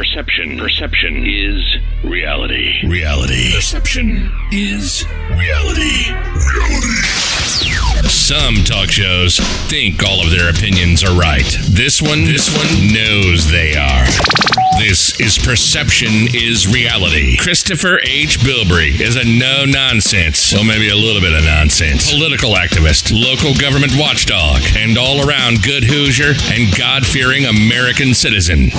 Perception. 0.00 0.56
Perception 0.56 1.26
is 1.26 1.76
reality. 2.02 2.86
Reality. 2.86 3.52
Perception 3.52 4.32
is 4.50 5.04
reality. 5.28 6.08
Reality. 6.08 8.08
Some 8.08 8.64
talk 8.64 8.88
shows 8.88 9.36
think 9.68 10.02
all 10.02 10.24
of 10.24 10.30
their 10.30 10.48
opinions 10.48 11.04
are 11.04 11.12
right. 11.20 11.44
This 11.68 12.00
one, 12.00 12.24
this 12.24 12.48
one 12.48 12.94
knows 12.94 13.50
they 13.50 13.76
are. 13.76 14.69
This 14.78 15.18
is 15.20 15.36
Perception 15.36 16.28
is 16.32 16.66
Reality. 16.66 17.36
Christopher 17.36 17.98
H. 18.02 18.38
Bilbrey 18.40 18.98
is 19.00 19.16
a 19.16 19.24
no 19.24 19.64
nonsense, 19.66 20.54
well, 20.54 20.64
maybe 20.64 20.88
a 20.88 20.96
little 20.96 21.20
bit 21.20 21.34
of 21.34 21.44
nonsense, 21.44 22.10
political 22.10 22.54
activist, 22.54 23.12
local 23.12 23.52
government 23.60 23.92
watchdog, 23.96 24.62
and 24.76 24.96
all 24.96 25.28
around 25.28 25.62
good 25.62 25.84
Hoosier 25.84 26.32
and 26.54 26.74
God 26.78 27.04
fearing 27.04 27.44
American 27.44 28.14
citizen. 28.14 28.70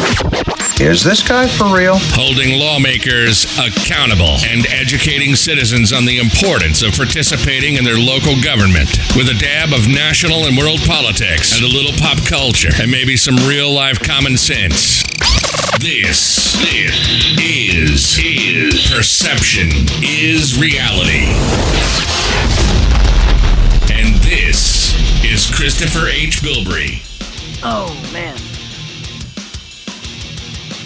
Is 0.82 1.04
this 1.04 1.22
guy 1.22 1.48
for 1.48 1.70
real? 1.70 1.98
Holding 2.18 2.58
lawmakers 2.58 3.46
accountable 3.60 4.42
and 4.48 4.66
educating 4.74 5.36
citizens 5.36 5.94
on 5.94 6.06
the 6.06 6.18
importance 6.18 6.82
of 6.82 6.94
participating 6.94 7.76
in 7.76 7.84
their 7.84 8.00
local 8.00 8.42
government 8.42 8.90
with 9.14 9.30
a 9.30 9.38
dab 9.38 9.70
of 9.70 9.88
national 9.88 10.48
and 10.48 10.58
world 10.58 10.80
politics 10.88 11.54
and 11.54 11.64
a 11.64 11.70
little 11.70 11.94
pop 12.02 12.18
culture 12.26 12.74
and 12.82 12.90
maybe 12.90 13.16
some 13.16 13.36
real 13.46 13.72
life 13.72 14.00
common 14.00 14.38
sense. 14.38 15.04
This, 15.80 16.54
this 16.60 17.40
is, 17.40 18.20
is 18.20 18.92
perception 18.92 19.70
is 20.04 20.60
reality. 20.60 21.26
And 23.92 24.16
this 24.22 24.94
is 25.24 25.50
Christopher 25.56 26.08
H. 26.10 26.42
Bilbrey. 26.42 27.02
Oh, 27.64 27.90
man. 28.12 28.38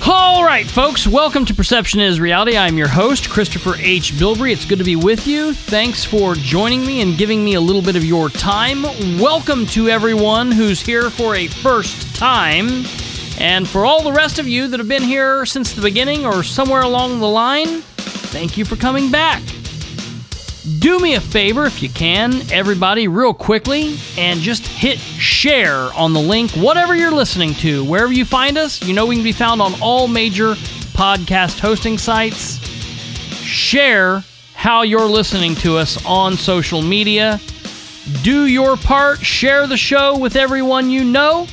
All 0.07 0.45
right, 0.45 0.67
folks, 0.67 1.07
welcome 1.07 1.45
to 1.45 1.54
Perception 1.54 1.99
is 1.99 2.20
Reality. 2.20 2.55
I'm 2.55 2.77
your 2.77 2.88
host, 2.88 3.29
Christopher 3.29 3.76
H. 3.79 4.13
Bilbrey. 4.13 4.54
It's 4.54 4.65
good 4.65 4.77
to 4.77 4.85
be 4.85 4.96
with 4.96 5.26
you. 5.26 5.54
Thanks 5.54 6.05
for 6.05 6.35
joining 6.35 6.85
me 6.85 7.02
and 7.02 7.18
giving 7.18 7.43
me 7.43 7.55
a 7.55 7.62
little 7.62 7.81
bit 7.81 7.96
of 7.96 8.05
your 8.05 8.29
time. 8.29 8.84
Welcome 9.20 9.65
to 9.68 9.90
everyone 9.90 10.52
who's 10.52 10.79
here 10.79 11.09
for 11.09 11.35
a 11.35 11.48
first 11.48 12.15
time. 12.15 12.85
And 13.39 13.67
for 13.67 13.85
all 13.85 14.01
the 14.01 14.11
rest 14.11 14.39
of 14.39 14.47
you 14.47 14.67
that 14.67 14.79
have 14.79 14.87
been 14.87 15.03
here 15.03 15.45
since 15.45 15.73
the 15.73 15.81
beginning 15.81 16.25
or 16.25 16.43
somewhere 16.43 16.81
along 16.81 17.19
the 17.19 17.27
line, 17.27 17.81
thank 17.81 18.57
you 18.57 18.65
for 18.65 18.75
coming 18.75 19.11
back. 19.11 19.43
Do 20.79 20.99
me 20.99 21.13
a 21.13 21.21
favor 21.21 21.65
if 21.65 21.83
you 21.83 21.89
can, 21.89 22.41
everybody, 22.51 23.07
real 23.07 23.33
quickly, 23.33 23.97
and 24.17 24.39
just 24.39 24.65
hit 24.65 24.97
share 24.97 25.93
on 25.93 26.13
the 26.13 26.19
link, 26.19 26.51
whatever 26.51 26.95
you're 26.95 27.11
listening 27.11 27.53
to, 27.55 27.85
wherever 27.85 28.11
you 28.11 28.25
find 28.25 28.57
us. 28.57 28.81
You 28.81 28.95
know 28.95 29.05
we 29.05 29.15
can 29.15 29.23
be 29.23 29.31
found 29.31 29.61
on 29.61 29.73
all 29.79 30.07
major 30.07 30.55
podcast 30.93 31.59
hosting 31.59 31.99
sites. 31.99 32.57
Share 33.43 34.23
how 34.55 34.81
you're 34.81 35.05
listening 35.05 35.53
to 35.55 35.77
us 35.77 36.03
on 36.03 36.35
social 36.35 36.81
media. 36.81 37.39
Do 38.23 38.45
your 38.45 38.75
part, 38.75 39.23
share 39.23 39.67
the 39.67 39.77
show 39.77 40.17
with 40.17 40.35
everyone 40.35 40.89
you 40.89 41.03
know. 41.03 41.45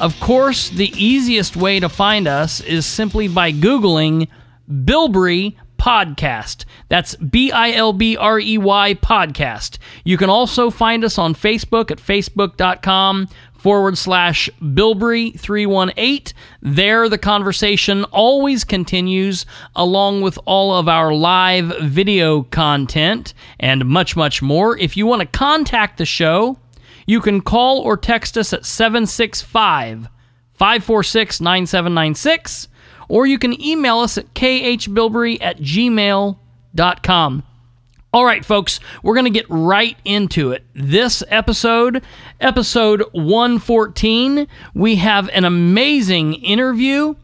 Of 0.00 0.18
course, 0.18 0.70
the 0.70 0.90
easiest 0.96 1.56
way 1.56 1.78
to 1.78 1.90
find 1.90 2.26
us 2.26 2.62
is 2.62 2.86
simply 2.86 3.28
by 3.28 3.52
Googling 3.52 4.28
Bilbrey 4.66 5.56
Podcast. 5.78 6.64
That's 6.88 7.16
B 7.16 7.52
I 7.52 7.72
L 7.72 7.92
B 7.92 8.16
R 8.16 8.40
E 8.40 8.56
Y 8.56 8.94
Podcast. 8.94 9.76
You 10.04 10.16
can 10.16 10.30
also 10.30 10.70
find 10.70 11.04
us 11.04 11.18
on 11.18 11.34
Facebook 11.34 11.90
at 11.90 11.98
facebook.com 11.98 13.28
forward 13.52 13.98
slash 13.98 14.48
Bilbrey318. 14.62 16.32
There, 16.62 17.08
the 17.10 17.18
conversation 17.18 18.04
always 18.04 18.64
continues, 18.64 19.44
along 19.76 20.22
with 20.22 20.38
all 20.46 20.74
of 20.78 20.88
our 20.88 21.12
live 21.12 21.74
video 21.82 22.44
content 22.44 23.34
and 23.58 23.84
much, 23.84 24.16
much 24.16 24.40
more. 24.40 24.78
If 24.78 24.96
you 24.96 25.04
want 25.04 25.20
to 25.20 25.38
contact 25.38 25.98
the 25.98 26.06
show, 26.06 26.56
you 27.10 27.20
can 27.20 27.40
call 27.40 27.80
or 27.80 27.96
text 27.96 28.38
us 28.38 28.52
at 28.52 28.64
765 28.64 30.08
546 30.54 31.40
9796 31.40 32.68
or 33.08 33.26
you 33.26 33.36
can 33.36 33.60
email 33.60 33.98
us 33.98 34.16
at 34.16 34.32
khbilbrey 34.34 35.38
at 35.40 35.58
gmail.com. 35.58 37.42
All 38.12 38.24
right, 38.24 38.44
folks, 38.44 38.78
we're 39.02 39.14
going 39.14 39.24
to 39.24 39.30
get 39.30 39.46
right 39.48 39.96
into 40.04 40.52
it. 40.52 40.64
This 40.72 41.24
episode, 41.28 42.04
episode 42.40 43.02
114, 43.10 44.46
we 44.74 44.96
have 44.96 45.28
an 45.30 45.44
amazing 45.44 46.34
interview. 46.34 47.16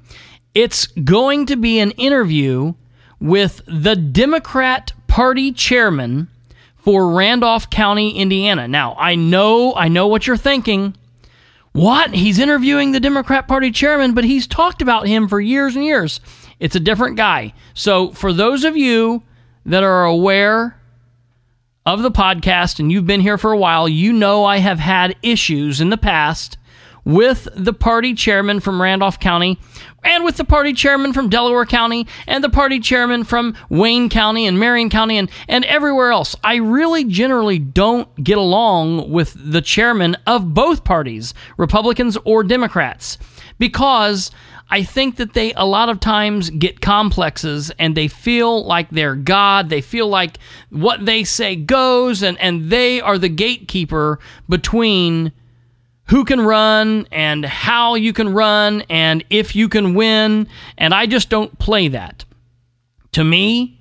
It's 0.53 0.87
going 0.89 1.47
to 1.47 1.57
be 1.57 1.79
an 1.79 1.93
interview 1.93 2.75
with 3.21 3.63
the 3.69 3.95
Democrat 3.95 4.93
Party 5.07 5.53
chairman 5.53 6.29
for 6.87 7.11
Randolph 7.11 7.69
County, 7.69 8.17
Indiana. 8.17 8.69
Now, 8.69 8.95
I 8.97 9.17
know, 9.17 9.75
I 9.75 9.89
know 9.89 10.07
what 10.07 10.25
you're 10.25 10.37
thinking. 10.37 10.97
What? 11.73 12.15
He's 12.15 12.39
interviewing 12.39 12.93
the 12.93 13.01
Democrat 13.01 13.49
Party 13.49 13.73
chairman, 13.73 14.15
but 14.15 14.23
he's 14.23 14.47
talked 14.47 14.81
about 14.81 15.09
him 15.09 15.27
for 15.27 15.41
years 15.41 15.75
and 15.75 15.85
years. 15.85 16.21
It's 16.61 16.77
a 16.77 16.81
different 16.81 17.17
guy. 17.17 17.55
So, 17.75 18.13
for 18.13 18.33
those 18.33 18.63
of 18.63 18.77
you 18.77 19.25
that 19.65 19.83
are 19.83 20.05
aware 20.05 20.81
of 21.85 22.03
the 22.03 22.11
podcast 22.13 22.79
and 22.79 22.93
you've 22.93 23.05
been 23.05 23.21
here 23.21 23.37
for 23.37 23.51
a 23.51 23.59
while, 23.59 23.89
you 23.89 24.13
know 24.13 24.45
I 24.45 24.59
have 24.59 24.79
had 24.79 25.17
issues 25.25 25.81
in 25.81 25.91
the 25.91 25.97
past 25.97 26.57
with 27.07 27.47
the 27.55 27.73
party 27.73 28.13
chairman 28.13 28.59
from 28.59 28.83
Randolph 28.83 29.21
County 29.21 29.59
and 30.03 30.25
with 30.25 30.37
the 30.37 30.45
party 30.45 30.73
chairman 30.73 31.13
from 31.13 31.29
Delaware 31.29 31.65
County 31.65 32.07
and 32.27 32.43
the 32.43 32.51
party 32.51 32.81
chairman 32.81 33.23
from 33.23 33.57
Wayne 33.71 34.09
County 34.09 34.45
and 34.45 34.59
Marion 34.59 34.91
County 34.91 35.17
and, 35.17 35.31
and 35.49 35.65
everywhere 35.67 36.11
else. 36.11 36.35
I 36.43 36.57
really 36.57 37.05
generally 37.05 37.61
don't 37.61 38.13
get 38.23 38.39
along 38.39 39.11
with 39.11 39.37
the 39.37 39.63
chairman 39.63 40.17
of 40.27 40.53
both 40.53 40.83
parties, 40.83 41.33
Republicans 41.57 42.19
or 42.25 42.43
Democrats, 42.43 43.19
because 43.61 44.33
I 44.69 44.83
think 44.83 45.15
that 45.17 45.33
they 45.33 45.53
a 45.53 45.65
lot 45.65 45.89
of 45.89 46.01
times 46.01 46.51
get 46.51 46.81
complexes 46.81 47.71
and 47.79 47.97
they 47.97 48.09
feel 48.09 48.67
like 48.67 48.91
they're 48.91 49.15
God. 49.15 49.69
They 49.69 49.81
feel 49.81 50.09
like 50.09 50.39
what 50.71 51.07
they 51.07 51.23
say 51.23 51.55
goes 51.55 52.25
and, 52.25 52.37
and 52.41 52.69
they 52.69 53.01
are 53.01 53.17
the 53.17 53.29
gatekeeper 53.29 54.19
between 54.49 55.31
who 56.09 56.25
can 56.25 56.41
run 56.41 57.07
and 57.11 57.45
how 57.45 57.95
you 57.95 58.13
can 58.13 58.33
run 58.33 58.83
and 58.89 59.25
if 59.31 59.57
you 59.57 59.69
can 59.69 59.95
win. 59.95 60.49
And 60.79 60.95
I 60.95 61.07
just 61.07 61.29
don't 61.29 61.59
play 61.59 61.89
that. 61.89 62.25
To 63.13 63.25
me, 63.25 63.79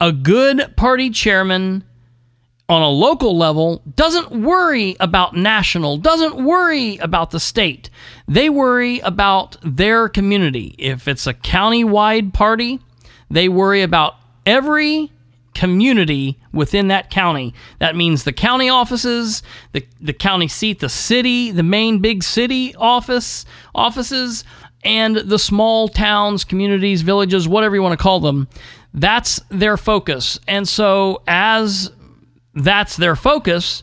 a 0.00 0.12
good 0.12 0.76
party 0.76 1.10
chairman 1.10 1.84
on 2.68 2.80
a 2.80 2.88
local 2.88 3.36
level 3.36 3.82
doesn't 3.94 4.30
worry 4.30 4.96
about 5.00 5.36
national, 5.36 5.98
doesn't 5.98 6.42
worry 6.44 6.96
about 6.98 7.30
the 7.30 7.40
state. 7.40 7.90
They 8.26 8.48
worry 8.48 9.00
about 9.00 9.56
their 9.62 10.08
community. 10.08 10.74
If 10.78 11.06
it's 11.08 11.26
a 11.26 11.34
county-wide 11.34 12.32
party, 12.32 12.80
they 13.30 13.48
worry 13.48 13.82
about 13.82 14.14
every 14.46 15.12
community 15.54 16.38
within 16.54 16.88
that 16.88 17.10
county. 17.10 17.54
That 17.80 17.96
means 17.96 18.24
the 18.24 18.32
county 18.32 18.68
offices, 18.68 19.42
the, 19.72 19.86
the 20.00 20.12
county 20.12 20.48
seat, 20.48 20.80
the 20.80 20.88
city, 20.88 21.50
the 21.50 21.62
main 21.62 21.98
big 21.98 22.22
city 22.22 22.74
office 22.76 23.44
offices, 23.74 24.44
and 24.84 25.16
the 25.16 25.38
small 25.38 25.88
towns, 25.88 26.44
communities, 26.44 27.02
villages, 27.02 27.48
whatever 27.48 27.74
you 27.74 27.82
want 27.82 27.98
to 27.98 28.02
call 28.02 28.20
them. 28.20 28.48
That's 28.92 29.40
their 29.48 29.76
focus. 29.76 30.38
And 30.46 30.68
so 30.68 31.22
as 31.26 31.90
that's 32.54 32.96
their 32.96 33.16
focus, 33.16 33.82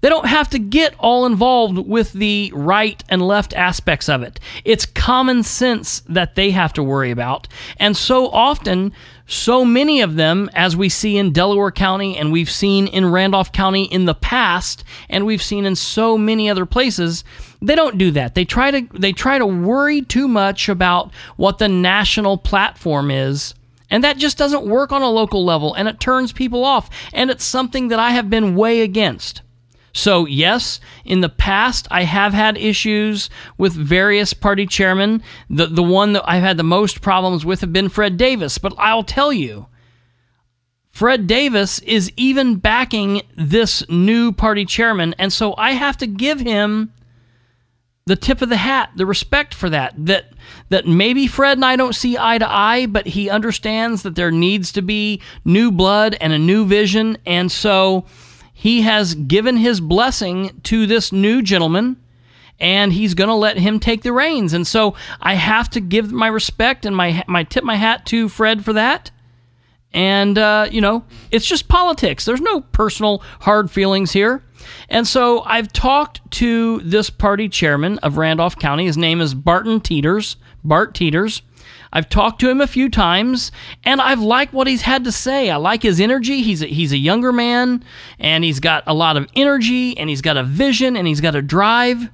they 0.00 0.08
don't 0.08 0.26
have 0.26 0.48
to 0.50 0.58
get 0.58 0.94
all 0.98 1.26
involved 1.26 1.78
with 1.78 2.12
the 2.12 2.50
right 2.54 3.02
and 3.08 3.20
left 3.20 3.54
aspects 3.54 4.08
of 4.08 4.22
it. 4.22 4.40
It's 4.64 4.86
common 4.86 5.42
sense 5.42 6.00
that 6.08 6.34
they 6.34 6.50
have 6.50 6.72
to 6.74 6.82
worry 6.82 7.10
about. 7.10 7.48
And 7.76 7.96
so 7.96 8.28
often, 8.28 8.92
so 9.26 9.64
many 9.64 10.00
of 10.00 10.16
them, 10.16 10.50
as 10.54 10.76
we 10.76 10.88
see 10.88 11.16
in 11.16 11.32
Delaware 11.32 11.70
County 11.70 12.16
and 12.16 12.32
we've 12.32 12.50
seen 12.50 12.86
in 12.86 13.10
Randolph 13.10 13.52
County 13.52 13.84
in 13.84 14.06
the 14.06 14.14
past, 14.14 14.84
and 15.08 15.26
we've 15.26 15.42
seen 15.42 15.66
in 15.66 15.76
so 15.76 16.16
many 16.16 16.48
other 16.48 16.66
places, 16.66 17.22
they 17.62 17.74
don't 17.74 17.98
do 17.98 18.10
that. 18.12 18.34
They 18.34 18.44
try 18.44 18.70
to 18.70 18.98
they 18.98 19.12
try 19.12 19.38
to 19.38 19.46
worry 19.46 20.02
too 20.02 20.26
much 20.26 20.68
about 20.68 21.12
what 21.36 21.58
the 21.58 21.68
national 21.68 22.38
platform 22.38 23.10
is. 23.10 23.54
And 23.90 24.04
that 24.04 24.18
just 24.18 24.38
doesn't 24.38 24.66
work 24.66 24.92
on 24.92 25.02
a 25.02 25.10
local 25.10 25.44
level 25.44 25.74
and 25.74 25.88
it 25.88 26.00
turns 26.00 26.32
people 26.32 26.64
off. 26.64 26.88
And 27.12 27.28
it's 27.28 27.44
something 27.44 27.88
that 27.88 27.98
I 27.98 28.10
have 28.12 28.30
been 28.30 28.54
way 28.54 28.82
against. 28.82 29.42
So, 29.92 30.26
yes, 30.26 30.80
in 31.04 31.20
the 31.20 31.28
past, 31.28 31.88
I 31.90 32.04
have 32.04 32.32
had 32.32 32.56
issues 32.56 33.28
with 33.58 33.72
various 33.72 34.32
party 34.32 34.66
chairmen. 34.66 35.22
The, 35.48 35.66
the 35.66 35.82
one 35.82 36.12
that 36.12 36.24
I've 36.26 36.42
had 36.42 36.56
the 36.56 36.62
most 36.62 37.00
problems 37.00 37.44
with 37.44 37.60
have 37.60 37.72
been 37.72 37.88
Fred 37.88 38.16
Davis. 38.16 38.58
But 38.58 38.74
I'll 38.78 39.02
tell 39.02 39.32
you, 39.32 39.66
Fred 40.90 41.26
Davis 41.26 41.78
is 41.80 42.12
even 42.16 42.56
backing 42.56 43.22
this 43.36 43.88
new 43.88 44.32
party 44.32 44.64
chairman. 44.64 45.14
And 45.18 45.32
so 45.32 45.54
I 45.56 45.72
have 45.72 45.96
to 45.98 46.06
give 46.06 46.40
him 46.40 46.92
the 48.06 48.16
tip 48.16 48.42
of 48.42 48.48
the 48.48 48.56
hat, 48.56 48.90
the 48.96 49.06
respect 49.06 49.54
for 49.54 49.70
that. 49.70 49.94
That 49.96 50.32
that 50.70 50.86
maybe 50.86 51.26
Fred 51.26 51.58
and 51.58 51.64
I 51.64 51.76
don't 51.76 51.94
see 51.94 52.18
eye 52.18 52.38
to 52.38 52.50
eye, 52.50 52.86
but 52.86 53.06
he 53.06 53.30
understands 53.30 54.02
that 54.02 54.16
there 54.16 54.30
needs 54.30 54.72
to 54.72 54.82
be 54.82 55.20
new 55.44 55.70
blood 55.70 56.16
and 56.20 56.32
a 56.32 56.38
new 56.38 56.64
vision, 56.64 57.18
and 57.24 57.50
so 57.52 58.06
he 58.60 58.82
has 58.82 59.14
given 59.14 59.56
his 59.56 59.80
blessing 59.80 60.50
to 60.64 60.86
this 60.86 61.12
new 61.12 61.40
gentleman 61.40 61.96
and 62.58 62.92
he's 62.92 63.14
going 63.14 63.28
to 63.28 63.34
let 63.34 63.56
him 63.56 63.80
take 63.80 64.02
the 64.02 64.12
reins. 64.12 64.52
And 64.52 64.66
so 64.66 64.96
I 65.18 65.32
have 65.32 65.70
to 65.70 65.80
give 65.80 66.12
my 66.12 66.26
respect 66.26 66.84
and 66.84 66.94
my 66.94 67.24
my 67.26 67.42
tip 67.42 67.64
my 67.64 67.76
hat 67.76 68.04
to 68.06 68.28
Fred 68.28 68.62
for 68.62 68.74
that. 68.74 69.10
And 69.94 70.36
uh, 70.36 70.68
you 70.70 70.82
know, 70.82 71.06
it's 71.30 71.46
just 71.46 71.68
politics. 71.68 72.26
There's 72.26 72.42
no 72.42 72.60
personal 72.60 73.22
hard 73.40 73.70
feelings 73.70 74.12
here. 74.12 74.42
And 74.90 75.08
so 75.08 75.40
I've 75.44 75.72
talked 75.72 76.30
to 76.32 76.80
this 76.80 77.08
party 77.08 77.48
chairman 77.48 77.96
of 78.00 78.18
Randolph 78.18 78.56
County. 78.56 78.84
His 78.84 78.98
name 78.98 79.22
is 79.22 79.32
Barton 79.32 79.80
Teeters. 79.80 80.36
Bart 80.62 80.94
Teeters. 80.94 81.40
I've 81.92 82.08
talked 82.08 82.40
to 82.40 82.48
him 82.48 82.60
a 82.60 82.66
few 82.66 82.88
times, 82.88 83.50
and 83.84 84.00
I've 84.00 84.20
liked 84.20 84.52
what 84.52 84.66
he's 84.66 84.82
had 84.82 85.04
to 85.04 85.12
say. 85.12 85.50
I 85.50 85.56
like 85.56 85.82
his 85.82 86.00
energy. 86.00 86.42
He's 86.42 86.62
a, 86.62 86.66
he's 86.66 86.92
a 86.92 86.98
younger 86.98 87.32
man, 87.32 87.84
and 88.18 88.44
he's 88.44 88.60
got 88.60 88.84
a 88.86 88.94
lot 88.94 89.16
of 89.16 89.28
energy, 89.34 89.98
and 89.98 90.08
he's 90.08 90.22
got 90.22 90.36
a 90.36 90.44
vision, 90.44 90.96
and 90.96 91.08
he's 91.08 91.20
got 91.20 91.34
a 91.34 91.42
drive. 91.42 92.08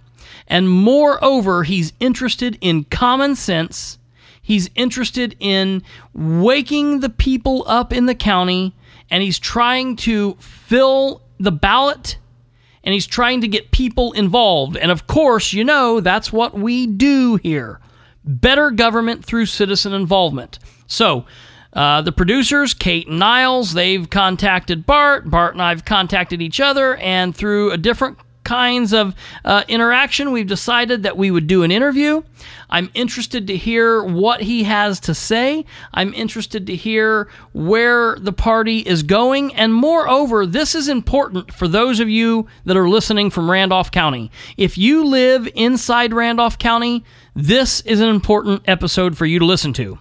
And 0.49 0.71
moreover, 0.71 1.65
he's 1.65 1.93
interested 2.01 2.57
in 2.61 2.85
common 2.85 3.37
sense. 3.37 3.99
He's 4.41 4.71
interested 4.75 5.37
in 5.41 5.83
waking 6.15 7.01
the 7.01 7.11
people 7.11 7.65
up 7.67 7.93
in 7.93 8.07
the 8.07 8.15
county, 8.15 8.75
and 9.11 9.23
he's 9.23 9.39
trying 9.39 9.97
to 9.97 10.37
fill 10.41 11.23
the 11.39 11.53
ballot 11.53 12.17
and 12.83 12.93
he's 12.93 13.07
trying 13.07 13.41
to 13.41 13.49
get 13.49 13.73
people 13.73 14.13
involved. 14.13 14.77
And 14.77 14.93
of 14.93 15.09
course, 15.09 15.53
you 15.53 15.65
know, 15.65 16.01
that's 16.01 16.33
what 16.33 16.55
we 16.55 16.87
do 16.87 17.35
here 17.43 17.81
better 18.27 18.71
government 18.71 19.25
through 19.25 19.47
citizen 19.47 19.93
involvement. 19.93 20.59
So, 20.87 21.27
uh, 21.73 22.01
the 22.01 22.13
producers, 22.13 22.73
Kate 22.75 23.07
and 23.07 23.19
Niles, 23.19 23.75
they've 23.75 24.09
contacted 24.09 24.87
Bart. 24.87 25.31
Bart 25.31 25.53
and 25.53 25.63
I've 25.63 25.85
contacted 25.85 26.41
each 26.41 26.61
other, 26.61 26.97
and 26.97 27.37
through 27.37 27.71
a 27.71 27.77
different 27.77 28.19
kinds 28.47 28.93
of 28.93 29.15
uh, 29.45 29.65
interaction, 29.69 30.31
we've 30.31 30.47
decided 30.47 31.03
that 31.03 31.17
we 31.17 31.31
would 31.31 31.47
do 31.47 31.65
an 31.65 31.73
interview. 31.73 32.23
I'm 32.71 32.91
interested 32.95 33.49
to 33.49 33.57
hear 33.57 34.03
what 34.03 34.41
he 34.41 34.63
has 34.63 35.01
to 35.01 35.15
say. 35.15 35.65
I'm 35.93 36.15
interested 36.15 36.69
to 36.69 36.77
hear 36.77 37.29
where 37.53 38.17
the 38.17 38.33
party 38.33 38.79
is 38.79 39.03
going. 39.03 39.55
And 39.55 39.75
moreover, 39.75 40.47
this 40.47 40.75
is 40.75 40.89
important 40.89 41.53
for 41.53 41.67
those 41.67 41.99
of 42.01 42.09
you 42.09 42.47
that 42.65 42.77
are 42.77 42.89
listening 42.89 43.31
from 43.31 43.51
Randolph 43.51 43.91
County. 43.91 44.31
If 44.57 44.79
you 44.79 45.05
live 45.05 45.49
inside 45.55 46.15
Randolph 46.15 46.59
County, 46.59 47.05
this 47.35 47.81
is 47.83 48.01
an 48.01 48.09
important 48.09 48.63
episode 48.67 49.19
for 49.19 49.27
you 49.27 49.41
to 49.41 49.45
listen 49.45 49.73
to. 49.75 49.99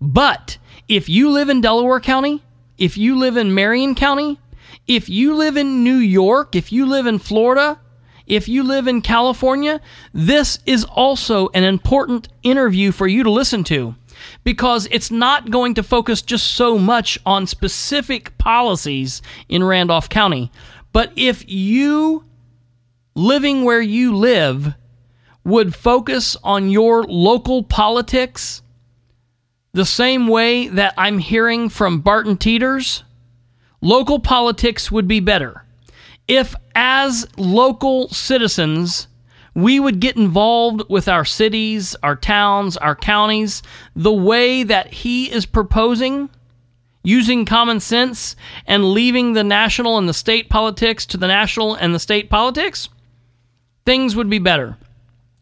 But 0.00 0.56
if 0.88 1.08
you 1.08 1.30
live 1.30 1.50
in 1.50 1.60
Delaware 1.60 2.00
County, 2.00 2.42
if 2.78 2.96
you 2.96 3.18
live 3.18 3.36
in 3.36 3.54
Marion 3.54 3.94
County, 3.94 4.38
if 4.86 5.08
you 5.08 5.34
live 5.34 5.56
in 5.56 5.84
New 5.84 5.96
York, 5.96 6.56
if 6.56 6.72
you 6.72 6.86
live 6.86 7.06
in 7.06 7.18
Florida, 7.18 7.78
if 8.26 8.48
you 8.48 8.62
live 8.62 8.86
in 8.86 9.02
California, 9.02 9.80
this 10.12 10.58
is 10.66 10.84
also 10.84 11.48
an 11.50 11.64
important 11.64 12.28
interview 12.42 12.92
for 12.92 13.06
you 13.06 13.22
to 13.22 13.30
listen 13.30 13.64
to 13.64 13.94
because 14.44 14.88
it's 14.90 15.10
not 15.10 15.50
going 15.50 15.74
to 15.74 15.82
focus 15.82 16.22
just 16.22 16.52
so 16.52 16.78
much 16.78 17.18
on 17.26 17.46
specific 17.46 18.36
policies 18.38 19.22
in 19.48 19.64
Randolph 19.64 20.08
County. 20.08 20.50
But 20.92 21.12
if 21.16 21.48
you 21.48 22.24
living 23.14 23.64
where 23.64 23.80
you 23.80 24.16
live 24.16 24.74
would 25.44 25.74
focus 25.74 26.36
on 26.44 26.70
your 26.70 27.02
local 27.04 27.62
politics 27.62 28.62
the 29.72 29.86
same 29.86 30.28
way 30.28 30.68
that 30.68 30.94
I'm 30.96 31.18
hearing 31.18 31.68
from 31.68 32.00
Barton 32.00 32.36
Teeters, 32.36 33.04
local 33.82 34.18
politics 34.18 34.90
would 34.90 35.06
be 35.06 35.20
better 35.20 35.62
if, 36.28 36.54
as 36.74 37.26
local 37.36 38.08
citizens, 38.08 39.08
we 39.54 39.78
would 39.78 40.00
get 40.00 40.16
involved 40.16 40.82
with 40.88 41.08
our 41.08 41.24
cities, 41.24 41.94
our 42.02 42.16
towns, 42.16 42.76
our 42.78 42.96
counties, 42.96 43.62
the 43.94 44.12
way 44.12 44.62
that 44.62 44.92
he 44.92 45.30
is 45.30 45.44
proposing, 45.44 46.30
using 47.02 47.44
common 47.44 47.80
sense 47.80 48.36
and 48.66 48.92
leaving 48.92 49.32
the 49.32 49.44
national 49.44 49.98
and 49.98 50.08
the 50.08 50.14
state 50.14 50.48
politics 50.48 51.04
to 51.04 51.16
the 51.16 51.26
national 51.26 51.74
and 51.74 51.94
the 51.94 51.98
state 51.98 52.30
politics, 52.30 52.88
things 53.84 54.16
would 54.16 54.30
be 54.30 54.38
better. 54.38 54.76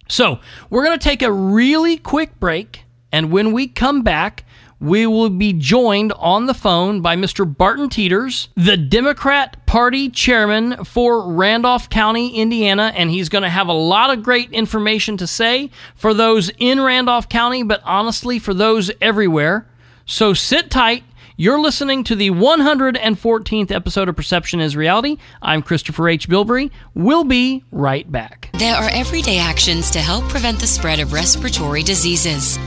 So, 0.08 0.40
we're 0.70 0.84
going 0.84 0.98
to 0.98 1.08
take 1.08 1.22
a 1.22 1.30
really 1.30 1.96
quick 1.96 2.40
break, 2.40 2.82
and 3.12 3.30
when 3.30 3.52
we 3.52 3.68
come 3.68 4.02
back, 4.02 4.44
we 4.80 5.06
will 5.06 5.28
be 5.28 5.52
joined 5.52 6.12
on 6.14 6.46
the 6.46 6.54
phone 6.54 7.02
by 7.02 7.14
Mr. 7.14 7.46
Barton 7.46 7.90
Teeters, 7.90 8.48
the 8.56 8.78
Democrat 8.78 9.66
Party 9.66 10.08
chairman 10.08 10.84
for 10.84 11.30
Randolph 11.32 11.90
County, 11.90 12.34
Indiana, 12.36 12.90
and 12.96 13.10
he's 13.10 13.28
going 13.28 13.42
to 13.42 13.50
have 13.50 13.68
a 13.68 13.72
lot 13.72 14.10
of 14.10 14.22
great 14.22 14.50
information 14.52 15.18
to 15.18 15.26
say 15.26 15.70
for 15.94 16.14
those 16.14 16.50
in 16.58 16.80
Randolph 16.80 17.28
County, 17.28 17.62
but 17.62 17.82
honestly, 17.84 18.38
for 18.38 18.54
those 18.54 18.90
everywhere. 19.02 19.68
So 20.06 20.32
sit 20.32 20.70
tight. 20.70 21.04
You're 21.36 21.60
listening 21.60 22.04
to 22.04 22.14
the 22.14 22.30
114th 22.30 23.70
episode 23.70 24.08
of 24.08 24.16
Perception 24.16 24.60
is 24.60 24.76
Reality. 24.76 25.16
I'm 25.40 25.62
Christopher 25.62 26.08
H. 26.08 26.28
Bilbrey. 26.28 26.70
We'll 26.94 27.24
be 27.24 27.64
right 27.70 28.10
back. 28.10 28.50
There 28.58 28.74
are 28.74 28.90
everyday 28.90 29.38
actions 29.38 29.90
to 29.92 30.00
help 30.00 30.24
prevent 30.28 30.58
the 30.58 30.66
spread 30.66 31.00
of 31.00 31.12
respiratory 31.12 31.82
diseases. 31.82 32.58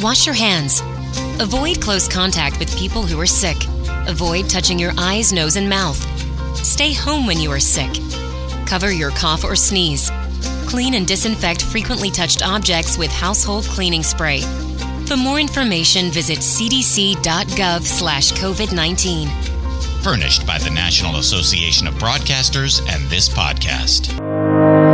Wash 0.00 0.26
your 0.26 0.34
hands 0.34 0.80
Avoid 1.40 1.80
close 1.80 2.06
contact 2.06 2.58
with 2.58 2.76
people 2.76 3.00
who 3.00 3.18
are 3.18 3.24
sick. 3.24 3.56
Avoid 4.06 4.50
touching 4.50 4.78
your 4.78 4.92
eyes, 4.98 5.32
nose, 5.32 5.56
and 5.56 5.70
mouth. 5.70 5.96
Stay 6.54 6.92
home 6.92 7.26
when 7.26 7.40
you 7.40 7.50
are 7.50 7.58
sick. 7.58 7.90
Cover 8.66 8.92
your 8.92 9.10
cough 9.12 9.42
or 9.42 9.56
sneeze. 9.56 10.10
Clean 10.66 10.92
and 10.92 11.06
disinfect 11.06 11.62
frequently 11.62 12.10
touched 12.10 12.46
objects 12.46 12.98
with 12.98 13.10
household 13.10 13.64
cleaning 13.64 14.02
spray. 14.02 14.42
For 15.06 15.16
more 15.16 15.40
information, 15.40 16.10
visit 16.10 16.40
cdc.gov 16.40 17.84
slash 17.84 18.32
COVID-19. 18.32 20.04
Furnished 20.04 20.46
by 20.46 20.58
the 20.58 20.70
National 20.70 21.16
Association 21.16 21.86
of 21.86 21.94
Broadcasters 21.94 22.86
and 22.94 23.02
this 23.08 23.30
podcast. 23.30 24.14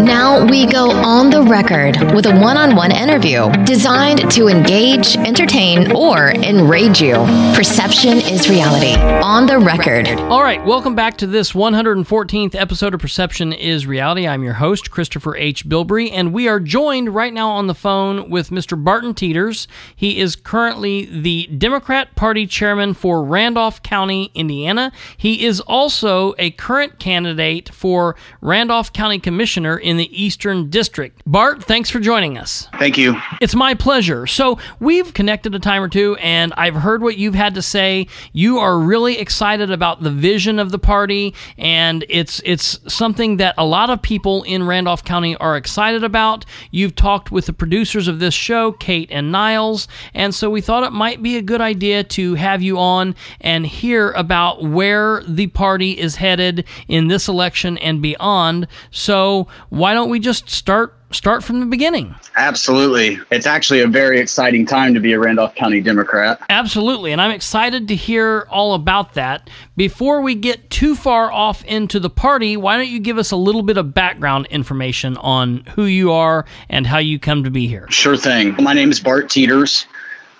Now 0.04 0.44
we 0.44 0.66
go 0.66 0.90
on 0.90 1.30
the 1.30 1.40
record 1.40 1.96
with 2.14 2.26
a 2.26 2.38
one 2.38 2.58
on 2.58 2.76
one 2.76 2.92
interview 2.92 3.50
designed 3.64 4.30
to 4.32 4.46
engage, 4.46 5.16
entertain, 5.16 5.90
or 5.92 6.28
enrage 6.28 7.00
you. 7.00 7.14
Perception 7.54 8.18
is 8.18 8.50
reality. 8.50 8.94
On 9.22 9.46
the 9.46 9.58
record. 9.58 10.06
All 10.28 10.42
right, 10.42 10.62
welcome 10.66 10.94
back 10.94 11.16
to 11.18 11.26
this 11.26 11.52
114th 11.52 12.54
episode 12.54 12.92
of 12.92 13.00
Perception 13.00 13.54
is 13.54 13.86
Reality. 13.86 14.28
I'm 14.28 14.44
your 14.44 14.52
host, 14.52 14.90
Christopher 14.90 15.34
H. 15.34 15.66
Bilbrey, 15.66 16.10
and 16.12 16.34
we 16.34 16.46
are 16.46 16.60
joined 16.60 17.14
right 17.14 17.32
now 17.32 17.48
on 17.48 17.66
the 17.66 17.74
phone 17.74 18.28
with 18.28 18.50
Mr. 18.50 18.82
Barton 18.82 19.14
Teeters. 19.14 19.66
He 19.96 20.18
is 20.18 20.36
currently 20.36 21.06
the 21.06 21.46
Democrat 21.46 22.14
Party 22.16 22.46
chairman 22.46 22.92
for 22.92 23.24
Randolph 23.24 23.82
County, 23.82 24.30
Indiana. 24.34 24.92
He 25.16 25.46
is 25.46 25.60
also 25.60 26.34
a 26.38 26.50
current 26.50 26.98
candidate 26.98 27.70
for 27.70 28.14
Randolph 28.42 28.92
County 28.92 29.18
Commissioner 29.18 29.78
in 29.86 29.96
the 29.96 30.24
Eastern 30.24 30.68
District. 30.68 31.22
Bart, 31.26 31.62
thanks 31.62 31.90
for 31.90 32.00
joining 32.00 32.36
us. 32.36 32.68
Thank 32.76 32.98
you. 32.98 33.14
It's 33.40 33.54
my 33.54 33.74
pleasure. 33.74 34.26
So, 34.26 34.58
we've 34.80 35.14
connected 35.14 35.54
a 35.54 35.60
time 35.60 35.80
or 35.80 35.88
two, 35.88 36.16
and 36.16 36.52
I've 36.56 36.74
heard 36.74 37.02
what 37.02 37.16
you've 37.16 37.36
had 37.36 37.54
to 37.54 37.62
say. 37.62 38.08
You 38.32 38.58
are 38.58 38.80
really 38.80 39.20
excited 39.20 39.70
about 39.70 40.02
the 40.02 40.10
vision 40.10 40.58
of 40.58 40.72
the 40.72 40.78
party, 40.80 41.34
and 41.56 42.04
it's 42.08 42.42
it's 42.44 42.80
something 42.92 43.36
that 43.36 43.54
a 43.58 43.64
lot 43.64 43.88
of 43.88 44.02
people 44.02 44.42
in 44.42 44.64
Randolph 44.64 45.04
County 45.04 45.36
are 45.36 45.56
excited 45.56 46.02
about. 46.02 46.44
You've 46.72 46.96
talked 46.96 47.30
with 47.30 47.46
the 47.46 47.52
producers 47.52 48.08
of 48.08 48.18
this 48.18 48.34
show, 48.34 48.72
Kate 48.72 49.08
and 49.12 49.30
Niles, 49.30 49.86
and 50.14 50.34
so 50.34 50.50
we 50.50 50.60
thought 50.60 50.82
it 50.82 50.92
might 50.92 51.22
be 51.22 51.36
a 51.36 51.42
good 51.42 51.60
idea 51.60 52.02
to 52.02 52.34
have 52.34 52.60
you 52.60 52.76
on 52.76 53.14
and 53.40 53.64
hear 53.64 54.10
about 54.12 54.64
where 54.64 55.22
the 55.28 55.46
party 55.46 55.92
is 55.92 56.16
headed 56.16 56.64
in 56.88 57.06
this 57.06 57.28
election 57.28 57.78
and 57.78 58.02
beyond. 58.02 58.66
So, 58.90 59.46
why 59.76 59.94
don't 59.94 60.08
we 60.08 60.18
just 60.18 60.48
start 60.48 60.94
start 61.12 61.44
from 61.44 61.60
the 61.60 61.66
beginning? 61.66 62.14
Absolutely. 62.36 63.18
It's 63.30 63.46
actually 63.46 63.80
a 63.80 63.86
very 63.86 64.18
exciting 64.18 64.66
time 64.66 64.92
to 64.94 65.00
be 65.00 65.12
a 65.12 65.18
Randolph 65.18 65.54
County 65.54 65.80
Democrat. 65.80 66.40
Absolutely. 66.48 67.12
And 67.12 67.20
I'm 67.20 67.30
excited 67.30 67.88
to 67.88 67.94
hear 67.94 68.46
all 68.50 68.74
about 68.74 69.14
that. 69.14 69.48
Before 69.76 70.20
we 70.20 70.34
get 70.34 70.68
too 70.68 70.94
far 70.94 71.30
off 71.30 71.64
into 71.64 72.00
the 72.00 72.10
party, 72.10 72.56
why 72.56 72.76
don't 72.76 72.88
you 72.88 72.98
give 72.98 73.18
us 73.18 73.30
a 73.30 73.36
little 73.36 73.62
bit 73.62 73.76
of 73.76 73.94
background 73.94 74.46
information 74.50 75.16
on 75.18 75.58
who 75.74 75.84
you 75.84 76.10
are 76.10 76.44
and 76.68 76.86
how 76.86 76.98
you 76.98 77.18
come 77.18 77.44
to 77.44 77.50
be 77.50 77.68
here? 77.68 77.86
Sure 77.88 78.16
thing. 78.16 78.56
My 78.62 78.72
name 78.72 78.90
is 78.90 78.98
Bart 78.98 79.28
Teeters. 79.30 79.86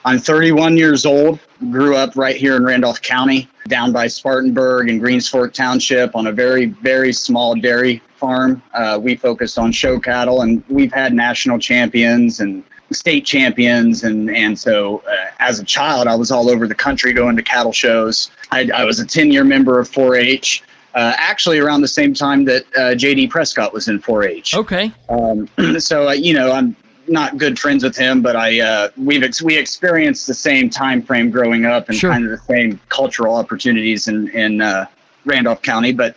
I'm 0.05 0.21
31 0.21 0.77
years 0.77 1.05
old, 1.05 1.41
grew 1.69 1.97
up 1.97 2.15
right 2.15 2.37
here 2.37 2.55
in 2.55 2.65
Randolph 2.65 3.03
County, 3.03 3.49
down 3.67 3.91
by 3.91 4.07
Spartanburg 4.07 4.89
and 4.89 5.01
Greens 5.01 5.29
Fork 5.29 5.53
Township 5.53 6.15
on 6.15 6.29
a 6.29 6.33
very, 6.33 6.67
very 6.67 7.13
small 7.13 7.57
dairy 7.57 8.01
farm. 8.27 8.63
Uh, 8.75 8.99
we 9.01 9.15
focused 9.15 9.57
on 9.59 9.71
show 9.73 9.99
cattle, 10.01 10.43
and 10.43 10.63
we've 10.69 10.93
had 10.93 11.13
national 11.15 11.59
champions 11.59 12.41
and 12.41 12.65
state 12.93 13.25
champions 13.27 14.05
and 14.05 14.31
and 14.31 14.57
so 14.57 15.03
uh, 15.11 15.27
as 15.41 15.59
a 15.59 15.65
child 15.65 16.07
I 16.07 16.15
was 16.15 16.31
all 16.31 16.49
over 16.49 16.69
the 16.69 16.75
country 16.75 17.13
going 17.13 17.35
to 17.37 17.43
cattle 17.43 17.73
shows. 17.73 18.31
I, 18.53 18.71
I 18.73 18.85
was 18.85 19.01
a 19.01 19.07
10 19.07 19.33
year 19.33 19.43
member 19.45 19.81
of 19.81 19.91
4-H. 19.91 20.63
Uh, 20.95 21.13
actually, 21.17 21.59
around 21.59 21.81
the 21.83 21.89
same 22.01 22.15
time 22.15 22.45
that 22.47 22.63
uh, 22.77 22.95
J.D. 22.95 23.27
Prescott 23.27 23.73
was 23.73 23.89
in 23.89 24.01
4-H. 24.01 24.55
Okay. 24.55 24.93
Um, 25.09 25.49
so 25.81 26.09
uh, 26.09 26.13
you 26.13 26.33
know, 26.35 26.53
I'm 26.53 26.77
not 27.09 27.39
good 27.39 27.59
friends 27.59 27.83
with 27.85 27.97
him, 27.97 28.23
but 28.23 28.35
I 28.37 28.61
uh, 28.61 28.89
we've 28.97 29.23
ex- 29.25 29.43
we 29.43 29.57
experienced 29.57 30.27
the 30.27 30.35
same 30.35 30.71
time 30.71 31.03
frame 31.03 31.31
growing 31.31 31.65
up 31.67 31.89
and 31.89 31.99
Sure. 31.99 32.11
kind 32.13 32.25
of 32.25 32.31
the 32.31 32.45
same 32.55 32.81
cultural 32.89 33.35
opportunities 33.37 34.07
and 34.09 34.29
in 34.31 34.61
uh, 34.61 34.87
Randolph 35.27 35.61
County. 35.63 35.93
But 35.93 36.17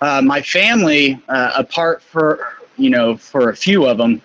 uh, 0.00 0.22
my 0.22 0.40
family, 0.42 1.20
uh, 1.28 1.52
apart 1.56 2.02
for 2.02 2.46
you 2.76 2.90
know 2.90 3.16
for 3.16 3.50
a 3.50 3.56
few 3.56 3.86
of 3.86 3.98
them, 3.98 4.22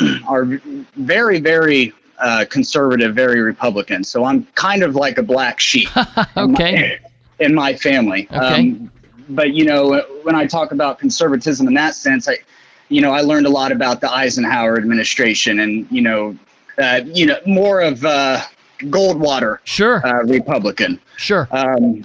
are 0.28 0.44
very 0.44 1.40
very 1.40 1.92
uh, 2.18 2.44
conservative, 2.50 3.14
very 3.14 3.40
Republican. 3.40 4.02
So 4.04 4.24
I'm 4.24 4.44
kind 4.54 4.82
of 4.82 4.96
like 4.96 5.18
a 5.18 5.22
black 5.22 5.60
sheep 5.60 5.88
in 5.96 6.04
my- 6.52 6.54
Okay. 6.54 6.98
in 7.38 7.54
my 7.54 7.72
family. 7.74 8.26
Okay. 8.32 8.38
Um, 8.70 8.90
but 9.30 9.52
you 9.54 9.64
know, 9.64 10.00
when 10.24 10.34
I 10.34 10.46
talk 10.46 10.72
about 10.72 10.98
conservatism 10.98 11.68
in 11.68 11.74
that 11.74 11.94
sense, 11.94 12.28
I, 12.28 12.38
you 12.88 13.00
know, 13.00 13.12
I 13.12 13.20
learned 13.20 13.46
a 13.46 13.50
lot 13.50 13.70
about 13.70 14.00
the 14.00 14.10
Eisenhower 14.10 14.76
administration, 14.78 15.60
and 15.60 15.86
you 15.90 16.00
know, 16.02 16.36
uh, 16.78 17.02
you 17.04 17.26
know, 17.26 17.38
more 17.46 17.80
of 17.82 18.04
uh, 18.04 18.40
Goldwater 18.80 19.58
Sure. 19.64 20.04
uh, 20.04 20.22
Republican. 20.24 20.98
Sure. 21.16 21.46
Um, 21.52 22.04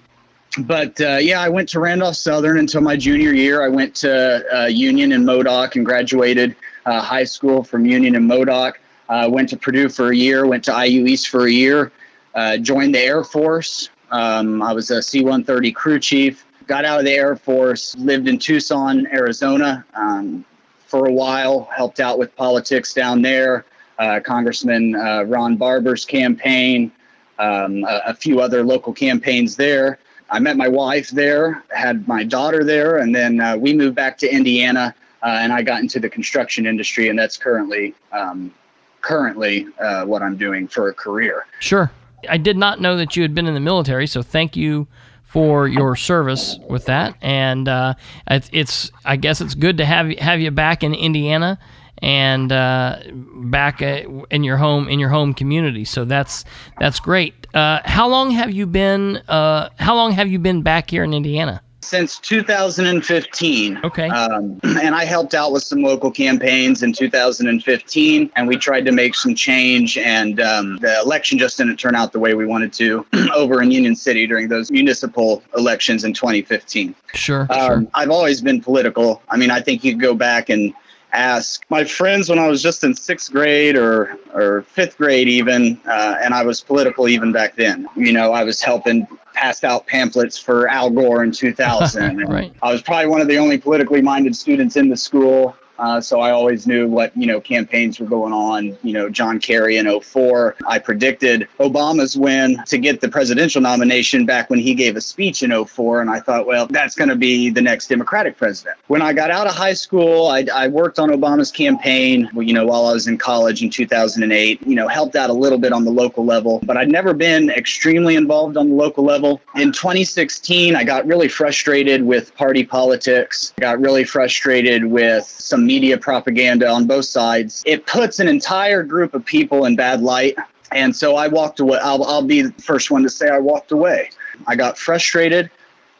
but 0.59 0.99
uh, 1.01 1.17
yeah, 1.17 1.41
I 1.41 1.49
went 1.49 1.69
to 1.69 1.79
Randolph 1.79 2.15
Southern 2.15 2.59
until 2.59 2.81
my 2.81 2.95
junior 2.95 3.33
year. 3.33 3.63
I 3.63 3.69
went 3.69 3.95
to 3.95 4.43
uh, 4.55 4.65
Union 4.67 5.11
and 5.11 5.25
Modoc 5.25 5.75
and 5.75 5.85
graduated 5.85 6.55
uh, 6.85 7.01
high 7.01 7.23
school 7.23 7.63
from 7.63 7.85
Union 7.85 8.15
and 8.15 8.27
Modoc. 8.27 8.79
Uh, 9.09 9.27
went 9.31 9.49
to 9.49 9.57
Purdue 9.57 9.89
for 9.89 10.11
a 10.11 10.15
year. 10.15 10.45
Went 10.45 10.63
to 10.65 10.85
IU 10.85 11.05
East 11.05 11.29
for 11.29 11.47
a 11.47 11.51
year. 11.51 11.91
Uh, 12.35 12.57
joined 12.57 12.95
the 12.95 12.99
Air 12.99 13.23
Force. 13.23 13.89
Um, 14.11 14.61
I 14.61 14.73
was 14.73 14.91
a 14.91 15.01
C-130 15.01 15.73
crew 15.73 15.99
chief. 15.99 16.45
Got 16.67 16.85
out 16.85 16.99
of 16.99 17.05
the 17.05 17.11
Air 17.11 17.35
Force. 17.35 17.95
Lived 17.97 18.27
in 18.27 18.39
Tucson, 18.39 19.07
Arizona, 19.07 19.85
um, 19.95 20.45
for 20.87 21.07
a 21.07 21.11
while. 21.11 21.67
Helped 21.75 21.99
out 21.99 22.17
with 22.17 22.35
politics 22.35 22.93
down 22.93 23.21
there. 23.21 23.65
Uh, 23.99 24.19
Congressman 24.19 24.93
Ron 24.93 25.55
Barber's 25.55 26.05
campaign 26.05 26.91
um, 27.39 27.83
a, 27.83 28.01
a 28.07 28.13
few 28.13 28.39
other 28.39 28.63
local 28.63 28.93
campaigns 28.93 29.55
there. 29.55 29.99
I 30.29 30.39
met 30.39 30.57
my 30.57 30.67
wife 30.67 31.09
there, 31.09 31.63
had 31.69 32.07
my 32.07 32.23
daughter 32.23 32.63
there, 32.63 32.97
and 32.97 33.13
then 33.13 33.39
uh, 33.39 33.57
we 33.57 33.73
moved 33.73 33.95
back 33.95 34.17
to 34.19 34.33
Indiana, 34.33 34.95
uh, 35.21 35.27
and 35.41 35.53
I 35.53 35.61
got 35.61 35.81
into 35.81 35.99
the 35.99 36.09
construction 36.09 36.65
industry, 36.65 37.09
and 37.09 37.17
that's 37.17 37.37
currently 37.37 37.93
um, 38.11 38.53
currently 39.01 39.67
uh, 39.79 40.05
what 40.05 40.21
I'm 40.21 40.37
doing 40.37 40.67
for 40.67 40.89
a 40.89 40.93
career. 40.93 41.45
Sure. 41.59 41.91
I 42.29 42.37
did 42.37 42.57
not 42.57 42.79
know 42.79 42.95
that 42.97 43.15
you 43.15 43.21
had 43.21 43.35
been 43.35 43.47
in 43.47 43.53
the 43.53 43.59
military, 43.59 44.07
so 44.07 44.21
thank 44.21 44.55
you 44.55 44.87
for 45.25 45.67
your 45.67 45.95
service 45.95 46.57
with 46.69 46.85
that. 46.85 47.15
And 47.21 47.67
uh, 47.67 47.95
it's, 48.29 48.49
it's, 48.53 48.91
I 49.03 49.17
guess 49.17 49.41
it's 49.41 49.55
good 49.55 49.77
to 49.77 49.85
have 49.85 50.09
have 50.19 50.39
you 50.39 50.51
back 50.51 50.83
in 50.83 50.93
Indiana 50.93 51.59
and 51.99 52.51
uh, 52.51 52.99
back 53.11 53.81
in 53.81 54.43
your 54.43 54.57
home 54.57 54.89
in 54.89 54.99
your 54.99 55.09
home 55.09 55.33
community. 55.33 55.85
So 55.85 56.05
that's 56.05 56.45
that's 56.79 56.99
great. 56.99 57.47
Uh, 57.53 57.81
how 57.85 58.07
long 58.07 58.31
have 58.31 58.51
you 58.51 58.65
been? 58.65 59.17
Uh, 59.27 59.69
how 59.77 59.95
long 59.95 60.11
have 60.11 60.27
you 60.27 60.39
been 60.39 60.61
back 60.61 60.89
here 60.89 61.03
in 61.03 61.13
Indiana? 61.13 61.61
Since 61.81 62.19
2015. 62.19 63.81
Okay. 63.83 64.07
Um, 64.07 64.59
and 64.63 64.95
I 64.95 65.03
helped 65.03 65.33
out 65.33 65.51
with 65.51 65.63
some 65.63 65.81
local 65.81 66.11
campaigns 66.11 66.81
in 66.81 66.93
2015, 66.93 68.31
and 68.35 68.47
we 68.47 68.55
tried 68.55 68.85
to 68.85 68.93
make 68.93 69.15
some 69.15 69.35
change. 69.35 69.97
And 69.97 70.39
um, 70.39 70.77
the 70.77 71.01
election 71.01 71.37
just 71.37 71.57
didn't 71.57 71.75
turn 71.75 71.93
out 71.93 72.13
the 72.13 72.19
way 72.19 72.35
we 72.35 72.45
wanted 72.45 72.71
to 72.73 73.05
over 73.35 73.61
in 73.61 73.69
Union 73.69 73.97
City 73.97 74.25
during 74.25 74.47
those 74.47 74.71
municipal 74.71 75.43
elections 75.57 76.05
in 76.05 76.13
2015. 76.13 76.95
Sure. 77.13 77.45
sure. 77.45 77.73
Um, 77.73 77.89
I've 77.93 78.09
always 78.09 78.39
been 78.39 78.61
political. 78.61 79.21
I 79.29 79.35
mean, 79.35 79.51
I 79.51 79.59
think 79.59 79.83
you 79.83 79.95
go 79.97 80.15
back 80.15 80.49
and 80.49 80.73
ask 81.13 81.63
my 81.69 81.83
friends 81.83 82.29
when 82.29 82.39
I 82.39 82.47
was 82.47 82.61
just 82.61 82.83
in 82.83 82.93
sixth 82.93 83.31
grade 83.31 83.75
or 83.75 84.17
or 84.33 84.63
fifth 84.63 84.97
grade, 84.97 85.29
even, 85.29 85.79
uh, 85.85 86.17
and 86.21 86.33
I 86.33 86.43
was 86.43 86.61
political 86.61 87.07
even 87.07 87.31
back 87.31 87.55
then. 87.55 87.87
You 87.95 88.11
know, 88.11 88.33
I 88.33 88.43
was 88.43 88.61
helping 88.61 89.07
pass 89.33 89.63
out 89.63 89.87
pamphlets 89.87 90.37
for 90.37 90.67
Al 90.67 90.89
Gore 90.89 91.23
in 91.23 91.31
2000. 91.31 92.23
Right. 92.33 92.53
I 92.61 92.71
was 92.71 92.81
probably 92.81 93.07
one 93.07 93.21
of 93.21 93.27
the 93.27 93.37
only 93.37 93.57
politically 93.57 94.01
minded 94.01 94.35
students 94.35 94.75
in 94.75 94.89
the 94.89 94.97
school. 94.97 95.55
Uh, 95.83 95.99
so 95.99 96.21
I 96.21 96.31
always 96.31 96.65
knew 96.65 96.87
what 96.87 97.15
you 97.15 97.27
know 97.27 97.41
campaigns 97.41 97.99
were 97.99 98.05
going 98.05 98.31
on. 98.31 98.77
You 98.83 98.93
know, 98.93 99.09
John 99.09 99.37
Kerry 99.37 99.75
in 99.75 99.99
04. 99.99 100.55
I 100.65 100.79
predicted 100.79 101.45
Obama's 101.59 102.15
win 102.15 102.57
to 102.67 102.77
get 102.77 103.01
the 103.01 103.09
presidential 103.09 103.61
nomination 103.61 104.25
back 104.25 104.49
when 104.49 104.59
he 104.59 104.75
gave 104.75 104.95
a 104.95 105.01
speech 105.01 105.43
in 105.43 105.51
04, 105.65 105.99
and 105.99 106.09
I 106.09 106.21
thought, 106.21 106.47
well, 106.47 106.67
that's 106.67 106.95
going 106.95 107.09
to 107.09 107.17
be 107.17 107.49
the 107.49 107.61
next 107.61 107.87
Democratic 107.87 108.37
president. 108.37 108.77
When 108.87 109.01
I 109.01 109.11
got 109.11 109.29
out 109.29 109.45
of 109.45 109.55
high 109.55 109.73
school, 109.73 110.27
I, 110.27 110.45
I 110.55 110.69
worked 110.69 110.99
on 110.99 111.09
Obama's 111.09 111.51
campaign. 111.51 112.29
You 112.33 112.53
know, 112.53 112.65
while 112.65 112.85
I 112.85 112.93
was 112.93 113.07
in 113.07 113.17
college 113.17 113.61
in 113.61 113.69
2008, 113.69 114.65
you 114.65 114.75
know, 114.75 114.87
helped 114.87 115.17
out 115.17 115.29
a 115.29 115.33
little 115.33 115.57
bit 115.57 115.73
on 115.73 115.83
the 115.83 115.91
local 115.91 116.23
level, 116.23 116.61
but 116.63 116.77
I'd 116.77 116.89
never 116.89 117.13
been 117.13 117.49
extremely 117.49 118.15
involved 118.15 118.55
on 118.55 118.69
the 118.69 118.75
local 118.75 119.03
level. 119.03 119.41
In 119.55 119.73
2016, 119.73 120.77
I 120.77 120.85
got 120.85 121.05
really 121.05 121.27
frustrated 121.27 122.03
with 122.03 122.33
party 122.35 122.63
politics. 122.63 123.51
Got 123.59 123.81
really 123.81 124.05
frustrated 124.05 124.85
with 124.85 125.25
some 125.25 125.72
media 125.73 125.97
propaganda 125.97 126.69
on 126.69 126.85
both 126.85 127.05
sides. 127.05 127.63
It 127.65 127.87
puts 127.87 128.19
an 128.19 128.27
entire 128.27 128.83
group 128.83 129.15
of 129.15 129.25
people 129.25 129.65
in 129.65 129.75
bad 129.75 130.01
light. 130.01 130.35
And 130.71 130.95
so 130.95 131.15
I 131.15 131.27
walked 131.27 131.59
away. 131.59 131.79
I'll, 131.81 132.03
I'll 132.03 132.27
be 132.35 132.43
the 132.43 132.61
first 132.61 132.91
one 132.91 133.01
to 133.03 133.09
say 133.09 133.27
I 133.27 133.39
walked 133.39 133.71
away. 133.71 134.11
I 134.45 134.55
got 134.55 134.77
frustrated 134.77 135.49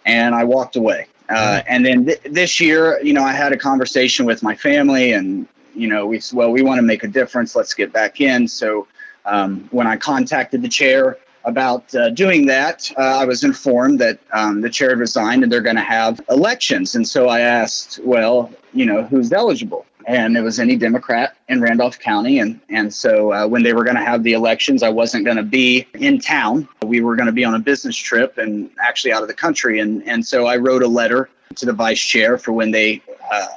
and 0.05 0.35
I 0.35 0.43
walked 0.43 0.75
away. 0.75 1.07
Uh, 1.27 1.61
and 1.67 1.83
then 1.83 2.05
th- 2.05 2.21
this 2.23 2.59
year, 2.59 2.99
you 3.01 3.13
know, 3.13 3.23
I 3.23 3.33
had 3.33 3.51
a 3.51 3.57
conversation 3.57 4.27
with 4.27 4.43
my 4.43 4.55
family 4.55 5.13
and, 5.13 5.47
you 5.73 5.87
know, 5.87 6.05
we 6.05 6.19
said, 6.19 6.37
well, 6.37 6.51
we 6.51 6.61
want 6.61 6.77
to 6.77 6.83
make 6.83 7.03
a 7.03 7.07
difference. 7.07 7.55
Let's 7.55 7.73
get 7.73 7.91
back 7.91 8.21
in. 8.21 8.47
So 8.47 8.87
um, 9.25 9.67
when 9.71 9.87
I 9.87 9.97
contacted 9.97 10.61
the 10.61 10.69
chair 10.69 11.17
about 11.45 11.93
uh, 11.95 12.09
doing 12.09 12.45
that, 12.47 12.91
uh, 12.97 13.01
I 13.01 13.25
was 13.25 13.43
informed 13.43 13.99
that 13.99 14.19
um, 14.31 14.61
the 14.61 14.69
chair 14.69 14.95
resigned 14.95 15.43
and 15.43 15.51
they're 15.51 15.61
going 15.61 15.75
to 15.75 15.81
have 15.81 16.21
elections. 16.29 16.95
And 16.95 17.07
so 17.07 17.27
I 17.27 17.41
asked, 17.41 17.99
well, 18.03 18.51
you 18.73 18.85
know, 18.85 19.03
who's 19.03 19.31
eligible? 19.31 19.85
And 20.05 20.35
it 20.35 20.41
was 20.41 20.59
any 20.59 20.75
Democrat 20.75 21.37
in 21.47 21.61
Randolph 21.61 21.99
County. 21.99 22.39
And, 22.39 22.59
and 22.69 22.93
so 22.93 23.31
uh, 23.31 23.47
when 23.47 23.63
they 23.63 23.73
were 23.73 23.85
going 23.85 23.95
to 23.95 24.03
have 24.03 24.23
the 24.23 24.33
elections, 24.33 24.83
I 24.83 24.89
wasn't 24.89 25.23
going 25.23 25.37
to 25.37 25.43
be 25.43 25.87
in 25.93 26.19
town. 26.19 26.67
We 26.83 27.01
were 27.01 27.15
going 27.15 27.27
to 27.27 27.33
be 27.33 27.45
on 27.45 27.55
a 27.55 27.59
business 27.59 27.95
trip 27.95 28.37
and 28.37 28.69
actually 28.81 29.13
out 29.13 29.21
of 29.21 29.29
the 29.29 29.33
country. 29.33 29.79
And, 29.79 30.05
and 30.07 30.25
so 30.25 30.45
I 30.45 30.57
wrote 30.57 30.83
a 30.83 30.87
letter 30.87 31.29
to 31.55 31.65
the 31.65 31.73
vice 31.73 32.01
chair 32.01 32.37
for 32.37 32.51
when 32.51 32.71
they 32.71 33.01
uh, 33.31 33.47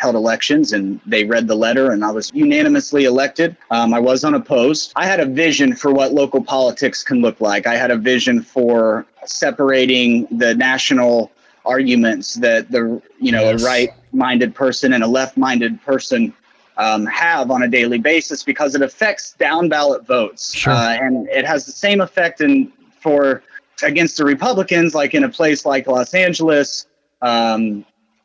held 0.00 0.14
elections 0.16 0.72
and 0.72 0.98
they 1.06 1.24
read 1.24 1.46
the 1.46 1.54
letter 1.54 1.92
and 1.92 2.04
I 2.04 2.10
was 2.10 2.30
unanimously 2.34 3.04
elected. 3.04 3.56
Um, 3.70 3.92
I 3.94 4.00
was 4.00 4.24
unopposed. 4.24 4.92
I 4.96 5.06
had 5.06 5.20
a 5.20 5.26
vision 5.26 5.74
for 5.76 5.92
what 5.92 6.12
local 6.12 6.42
politics 6.42 7.02
can 7.04 7.20
look 7.20 7.40
like. 7.40 7.66
I 7.66 7.76
had 7.76 7.90
a 7.90 7.96
vision 7.96 8.42
for 8.42 9.06
separating 9.26 10.26
the 10.30 10.54
national 10.54 11.30
arguments 11.64 12.34
that 12.34 12.70
the 12.70 13.00
you 13.20 13.30
know 13.30 13.42
Yes. 13.50 13.62
a 13.62 13.64
right-minded 13.66 14.54
person 14.54 14.92
and 14.94 15.04
a 15.04 15.06
left-minded 15.06 15.80
person 15.82 16.32
um, 16.78 17.04
have 17.06 17.50
on 17.50 17.62
a 17.62 17.68
daily 17.68 17.98
basis 17.98 18.42
because 18.42 18.74
it 18.74 18.80
affects 18.80 19.32
down 19.34 19.68
ballot 19.68 20.06
votes 20.06 20.54
Sure. 20.54 20.72
uh, 20.72 20.94
and 20.94 21.28
it 21.28 21.44
has 21.44 21.66
the 21.66 21.72
same 21.72 22.00
effect 22.00 22.40
in 22.40 22.72
for 23.02 23.42
against 23.82 24.16
the 24.16 24.24
Republicans 24.24 24.94
like 24.94 25.12
in 25.14 25.24
a 25.24 25.28
place 25.28 25.66
like 25.66 25.86
Los 25.86 26.14
Angeles 26.14 26.86
um, 27.22 27.84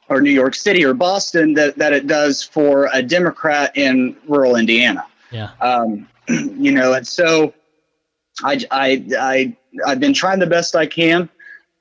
or 0.10 0.22
New 0.22 0.32
York 0.32 0.56
City 0.56 0.86
or 0.86 0.94
Boston 0.94 1.54
that, 1.56 1.78
that 1.78 1.94
it 1.94 2.08
does 2.08 2.44
for 2.44 2.90
a 2.94 3.02
Democrat 3.02 3.76
in 3.76 4.16
rural 4.28 4.56
Indiana. 4.56 5.06
yeah. 5.32 5.52
Um, 5.62 6.08
you 6.28 6.72
know, 6.72 6.94
and 6.94 7.08
so 7.08 7.54
I, 8.44 8.60
I, 8.72 9.06
I, 9.20 9.58
I've 9.86 10.00
been 10.00 10.14
trying 10.14 10.40
the 10.40 10.48
best 10.48 10.76
I 10.76 10.86
can. 10.86 11.30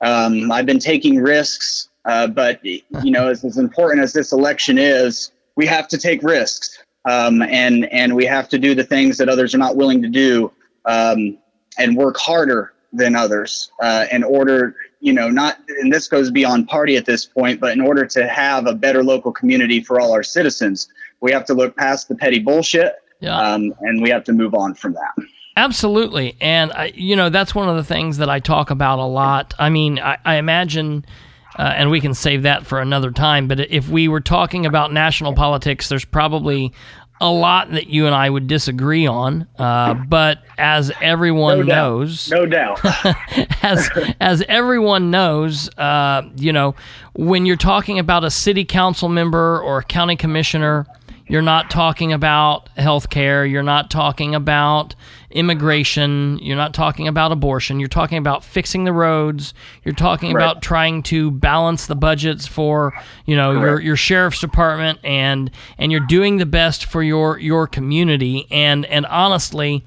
Um, 0.01 0.51
I've 0.51 0.65
been 0.65 0.79
taking 0.79 1.17
risks, 1.17 1.89
uh, 2.05 2.27
but 2.27 2.63
you 2.63 2.83
know, 2.91 3.29
as, 3.29 3.43
as 3.43 3.57
important 3.57 4.03
as 4.03 4.13
this 4.13 4.31
election 4.31 4.77
is, 4.77 5.31
we 5.55 5.65
have 5.65 5.87
to 5.87 5.97
take 5.97 6.21
risks, 6.21 6.77
um, 7.05 7.41
and 7.41 7.85
and 7.91 8.13
we 8.15 8.25
have 8.25 8.49
to 8.49 8.59
do 8.59 8.75
the 8.75 8.83
things 8.83 9.17
that 9.17 9.29
others 9.29 9.55
are 9.55 9.57
not 9.57 9.77
willing 9.77 10.01
to 10.01 10.09
do, 10.09 10.51
um, 10.85 11.37
and 11.77 11.95
work 11.95 12.17
harder 12.17 12.73
than 12.91 13.15
others 13.15 13.71
uh, 13.81 14.05
in 14.11 14.23
order, 14.23 14.75
you 15.05 15.13
know, 15.13 15.29
not. 15.29 15.57
And 15.79 15.93
this 15.93 16.07
goes 16.07 16.31
beyond 16.31 16.67
party 16.67 16.97
at 16.97 17.05
this 17.05 17.25
point, 17.25 17.59
but 17.59 17.71
in 17.73 17.81
order 17.81 18.05
to 18.07 18.27
have 18.27 18.65
a 18.67 18.73
better 18.73 19.03
local 19.03 19.31
community 19.31 19.81
for 19.81 19.99
all 20.01 20.11
our 20.11 20.23
citizens, 20.23 20.87
we 21.21 21.31
have 21.31 21.45
to 21.45 21.53
look 21.53 21.75
past 21.77 22.09
the 22.09 22.15
petty 22.15 22.39
bullshit, 22.39 22.93
Yeah. 23.19 23.37
um, 23.37 23.73
and 23.81 24.01
we 24.01 24.09
have 24.09 24.23
to 24.25 24.33
move 24.33 24.53
on 24.55 24.73
from 24.73 24.93
that. 24.93 25.25
Absolutely. 25.57 26.35
And, 26.41 26.71
I, 26.73 26.91
you 26.95 27.15
know, 27.15 27.29
that's 27.29 27.55
one 27.55 27.69
of 27.69 27.75
the 27.77 27.83
things 27.83 28.17
that 28.17 28.29
I 28.29 28.39
talk 28.39 28.71
about 28.71 28.99
a 28.99 29.05
lot. 29.05 29.53
I 29.59 29.69
mean, 29.69 29.99
I, 29.99 30.17
I 30.25 30.35
imagine 30.35 31.05
uh, 31.57 31.73
and 31.77 31.89
we 31.89 32.01
can 32.01 32.13
save 32.13 32.41
that 32.43 32.65
for 32.65 32.81
another 32.81 33.11
time. 33.11 33.47
But 33.47 33.71
if 33.71 33.87
we 33.87 34.09
were 34.09 34.19
talking 34.19 34.65
about 34.65 34.91
national 34.91 35.33
politics, 35.33 35.87
there's 35.87 36.03
probably 36.03 36.73
a 37.21 37.31
lot 37.31 37.71
that 37.71 37.87
you 37.87 38.05
and 38.05 38.15
I 38.15 38.29
would 38.29 38.47
disagree 38.47 39.07
on. 39.07 39.47
Uh, 39.57 39.93
but 39.93 40.39
as 40.57 40.91
everyone 41.01 41.59
no 41.59 41.63
knows, 41.65 42.29
no 42.29 42.45
doubt, 42.45 42.79
as 43.63 43.89
as 44.19 44.43
everyone 44.47 45.11
knows, 45.11 45.69
uh, 45.77 46.23
you 46.35 46.51
know, 46.51 46.75
when 47.13 47.45
you're 47.45 47.55
talking 47.55 47.99
about 47.99 48.23
a 48.23 48.29
city 48.31 48.65
council 48.65 49.09
member 49.09 49.61
or 49.61 49.79
a 49.79 49.83
county 49.83 50.15
commissioner, 50.15 50.85
you're 51.27 51.41
not 51.41 51.69
talking 51.71 52.13
about 52.13 52.69
health 52.77 53.09
care. 53.09 53.45
You're 53.45 53.63
not 53.63 53.89
talking 53.89 54.35
about 54.35 54.93
immigration. 55.31 56.39
You're 56.41 56.55
not 56.57 56.73
talking 56.73 57.07
about 57.07 57.31
abortion. 57.31 57.79
You're 57.79 57.89
talking 57.89 58.17
about 58.17 58.43
fixing 58.43 58.83
the 58.83 58.93
roads. 58.93 59.53
You're 59.83 59.95
talking 59.95 60.33
Right. 60.33 60.43
about 60.43 60.61
trying 60.61 61.03
to 61.03 61.31
balance 61.31 61.87
the 61.87 61.95
budgets 61.95 62.45
for 62.47 62.93
you 63.25 63.35
know 63.35 63.51
your, 63.51 63.81
your 63.81 63.95
sheriff's 63.95 64.39
department 64.39 64.99
and 65.03 65.51
and 65.77 65.91
you're 65.91 66.05
doing 66.07 66.37
the 66.37 66.45
best 66.45 66.85
for 66.85 67.01
your 67.03 67.37
your 67.39 67.67
community. 67.67 68.47
And 68.51 68.85
and 68.85 69.05
honestly, 69.07 69.83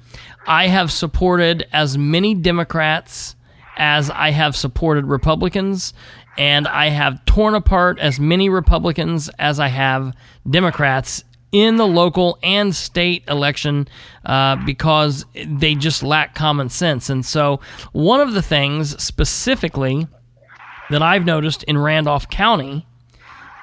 I 0.47 0.67
have 0.67 0.91
supported 0.91 1.67
as 1.73 1.97
many 1.97 2.35
Democrats 2.35 3.35
as 3.77 4.09
I 4.09 4.31
have 4.31 4.55
supported 4.57 5.05
Republicans, 5.05 5.93
and 6.37 6.67
I 6.67 6.89
have 6.89 7.23
torn 7.25 7.55
apart 7.55 7.97
as 7.99 8.19
many 8.19 8.49
Republicans 8.49 9.29
as 9.39 9.59
I 9.59 9.69
have 9.69 10.13
Democrats 10.49 11.23
in 11.51 11.77
the 11.77 11.87
local 11.87 12.37
and 12.43 12.75
state 12.75 13.23
election 13.27 13.87
uh, 14.25 14.55
because 14.65 15.25
they 15.33 15.75
just 15.75 16.03
lack 16.03 16.35
common 16.35 16.69
sense. 16.69 17.09
And 17.09 17.25
so, 17.25 17.59
one 17.91 18.21
of 18.21 18.33
the 18.33 18.41
things 18.41 19.01
specifically 19.01 20.07
that 20.89 21.01
I've 21.01 21.25
noticed 21.25 21.63
in 21.63 21.77
Randolph 21.77 22.29
County 22.29 22.85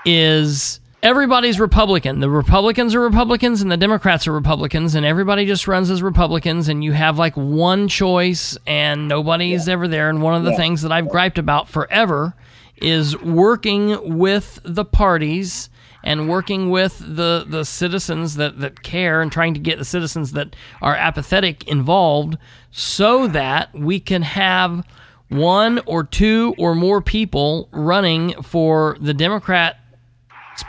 is 0.05 0.81
everybody's 1.03 1.61
Republican. 1.61 2.21
The 2.21 2.31
Republicans 2.31 2.95
are 2.95 3.01
Republicans 3.01 3.63
and 3.63 3.71
the 3.71 3.77
Democrats 3.77 4.27
are 4.27 4.33
Republicans, 4.33 4.95
and 4.95 5.05
everybody 5.05 5.47
just 5.47 5.69
runs 5.69 5.91
as 5.91 6.03
Republicans, 6.03 6.69
and 6.69 6.83
you 6.83 6.93
have 6.93 7.19
like 7.19 7.37
one 7.37 7.89
choice, 7.89 8.57
and 8.67 9.09
nobody's 9.09 9.69
ever 9.69 9.89
there. 9.89 10.09
And 10.09 10.23
one 10.23 10.35
of 10.35 10.45
the 10.45 10.57
things 10.57 10.83
that 10.83 10.93
I've 10.93 11.09
griped 11.09 11.39
about 11.39 11.69
forever 11.69 12.35
is 12.77 13.17
working 13.21 14.19
with 14.19 14.61
the 14.65 14.85
parties 14.85 15.71
and 16.07 16.29
working 16.29 16.71
with 16.71 16.99
the, 17.01 17.45
the 17.49 17.65
citizens 17.65 18.37
that, 18.37 18.61
that 18.61 18.85
care 18.85 19.21
and 19.21 19.33
trying 19.33 19.53
to 19.53 19.61
get 19.61 19.77
the 19.77 19.85
citizens 19.85 20.33
that 20.33 20.55
are 20.81 20.95
apathetic 20.95 21.67
involved 21.67 22.39
so 22.71 23.27
that 23.27 23.75
we 23.75 23.99
can 23.99 24.23
have 24.23 24.87
one 25.29 25.81
or 25.85 26.05
two 26.05 26.55
or 26.59 26.77
more 26.77 27.03
people 27.03 27.69
running 27.73 28.41
for 28.41 28.97
the 29.01 29.13
Democrat 29.13 29.79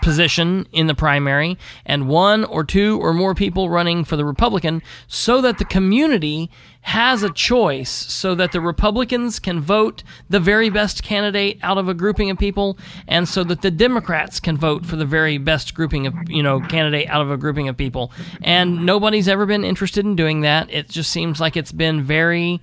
position 0.02 0.68
in 0.72 0.88
the 0.88 0.96
primary 0.96 1.56
and 1.86 2.10
one 2.10 2.44
or 2.46 2.64
two 2.64 3.00
or 3.00 3.14
more 3.14 3.36
people 3.36 3.70
running 3.70 4.04
for 4.04 4.18
the 4.18 4.26
Republican 4.26 4.82
so 5.08 5.40
that 5.40 5.60
the 5.60 5.66
community 5.66 6.50
has 6.88 7.22
a 7.22 7.30
choice 7.30 7.90
so 7.92 8.34
that 8.34 8.54
the 8.54 8.62
Republicans 8.62 9.40
can 9.40 9.60
vote 9.60 10.04
the 10.30 10.40
very 10.40 10.70
best 10.70 11.04
candidate 11.04 11.60
out 11.62 11.78
of 11.78 11.90
a 11.90 11.94
grouping 11.94 12.30
of 12.30 12.38
people 12.38 12.78
and 13.10 13.28
so 13.28 13.44
that 13.44 13.62
the 13.62 13.70
Democrats 13.70 14.40
can 14.40 14.56
vote 14.56 14.86
for 14.86 14.96
the 14.96 15.06
very 15.06 15.38
best 15.38 15.74
grouping 15.74 16.08
of 16.08 16.14
you 16.30 16.42
know 16.42 16.62
candidate 16.62 17.06
out 17.10 17.22
of 17.22 17.30
a 17.30 17.36
grouping 17.36 17.68
of 17.68 17.76
people. 17.76 18.10
And 18.42 18.86
nobody's 18.86 19.28
ever 19.28 19.46
been 19.46 19.66
interested 19.66 20.06
in 20.06 20.16
doing 20.16 20.42
that. 20.42 20.72
It 20.72 20.88
just 20.88 21.12
seems 21.12 21.42
like 21.42 21.58
it's 21.58 21.74
been 21.74 22.04
very 22.04 22.62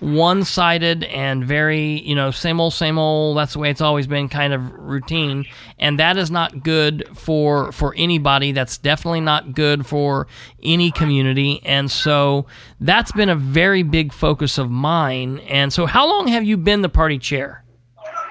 one-sided 0.00 1.04
and 1.04 1.44
very 1.44 2.00
you 2.00 2.14
know 2.14 2.30
same 2.30 2.60
old 2.60 2.72
same 2.74 2.98
old 2.98 3.36
that's 3.36 3.54
the 3.54 3.58
way 3.58 3.70
it's 3.70 3.80
always 3.80 4.06
been 4.06 4.28
kind 4.28 4.52
of 4.52 4.70
routine 4.72 5.44
and 5.78 5.98
that 5.98 6.16
is 6.16 6.30
not 6.30 6.62
good 6.62 7.08
for 7.14 7.72
for 7.72 7.94
anybody 7.96 8.52
that's 8.52 8.76
definitely 8.78 9.20
not 9.20 9.54
good 9.54 9.86
for 9.86 10.26
any 10.62 10.90
community 10.90 11.60
and 11.64 11.90
so 11.90 12.46
that's 12.80 13.12
been 13.12 13.28
a 13.28 13.34
very 13.36 13.82
big 13.82 14.12
focus 14.12 14.58
of 14.58 14.70
mine 14.70 15.38
and 15.48 15.72
so 15.72 15.86
how 15.86 16.06
long 16.08 16.28
have 16.28 16.44
you 16.44 16.56
been 16.56 16.82
the 16.82 16.88
party 16.88 17.18
chair 17.18 17.62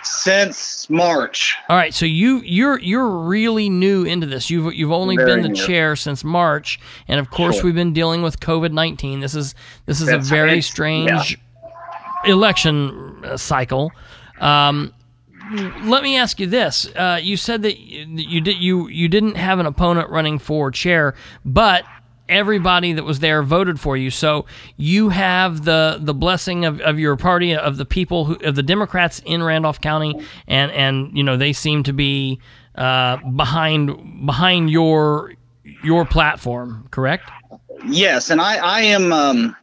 since 0.03 0.87
March. 0.87 1.57
all 1.68 1.75
right, 1.75 1.92
so 1.92 2.05
you 2.05 2.39
you're 2.46 2.79
you're 2.79 3.09
really 3.09 3.70
new 3.70 4.03
into 4.03 4.27
this. 4.27 4.51
You've 4.51 4.72
you've 4.75 4.92
only 4.92 5.16
Very 5.16 5.27
been 5.31 5.42
the 5.42 5.50
new. 5.50 5.55
chair 5.55 5.96
since 5.96 6.24
March, 6.24 6.79
and 7.07 7.20
of 7.20 7.31
course 7.31 7.55
Sure. 7.55 7.66
we've 7.66 7.74
been 7.74 7.92
dealing 7.92 8.22
with 8.22 8.39
COVID 8.39 8.72
nineteen. 8.72 9.20
This 9.20 9.33
is 9.33 9.55
this 9.87 10.01
is 10.01 10.07
That's 10.07 10.27
a 10.27 10.29
very 10.29 10.61
strange 10.61 11.39
election 12.25 13.24
uh, 13.24 13.38
cycle. 13.38 13.92
Um, 14.40 14.94
let 15.83 16.03
me 16.03 16.18
ask 16.18 16.40
you 16.40 16.48
this: 16.48 16.88
uh, 16.96 17.20
You 17.22 17.38
said 17.38 17.61
that 17.64 17.79
you, 17.79 18.05
you 18.07 18.42
did 18.42 18.57
you 18.57 18.88
you 18.88 19.07
didn't 19.07 19.35
have 19.35 19.59
an 19.59 19.66
opponent 19.66 20.09
running 20.09 20.40
for 20.40 20.72
chair, 20.72 21.16
but 21.44 21.85
everybody 22.27 22.94
that 22.94 23.03
was 23.03 23.20
there 23.20 23.44
voted 23.44 23.79
for 23.79 23.96
you. 23.96 24.09
So 24.09 24.46
you 24.77 25.09
have 25.09 25.66
the 25.66 26.00
the 26.01 26.14
blessing 26.14 26.66
of, 26.66 26.81
of 26.81 27.00
your 27.00 27.16
party 27.16 27.55
of 27.55 27.77
the 27.77 27.85
people 27.85 28.25
who 28.25 28.35
of 28.35 28.55
the 28.55 28.64
Democrats 28.64 29.22
in 29.25 29.44
Randolph 29.44 29.81
County, 29.81 30.20
and 30.48 30.72
and 30.72 31.16
you 31.16 31.24
know 31.24 31.38
they 31.38 31.53
seem 31.53 31.83
to 31.83 31.94
be 31.94 32.40
uh, 32.75 33.18
behind 33.18 34.25
behind 34.25 34.70
your 34.70 35.33
your 35.83 36.05
platform. 36.05 36.88
Correct? 36.92 37.29
Yes, 37.85 38.29
and 38.29 38.42
I, 38.42 38.55
I 38.57 38.81
am. 38.81 39.14
Um, 39.14 39.55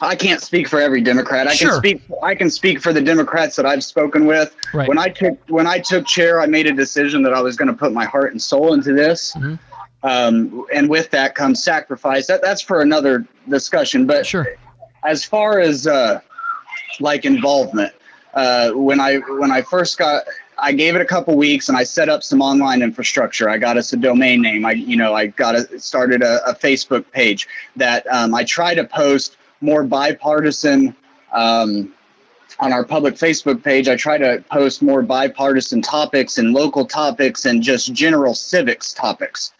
I 0.00 0.14
can't 0.14 0.42
speak 0.42 0.68
for 0.68 0.80
every 0.80 1.00
Democrat. 1.00 1.46
I 1.46 1.54
Sure. 1.54 1.70
can 1.70 1.78
speak. 1.78 2.02
I 2.22 2.34
can 2.34 2.50
speak 2.50 2.80
for 2.82 2.92
the 2.92 3.00
Democrats 3.00 3.56
that 3.56 3.64
I've 3.64 3.82
spoken 3.84 4.26
with. 4.26 4.54
Right. 4.74 4.88
When 4.88 4.98
I 4.98 5.08
took 5.08 5.38
when 5.48 5.66
I 5.66 5.78
took 5.78 6.06
chair, 6.06 6.40
I 6.40 6.46
made 6.46 6.66
a 6.66 6.72
decision 6.72 7.22
that 7.22 7.32
I 7.32 7.40
was 7.40 7.56
going 7.56 7.68
to 7.68 7.74
put 7.74 7.92
my 7.92 8.04
heart 8.04 8.32
and 8.32 8.40
soul 8.42 8.74
into 8.74 8.92
this. 8.92 9.32
Mm-hmm. 9.34 9.54
Um, 10.02 10.66
and 10.72 10.88
with 10.90 11.10
that 11.10 11.34
comes 11.34 11.62
sacrifice. 11.64 12.26
That 12.26 12.42
that's 12.42 12.60
for 12.60 12.82
another 12.82 13.26
discussion. 13.48 14.06
But 14.06 14.26
Sure. 14.26 14.46
as 15.04 15.24
far 15.24 15.60
as 15.60 15.86
uh, 15.86 16.20
like 17.00 17.24
involvement, 17.24 17.92
uh, 18.34 18.72
when 18.72 19.00
I 19.00 19.16
when 19.16 19.50
I 19.50 19.62
first 19.62 19.96
got, 19.96 20.24
I 20.58 20.72
gave 20.72 20.94
it 20.94 21.00
a 21.00 21.06
couple 21.06 21.34
weeks 21.36 21.70
and 21.70 21.78
I 21.78 21.84
set 21.84 22.10
up 22.10 22.22
some 22.22 22.42
online 22.42 22.82
infrastructure. 22.82 23.48
I 23.48 23.56
got 23.56 23.78
us 23.78 23.94
a 23.94 23.96
domain 23.96 24.42
name. 24.42 24.66
I 24.66 24.72
you 24.72 24.96
know 24.96 25.14
I 25.14 25.28
got 25.28 25.54
a, 25.54 25.80
started 25.80 26.22
a, 26.22 26.46
a 26.50 26.54
Facebook 26.54 27.10
page 27.12 27.48
that 27.76 28.06
um, 28.08 28.34
I 28.34 28.44
try 28.44 28.74
to 28.74 28.84
post 28.84 29.38
more 29.60 29.84
bipartisan. 29.84 30.94
Um, 31.32 31.92
on 32.58 32.72
our 32.72 32.84
public 32.84 33.14
Facebook 33.14 33.62
page, 33.62 33.88
I 33.88 33.96
try 33.96 34.16
to 34.16 34.42
post 34.50 34.82
more 34.82 35.02
bipartisan 35.02 35.82
topics 35.82 36.38
and 36.38 36.52
local 36.52 36.86
topics 36.86 37.44
and 37.44 37.62
just 37.62 37.92
general 37.92 38.34
civics 38.34 38.94
topics. 38.94 39.52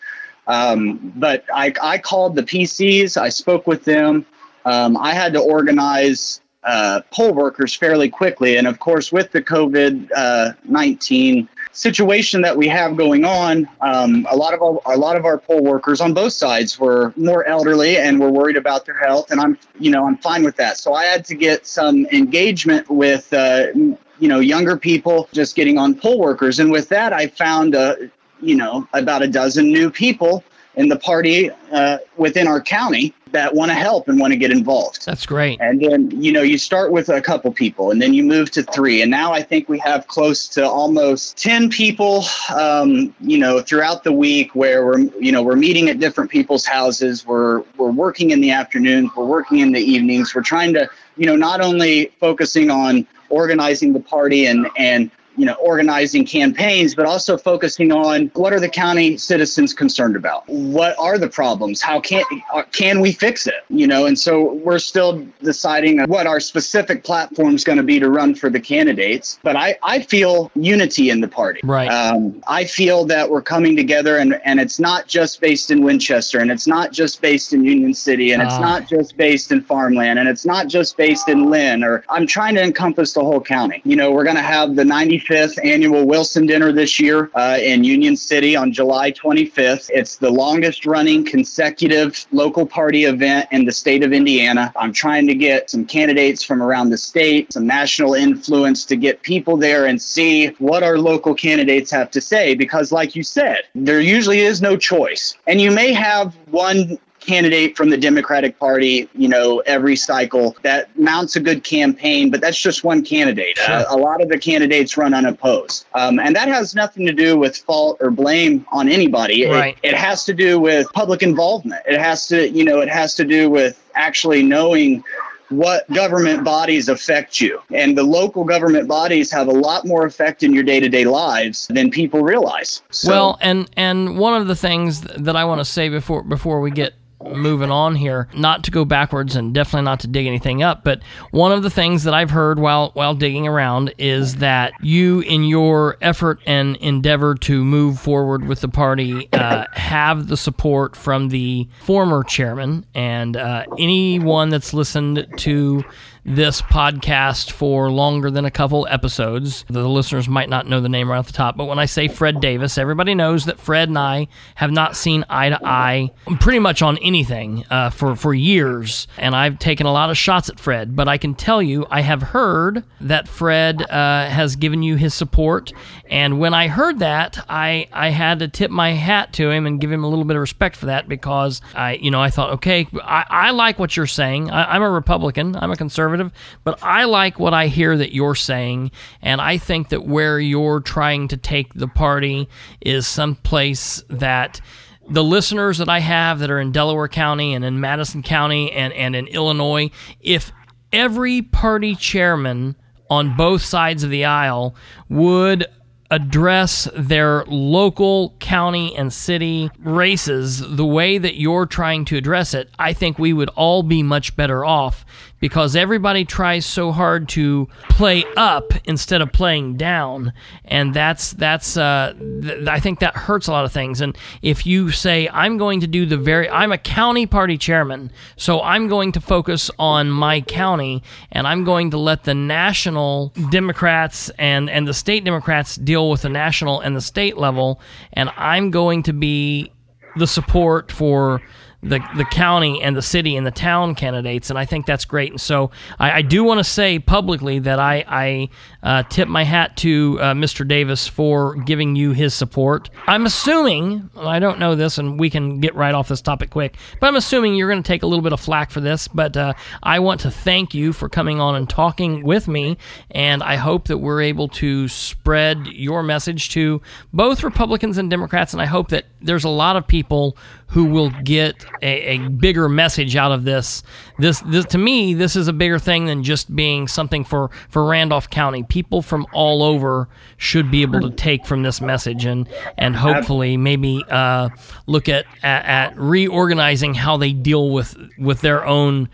Um, 0.46 1.12
but 1.16 1.44
I, 1.52 1.74
I 1.82 1.98
called 1.98 2.36
the 2.36 2.42
PCs, 2.42 3.20
I 3.20 3.28
spoke 3.28 3.66
with 3.66 3.84
them. 3.84 4.24
Um, 4.64 4.96
I 4.96 5.12
had 5.12 5.32
to 5.34 5.40
organize 5.40 6.40
uh, 6.64 7.00
poll 7.10 7.32
workers 7.32 7.74
fairly 7.74 8.08
quickly. 8.08 8.56
And 8.56 8.66
of 8.66 8.78
course, 8.80 9.12
with 9.12 9.30
the 9.30 9.42
COVID 9.42 10.10
uh, 10.14 10.52
19 10.64 11.48
situation 11.76 12.40
that 12.40 12.56
we 12.56 12.66
have 12.68 12.96
going 12.96 13.24
on, 13.24 13.68
um, 13.82 14.26
a 14.30 14.36
lot 14.36 14.54
of 14.54 14.62
our, 14.62 14.80
a 14.86 14.96
lot 14.96 15.16
of 15.16 15.24
our 15.26 15.38
poll 15.38 15.62
workers 15.62 16.00
on 16.00 16.14
both 16.14 16.32
sides 16.32 16.80
were 16.80 17.12
more 17.16 17.44
elderly 17.46 17.98
and 17.98 18.18
were 18.18 18.30
worried 18.30 18.56
about 18.56 18.86
their 18.86 18.98
health. 18.98 19.30
And 19.30 19.40
I'm, 19.40 19.58
you 19.78 19.90
know, 19.90 20.06
I'm 20.06 20.16
fine 20.16 20.42
with 20.42 20.56
that. 20.56 20.78
So 20.78 20.94
I 20.94 21.04
had 21.04 21.24
to 21.26 21.34
get 21.34 21.66
some 21.66 22.06
engagement 22.06 22.88
with, 22.88 23.32
uh, 23.32 23.66
you 23.74 23.98
know, 24.28 24.40
younger 24.40 24.76
people 24.78 25.28
just 25.32 25.54
getting 25.54 25.76
on 25.76 25.94
poll 25.94 26.18
workers. 26.18 26.58
And 26.58 26.72
with 26.72 26.88
that, 26.88 27.12
I 27.12 27.26
found, 27.26 27.74
uh, 27.74 27.96
you 28.40 28.56
know, 28.56 28.88
about 28.94 29.22
a 29.22 29.28
dozen 29.28 29.70
new 29.70 29.90
people 29.90 30.42
in 30.76 30.88
the 30.88 30.96
party 30.96 31.50
uh, 31.72 31.98
within 32.16 32.46
our 32.46 32.60
county 32.60 33.14
that 33.32 33.54
want 33.54 33.70
to 33.70 33.74
help 33.74 34.08
and 34.08 34.20
want 34.20 34.32
to 34.32 34.36
get 34.36 34.50
involved. 34.50 35.04
That's 35.04 35.26
great. 35.26 35.60
And 35.60 35.80
then, 35.80 36.10
you 36.10 36.32
know, 36.32 36.42
you 36.42 36.58
start 36.58 36.92
with 36.92 37.08
a 37.08 37.20
couple 37.20 37.50
people 37.52 37.90
and 37.90 38.00
then 38.00 38.14
you 38.14 38.22
move 38.22 38.50
to 38.52 38.62
three. 38.62 39.02
And 39.02 39.10
now 39.10 39.32
I 39.32 39.42
think 39.42 39.68
we 39.68 39.78
have 39.80 40.06
close 40.06 40.46
to 40.48 40.66
almost 40.66 41.36
10 41.38 41.70
people, 41.70 42.24
um, 42.54 43.14
you 43.20 43.38
know, 43.38 43.60
throughout 43.60 44.04
the 44.04 44.12
week 44.12 44.54
where 44.54 44.86
we're, 44.86 44.98
you 44.98 45.32
know, 45.32 45.42
we're 45.42 45.56
meeting 45.56 45.88
at 45.88 45.98
different 45.98 46.30
people's 46.30 46.64
houses. 46.64 47.26
We're, 47.26 47.60
we're 47.76 47.90
working 47.90 48.30
in 48.30 48.40
the 48.40 48.52
afternoons. 48.52 49.10
We're 49.16 49.24
working 49.24 49.58
in 49.58 49.72
the 49.72 49.80
evenings. 49.80 50.34
We're 50.34 50.42
trying 50.42 50.74
to, 50.74 50.88
you 51.16 51.26
know, 51.26 51.36
not 51.36 51.60
only 51.60 52.12
focusing 52.20 52.70
on 52.70 53.06
organizing 53.28 53.92
the 53.92 54.00
party 54.00 54.46
and, 54.46 54.68
and, 54.76 55.10
you 55.36 55.44
know, 55.46 55.54
organizing 55.54 56.24
campaigns, 56.24 56.94
but 56.94 57.06
also 57.06 57.36
focusing 57.36 57.92
on 57.92 58.30
what 58.34 58.52
are 58.52 58.60
the 58.60 58.68
county 58.68 59.16
citizens 59.16 59.74
concerned 59.74 60.16
about? 60.16 60.48
What 60.48 60.96
are 60.98 61.18
the 61.18 61.28
problems? 61.28 61.80
How 61.82 62.00
can 62.00 62.24
uh, 62.52 62.62
can 62.72 63.00
we 63.00 63.12
fix 63.12 63.46
it? 63.46 63.64
You 63.68 63.86
know, 63.86 64.06
and 64.06 64.18
so 64.18 64.54
we're 64.54 64.78
still 64.78 65.26
deciding 65.42 66.04
what 66.04 66.26
our 66.26 66.40
specific 66.40 67.04
platform 67.04 67.54
is 67.54 67.64
going 67.64 67.78
to 67.78 67.84
be 67.84 67.98
to 68.00 68.08
run 68.10 68.34
for 68.34 68.48
the 68.50 68.60
candidates. 68.60 69.38
But 69.42 69.56
I, 69.56 69.78
I 69.82 70.00
feel 70.02 70.50
unity 70.54 71.10
in 71.10 71.20
the 71.20 71.28
party. 71.28 71.60
Right. 71.64 71.88
Um, 71.88 72.42
I 72.46 72.64
feel 72.64 73.04
that 73.06 73.28
we're 73.30 73.42
coming 73.42 73.76
together, 73.76 74.16
and 74.18 74.40
and 74.44 74.60
it's 74.60 74.78
not 74.80 75.06
just 75.06 75.40
based 75.40 75.70
in 75.70 75.82
Winchester, 75.84 76.38
and 76.40 76.50
it's 76.50 76.66
not 76.66 76.92
just 76.92 77.20
based 77.20 77.52
in 77.52 77.64
Union 77.64 77.94
City, 77.94 78.32
and 78.32 78.42
it's 78.42 78.54
Ah. 78.54 78.60
not 78.60 78.88
just 78.88 79.16
based 79.16 79.52
in 79.52 79.60
farmland, 79.62 80.18
and 80.18 80.28
it's 80.28 80.46
not 80.46 80.68
just 80.68 80.96
based 80.96 81.28
in 81.28 81.50
Lynn. 81.50 81.84
Or 81.84 82.04
I'm 82.08 82.26
trying 82.26 82.54
to 82.54 82.62
encompass 82.62 83.12
the 83.12 83.20
whole 83.20 83.40
county. 83.40 83.82
You 83.84 83.96
know, 83.96 84.10
we're 84.12 84.24
going 84.24 84.36
to 84.36 84.42
have 84.42 84.76
the 84.76 84.84
95 84.84 85.25
25th 85.26 85.64
annual 85.64 86.06
Wilson 86.06 86.46
Dinner 86.46 86.72
this 86.72 87.00
year 87.00 87.30
uh, 87.34 87.58
in 87.60 87.84
Union 87.84 88.16
City 88.16 88.56
on 88.56 88.72
July 88.72 89.12
25th. 89.12 89.90
It's 89.92 90.16
the 90.16 90.30
longest 90.30 90.86
running 90.86 91.24
consecutive 91.24 92.26
local 92.32 92.66
party 92.66 93.04
event 93.04 93.48
in 93.50 93.64
the 93.64 93.72
state 93.72 94.04
of 94.04 94.12
Indiana. 94.12 94.72
I'm 94.76 94.92
trying 94.92 95.26
to 95.26 95.34
get 95.34 95.70
some 95.70 95.84
candidates 95.84 96.42
from 96.42 96.62
around 96.62 96.90
the 96.90 96.98
state, 96.98 97.52
some 97.52 97.66
national 97.66 98.14
influence 98.14 98.84
to 98.86 98.96
get 98.96 99.22
people 99.22 99.56
there 99.56 99.86
and 99.86 100.00
see 100.00 100.48
what 100.58 100.82
our 100.82 100.98
local 100.98 101.34
candidates 101.34 101.90
have 101.90 102.10
to 102.12 102.20
say 102.20 102.54
because, 102.54 102.92
like 102.92 103.16
you 103.16 103.22
said, 103.22 103.62
there 103.74 104.00
usually 104.00 104.40
is 104.40 104.62
no 104.62 104.76
choice. 104.76 105.36
And 105.46 105.60
you 105.60 105.70
may 105.70 105.92
have 105.92 106.34
one 106.50 106.98
candidate 107.26 107.76
from 107.76 107.90
the 107.90 107.96
Democratic 107.96 108.58
Party, 108.58 109.08
you 109.14 109.28
know, 109.28 109.58
every 109.66 109.96
cycle 109.96 110.56
that 110.62 110.96
mounts 110.98 111.36
a 111.36 111.40
good 111.40 111.64
campaign, 111.64 112.30
but 112.30 112.40
that's 112.40 112.58
just 112.60 112.84
one 112.84 113.04
candidate. 113.04 113.58
Sure. 113.58 113.74
Uh, 113.74 113.84
a 113.88 113.96
lot 113.96 114.22
of 114.22 114.28
the 114.28 114.38
candidates 114.38 114.96
run 114.96 115.12
unopposed. 115.12 115.86
Um, 115.94 116.18
and 116.20 116.34
that 116.36 116.48
has 116.48 116.74
nothing 116.74 117.04
to 117.06 117.12
do 117.12 117.36
with 117.36 117.56
fault 117.56 117.98
or 118.00 118.10
blame 118.10 118.64
on 118.72 118.88
anybody. 118.88 119.42
It- 119.44 119.50
Right. 119.56 119.76
It, 119.82 119.94
has 119.94 120.24
to 120.26 120.34
do 120.34 120.60
with 120.60 120.86
public 120.92 121.22
involvement. 121.22 121.82
It 121.86 121.98
has 121.98 122.28
to, 122.28 122.48
you 122.48 122.64
know, 122.64 122.80
it 122.80 122.88
has 122.88 123.14
to 123.16 123.24
do 123.24 123.48
with 123.50 123.82
actually 123.94 124.42
knowing 124.42 125.02
what 125.48 125.90
government 125.92 126.44
bodies 126.44 126.88
affect 126.88 127.40
you. 127.40 127.60
And 127.72 127.96
the 127.96 128.02
local 128.02 128.44
government 128.44 128.88
bodies 128.88 129.30
have 129.32 129.46
a 129.48 129.52
lot 129.52 129.86
more 129.86 130.04
effect 130.04 130.42
in 130.42 130.52
your 130.52 130.64
day 130.64 130.80
to 130.80 130.88
day 130.88 131.04
lives 131.04 131.66
than 131.68 131.90
people 131.90 132.20
realize. 132.22 132.82
So, 132.90 133.10
Well, 133.10 133.38
and 133.40 133.70
and 133.76 134.18
one 134.18 134.34
of 134.40 134.48
the 134.48 134.56
things 134.56 135.00
that 135.02 135.36
I 135.36 135.44
want 135.44 135.60
to 135.60 135.64
say 135.64 135.88
before 135.88 136.22
before 136.22 136.60
we 136.60 136.70
get 136.70 136.94
moving 137.24 137.70
on 137.70 137.94
here, 137.94 138.28
not 138.34 138.64
to 138.64 138.70
go 138.70 138.84
backwards 138.84 139.36
and 139.36 139.54
definitely 139.54 139.84
not 139.84 140.00
to 140.00 140.06
dig 140.06 140.26
anything 140.26 140.62
up, 140.62 140.84
but 140.84 141.00
one 141.30 141.52
of 141.52 141.62
the 141.62 141.70
things 141.70 142.04
that 142.04 142.14
I've 142.14 142.30
heard 142.30 142.58
while 142.58 142.90
while 142.94 143.14
digging 143.14 143.46
around 143.46 143.94
is 143.98 144.36
that 144.36 144.72
you, 144.80 145.20
in 145.20 145.44
your 145.44 145.96
effort 146.00 146.40
and 146.46 146.76
endeavor 146.76 147.34
to 147.36 147.64
move 147.64 147.98
forward 147.98 148.46
with 148.46 148.60
the 148.60 148.68
party, 148.68 149.28
uh, 149.32 149.66
have 149.72 150.28
the 150.28 150.36
support 150.36 150.96
from 150.96 151.28
the 151.28 151.68
former 151.82 152.22
chairman 152.22 152.84
and 152.94 153.36
uh, 153.36 153.64
anyone 153.78 154.48
that's 154.50 154.74
listened 154.74 155.26
to 155.38 155.84
this 156.26 156.60
podcast 156.60 157.52
for 157.52 157.90
longer 157.90 158.30
than 158.30 158.44
a 158.44 158.50
couple 158.50 158.86
episodes. 158.90 159.64
The 159.68 159.88
listeners 159.88 160.28
might 160.28 160.48
not 160.48 160.68
know 160.68 160.80
the 160.80 160.88
name 160.88 161.08
right 161.08 161.18
off 161.18 161.28
the 161.28 161.32
top, 161.32 161.56
but 161.56 161.66
when 161.66 161.78
I 161.78 161.86
say 161.86 162.08
Fred 162.08 162.40
Davis, 162.40 162.78
everybody 162.78 163.14
knows 163.14 163.44
that 163.44 163.60
Fred 163.60 163.88
and 163.88 163.98
I 163.98 164.26
have 164.56 164.72
not 164.72 164.96
seen 164.96 165.24
eye 165.30 165.50
to 165.50 165.60
eye 165.64 166.10
pretty 166.40 166.58
much 166.58 166.82
on 166.82 166.98
anything 166.98 167.64
uh, 167.70 167.90
for, 167.90 168.16
for 168.16 168.34
years. 168.34 169.06
And 169.18 169.36
I've 169.36 169.58
taken 169.60 169.86
a 169.86 169.92
lot 169.92 170.10
of 170.10 170.18
shots 170.18 170.48
at 170.48 170.58
Fred, 170.58 170.96
but 170.96 171.06
I 171.06 171.16
can 171.16 171.34
tell 171.34 171.62
you, 171.62 171.86
I 171.90 172.00
have 172.00 172.22
heard 172.22 172.82
that 173.00 173.28
Fred 173.28 173.82
uh, 173.82 174.28
has 174.28 174.56
given 174.56 174.82
you 174.82 174.96
his 174.96 175.14
support. 175.14 175.72
And 176.08 176.38
when 176.38 176.54
I 176.54 176.68
heard 176.68 177.00
that, 177.00 177.44
I, 177.48 177.88
I 177.92 178.10
had 178.10 178.38
to 178.40 178.48
tip 178.48 178.70
my 178.70 178.92
hat 178.92 179.32
to 179.34 179.50
him 179.50 179.66
and 179.66 179.80
give 179.80 179.90
him 179.90 180.04
a 180.04 180.08
little 180.08 180.24
bit 180.24 180.36
of 180.36 180.40
respect 180.40 180.76
for 180.76 180.86
that 180.86 181.08
because 181.08 181.60
I, 181.74 181.94
you 181.94 182.10
know, 182.10 182.20
I 182.20 182.30
thought, 182.30 182.50
okay, 182.54 182.86
I, 183.02 183.24
I 183.28 183.50
like 183.50 183.78
what 183.78 183.96
you're 183.96 184.06
saying. 184.06 184.50
I, 184.50 184.74
I'm 184.74 184.82
a 184.82 184.90
Republican, 184.90 185.56
I'm 185.56 185.70
a 185.70 185.76
conservative, 185.76 186.32
but 186.64 186.82
I 186.82 187.04
like 187.04 187.38
what 187.38 187.54
I 187.54 187.66
hear 187.66 187.96
that 187.96 188.14
you're 188.14 188.34
saying. 188.34 188.92
And 189.22 189.40
I 189.40 189.58
think 189.58 189.88
that 189.88 190.06
where 190.06 190.38
you're 190.38 190.80
trying 190.80 191.28
to 191.28 191.36
take 191.36 191.74
the 191.74 191.88
party 191.88 192.48
is 192.80 193.06
someplace 193.06 194.02
that 194.08 194.60
the 195.08 195.24
listeners 195.24 195.78
that 195.78 195.88
I 195.88 196.00
have 196.00 196.40
that 196.40 196.50
are 196.50 196.60
in 196.60 196.72
Delaware 196.72 197.08
County 197.08 197.54
and 197.54 197.64
in 197.64 197.80
Madison 197.80 198.22
County 198.22 198.72
and, 198.72 198.92
and 198.92 199.14
in 199.14 199.26
Illinois, 199.28 199.90
if 200.20 200.52
every 200.92 201.42
party 201.42 201.94
chairman 201.94 202.76
on 203.10 203.36
both 203.36 203.62
sides 203.62 204.02
of 204.02 204.10
the 204.10 204.24
aisle 204.24 204.74
would 205.08 205.66
address 206.10 206.88
their 206.94 207.44
local 207.46 208.34
county 208.38 208.96
and 208.96 209.12
city 209.12 209.70
races 209.78 210.60
the 210.76 210.86
way 210.86 211.18
that 211.18 211.36
you're 211.36 211.66
trying 211.66 212.04
to 212.06 212.16
address 212.16 212.54
it, 212.54 212.70
I 212.78 212.92
think 212.92 213.18
we 213.18 213.32
would 213.32 213.50
all 213.50 213.82
be 213.82 214.02
much 214.02 214.36
better 214.36 214.64
off 214.64 215.04
because 215.46 215.76
everybody 215.76 216.24
tries 216.24 216.66
so 216.66 216.90
hard 216.90 217.28
to 217.28 217.68
play 217.88 218.24
up 218.36 218.72
instead 218.84 219.20
of 219.20 219.32
playing 219.32 219.76
down. 219.76 220.32
And 220.64 220.92
that's 220.92 221.34
that's 221.34 221.76
uh, 221.76 222.14
th- 222.42 222.66
I 222.66 222.80
think 222.80 222.98
that 222.98 223.14
hurts 223.14 223.46
a 223.46 223.52
lot 223.52 223.64
of 223.64 223.70
things. 223.70 224.00
And 224.00 224.18
if 224.42 224.66
you 224.66 224.90
say 224.90 225.28
I'm 225.28 225.56
going 225.56 225.78
to 225.82 225.86
do 225.86 226.04
the 226.04 226.16
very 226.16 226.50
I'm 226.50 226.72
a 226.72 226.78
county 226.78 227.26
party 227.26 227.56
chairman 227.56 228.10
so 228.34 228.60
I'm 228.60 228.88
going 228.88 229.12
to 229.12 229.20
focus 229.20 229.70
on 229.78 230.10
my 230.10 230.40
county 230.40 231.04
and 231.30 231.46
I'm 231.46 231.62
going 231.62 231.92
to 231.92 231.96
let 231.96 232.24
the 232.24 232.34
national 232.34 233.32
Democrats 233.52 234.28
and 234.40 234.68
and 234.68 234.88
the 234.88 234.94
state 234.94 235.22
Democrats 235.22 235.76
deal 235.76 236.10
with 236.10 236.22
the 236.22 236.28
national 236.28 236.80
and 236.80 236.96
the 236.96 237.00
state 237.00 237.38
level 237.38 237.80
and 238.14 238.30
I'm 238.36 238.72
going 238.72 239.04
to 239.04 239.12
be 239.12 239.70
the 240.16 240.26
support 240.26 240.90
for 240.90 241.40
the 241.88 242.00
the 242.16 242.24
county 242.24 242.82
and 242.82 242.96
the 242.96 243.02
city 243.02 243.36
and 243.36 243.46
the 243.46 243.50
town 243.50 243.94
candidates, 243.94 244.50
and 244.50 244.58
I 244.58 244.64
think 244.64 244.86
that's 244.86 245.04
great. 245.04 245.30
And 245.30 245.40
so 245.40 245.70
I, 245.98 246.18
I 246.18 246.22
do 246.22 246.44
want 246.44 246.58
to 246.58 246.64
say 246.64 246.98
publicly 246.98 247.58
that 247.60 247.78
I 247.78 248.04
I 248.06 248.48
uh, 248.86 249.02
tip 249.02 249.26
my 249.26 249.42
hat 249.42 249.76
to 249.76 250.16
uh, 250.20 250.32
Mr. 250.32 250.66
Davis 250.66 251.08
for 251.08 251.56
giving 251.56 251.96
you 251.96 252.12
his 252.12 252.32
support. 252.34 252.88
I'm 253.08 253.26
assuming 253.26 254.08
I 254.16 254.38
don't 254.38 254.60
know 254.60 254.76
this, 254.76 254.96
and 254.96 255.18
we 255.18 255.28
can 255.28 255.58
get 255.58 255.74
right 255.74 255.92
off 255.92 256.06
this 256.06 256.22
topic 256.22 256.50
quick, 256.50 256.76
but 257.00 257.08
I'm 257.08 257.16
assuming 257.16 257.56
you're 257.56 257.68
going 257.68 257.82
to 257.82 257.86
take 257.86 258.04
a 258.04 258.06
little 258.06 258.22
bit 258.22 258.32
of 258.32 258.38
flack 258.38 258.70
for 258.70 258.80
this. 258.80 259.08
But 259.08 259.36
uh, 259.36 259.54
I 259.82 259.98
want 259.98 260.20
to 260.20 260.30
thank 260.30 260.72
you 260.72 260.92
for 260.92 261.08
coming 261.08 261.40
on 261.40 261.56
and 261.56 261.68
talking 261.68 262.22
with 262.22 262.46
me, 262.46 262.78
and 263.10 263.42
I 263.42 263.56
hope 263.56 263.88
that 263.88 263.98
we're 263.98 264.22
able 264.22 264.46
to 264.50 264.86
spread 264.86 265.66
your 265.66 266.04
message 266.04 266.50
to 266.50 266.80
both 267.12 267.42
Republicans 267.42 267.98
and 267.98 268.08
Democrats, 268.08 268.52
and 268.52 268.62
I 268.62 268.66
hope 268.66 268.90
that 268.90 269.06
there's 269.20 269.44
a 269.44 269.48
lot 269.48 269.74
of 269.74 269.84
people 269.84 270.36
who 270.68 270.84
will 270.84 271.10
get 271.22 271.64
a, 271.82 272.16
a, 272.16 272.28
bigger 272.28 272.68
message 272.68 273.14
out 273.14 273.30
of 273.30 273.44
this. 273.44 273.82
This, 274.18 274.40
this, 274.40 274.64
to 274.66 274.78
me, 274.78 275.14
this 275.14 275.36
is 275.36 275.46
a 275.48 275.52
bigger 275.52 275.78
thing 275.78 276.06
than 276.06 276.24
just 276.24 276.54
being 276.54 276.88
something 276.88 277.24
for, 277.24 277.50
for 277.68 277.84
Randolph 277.84 278.28
County. 278.30 278.64
People 278.76 279.00
from 279.00 279.26
all 279.32 279.62
over 279.62 280.06
should 280.36 280.70
be 280.70 280.82
able 280.82 281.00
to 281.00 281.08
take 281.08 281.46
from 281.46 281.62
this 281.62 281.80
message 281.80 282.26
and, 282.26 282.46
and 282.76 282.94
hopefully 282.94 283.56
maybe 283.56 284.04
uh, 284.10 284.50
look 284.86 285.08
at, 285.08 285.24
at, 285.42 285.64
at 285.64 285.98
reorganizing 285.98 286.92
how 286.92 287.16
they 287.16 287.32
deal 287.32 287.70
with, 287.70 287.96
with 288.18 288.42
their 288.42 288.66
own 288.66 289.08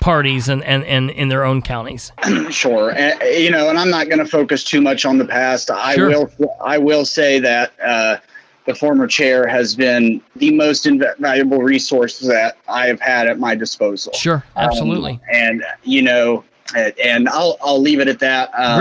parties 0.00 0.48
and, 0.48 0.62
and, 0.62 0.84
and 0.84 1.10
in 1.10 1.26
their 1.26 1.42
own 1.42 1.62
counties. 1.62 2.12
sure. 2.50 2.92
Uh, 2.92 3.24
you 3.24 3.50
know, 3.50 3.68
and 3.68 3.76
I'm 3.76 3.90
not 3.90 4.06
going 4.06 4.20
to 4.20 4.24
focus 4.24 4.62
too 4.62 4.80
much 4.80 5.04
on 5.04 5.18
the 5.18 5.24
past. 5.24 5.68
I 5.68 5.96
Sure. 5.96 6.30
will, 6.38 6.56
I 6.64 6.78
will 6.78 7.04
say 7.04 7.40
that, 7.40 7.72
uh, 7.84 8.18
the 8.66 8.74
former 8.76 9.08
chair 9.08 9.48
has 9.48 9.74
been 9.74 10.22
the 10.36 10.54
most 10.54 10.86
invaluable 10.86 11.58
resource 11.58 12.20
that 12.20 12.56
I 12.68 12.86
have 12.86 13.00
had 13.00 13.26
at 13.26 13.40
my 13.40 13.56
disposal. 13.56 14.12
Sure, 14.12 14.44
absolutely. 14.54 15.14
Um, 15.14 15.20
and 15.32 15.64
you 15.82 16.02
know, 16.02 16.44
and- 16.76 17.28
I'll 17.28 17.56
I'll 17.62 17.80
leave 17.80 18.00
it 18.00 18.08
at 18.08 18.18
that. 18.20 18.50
Um, 18.56 18.78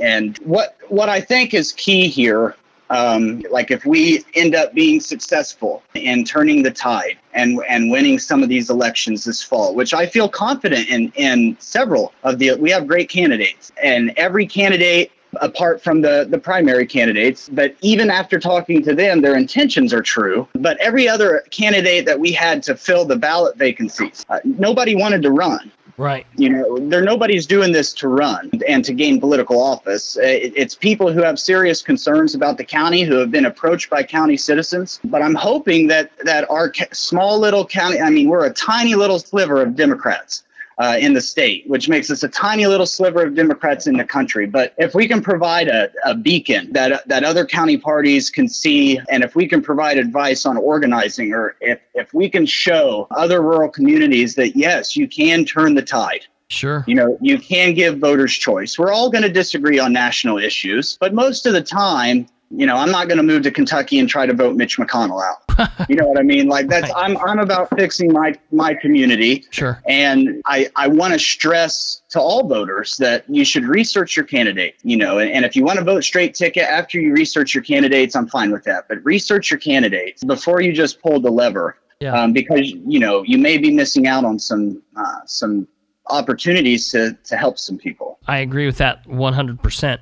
And 0.00 0.36
what 0.38 0.76
what 0.88 1.08
I 1.08 1.20
think 1.20 1.54
is 1.54 1.72
key 1.72 2.08
here, 2.08 2.54
um, 2.90 3.42
like 3.50 3.70
if 3.70 3.84
we 3.84 4.24
end 4.34 4.54
up 4.54 4.74
being 4.74 5.00
successful 5.00 5.82
in 5.94 6.24
turning 6.24 6.62
the 6.62 6.70
tide 6.70 7.16
and 7.32 7.58
and 7.68 7.90
winning 7.90 8.18
some 8.18 8.42
of 8.42 8.48
these 8.48 8.70
elections 8.70 9.24
this 9.24 9.42
fall, 9.42 9.74
which 9.74 9.94
I 9.94 10.06
feel 10.06 10.28
confident 10.28 10.88
in 10.88 11.12
in 11.16 11.56
several 11.58 12.12
of 12.24 12.38
the 12.38 12.54
we 12.54 12.70
have 12.70 12.86
great 12.86 13.08
candidates, 13.08 13.72
and 13.82 14.12
every 14.16 14.46
candidate 14.46 15.10
apart 15.40 15.82
from 15.82 16.00
the 16.00 16.26
the 16.30 16.38
primary 16.38 16.86
candidates 16.86 17.50
but 17.52 17.74
even 17.82 18.10
after 18.10 18.38
talking 18.38 18.82
to 18.82 18.94
them 18.94 19.20
their 19.20 19.36
intentions 19.36 19.92
are 19.92 20.00
true 20.00 20.48
but 20.54 20.78
every 20.78 21.06
other 21.08 21.44
candidate 21.50 22.06
that 22.06 22.18
we 22.18 22.32
had 22.32 22.62
to 22.62 22.74
fill 22.74 23.04
the 23.04 23.16
ballot 23.16 23.56
vacancies 23.56 24.24
uh, 24.30 24.38
nobody 24.44 24.94
wanted 24.94 25.20
to 25.20 25.30
run 25.30 25.70
Right. 25.98 26.26
you 26.36 26.50
know 26.50 26.76
there 26.78 27.02
nobody's 27.02 27.46
doing 27.46 27.72
this 27.72 27.94
to 27.94 28.08
run 28.08 28.50
and 28.68 28.84
to 28.84 28.92
gain 28.92 29.18
political 29.18 29.62
office 29.62 30.16
Uh, 30.18 30.22
it's 30.24 30.74
people 30.74 31.10
who 31.10 31.22
have 31.22 31.38
serious 31.38 31.80
concerns 31.80 32.34
about 32.34 32.58
the 32.58 32.64
county 32.64 33.02
who 33.02 33.16
have 33.16 33.30
been 33.30 33.46
approached 33.46 33.88
by 33.88 34.02
county 34.02 34.36
citizens 34.36 35.00
but 35.04 35.22
i'm 35.22 35.34
hoping 35.34 35.86
that 35.86 36.10
that 36.24 36.48
our 36.50 36.70
small 36.92 37.38
little 37.38 37.66
county 37.66 37.98
i 38.00 38.10
mean 38.10 38.28
we're 38.28 38.44
a 38.44 38.52
tiny 38.52 38.94
little 38.94 39.18
sliver 39.18 39.62
of 39.62 39.74
democrats 39.74 40.42
uh, 40.78 40.96
in 41.00 41.14
the 41.14 41.20
state, 41.20 41.64
which 41.68 41.88
makes 41.88 42.10
us 42.10 42.22
a 42.22 42.28
tiny 42.28 42.66
little 42.66 42.86
sliver 42.86 43.24
of 43.24 43.34
Democrats 43.34 43.86
in 43.86 43.96
the 43.96 44.04
country. 44.04 44.46
But 44.46 44.74
if 44.78 44.94
we 44.94 45.08
can 45.08 45.22
provide 45.22 45.68
a, 45.68 45.90
a 46.04 46.14
beacon 46.14 46.72
that 46.72 47.06
that 47.08 47.24
other 47.24 47.46
county 47.46 47.78
parties 47.78 48.30
can 48.30 48.48
see, 48.48 49.00
and 49.08 49.24
if 49.24 49.34
we 49.34 49.48
can 49.48 49.62
provide 49.62 49.98
advice 49.98 50.44
on 50.44 50.56
organizing, 50.56 51.32
or 51.32 51.56
if 51.60 51.80
if 51.94 52.12
we 52.12 52.28
can 52.28 52.46
show 52.46 53.06
other 53.10 53.40
rural 53.40 53.70
communities 53.70 54.34
that 54.34 54.56
yes, 54.56 54.96
you 54.96 55.08
can 55.08 55.44
turn 55.44 55.74
the 55.74 55.82
tide. 55.82 56.26
Sure. 56.48 56.84
You 56.86 56.94
know, 56.94 57.18
you 57.20 57.38
can 57.38 57.74
give 57.74 57.98
voters 57.98 58.32
choice. 58.32 58.78
We're 58.78 58.92
all 58.92 59.10
going 59.10 59.24
to 59.24 59.32
disagree 59.32 59.80
on 59.80 59.92
national 59.92 60.38
issues, 60.38 60.96
but 61.00 61.12
most 61.12 61.44
of 61.44 61.54
the 61.54 61.62
time, 61.62 62.28
you 62.50 62.66
know, 62.66 62.76
I'm 62.76 62.90
not 62.90 63.08
going 63.08 63.18
to 63.18 63.24
move 63.24 63.42
to 63.42 63.50
Kentucky 63.50 63.98
and 63.98 64.08
try 64.08 64.26
to 64.26 64.32
vote 64.32 64.56
Mitch 64.56 64.78
McConnell 64.78 65.22
out. 65.22 65.68
you 65.88 65.96
know 65.96 66.06
what 66.06 66.18
I 66.18 66.22
mean? 66.22 66.48
Like 66.48 66.68
that's 66.68 66.90
I'm 66.94 67.16
I'm 67.18 67.38
about 67.38 67.68
fixing 67.76 68.12
my 68.12 68.38
my 68.52 68.74
community. 68.74 69.44
Sure. 69.50 69.82
And 69.86 70.42
I 70.46 70.68
I 70.76 70.88
want 70.88 71.12
to 71.14 71.18
stress 71.18 72.02
to 72.10 72.20
all 72.20 72.46
voters 72.46 72.96
that 72.98 73.24
you 73.28 73.44
should 73.44 73.64
research 73.64 74.16
your 74.16 74.24
candidate. 74.24 74.76
You 74.82 74.96
know, 74.96 75.18
and, 75.18 75.30
and 75.30 75.44
if 75.44 75.56
you 75.56 75.64
want 75.64 75.78
to 75.78 75.84
vote 75.84 76.04
straight 76.04 76.34
ticket 76.34 76.64
after 76.64 77.00
you 77.00 77.12
research 77.12 77.54
your 77.54 77.64
candidates, 77.64 78.14
I'm 78.14 78.28
fine 78.28 78.52
with 78.52 78.64
that. 78.64 78.86
But 78.88 79.04
research 79.04 79.50
your 79.50 79.60
candidates 79.60 80.22
before 80.22 80.60
you 80.60 80.72
just 80.72 81.00
pull 81.00 81.20
the 81.20 81.30
lever. 81.30 81.78
Yeah. 82.00 82.12
Um, 82.12 82.34
because 82.34 82.70
you 82.70 83.00
know 83.00 83.22
you 83.22 83.38
may 83.38 83.56
be 83.56 83.70
missing 83.70 84.06
out 84.06 84.24
on 84.24 84.38
some 84.38 84.82
uh, 84.96 85.20
some 85.24 85.66
opportunities 86.08 86.90
to 86.90 87.16
to 87.24 87.36
help 87.36 87.58
some 87.58 87.78
people. 87.78 88.18
I 88.26 88.38
agree 88.38 88.66
with 88.66 88.78
that 88.78 89.06
100%. 89.06 90.00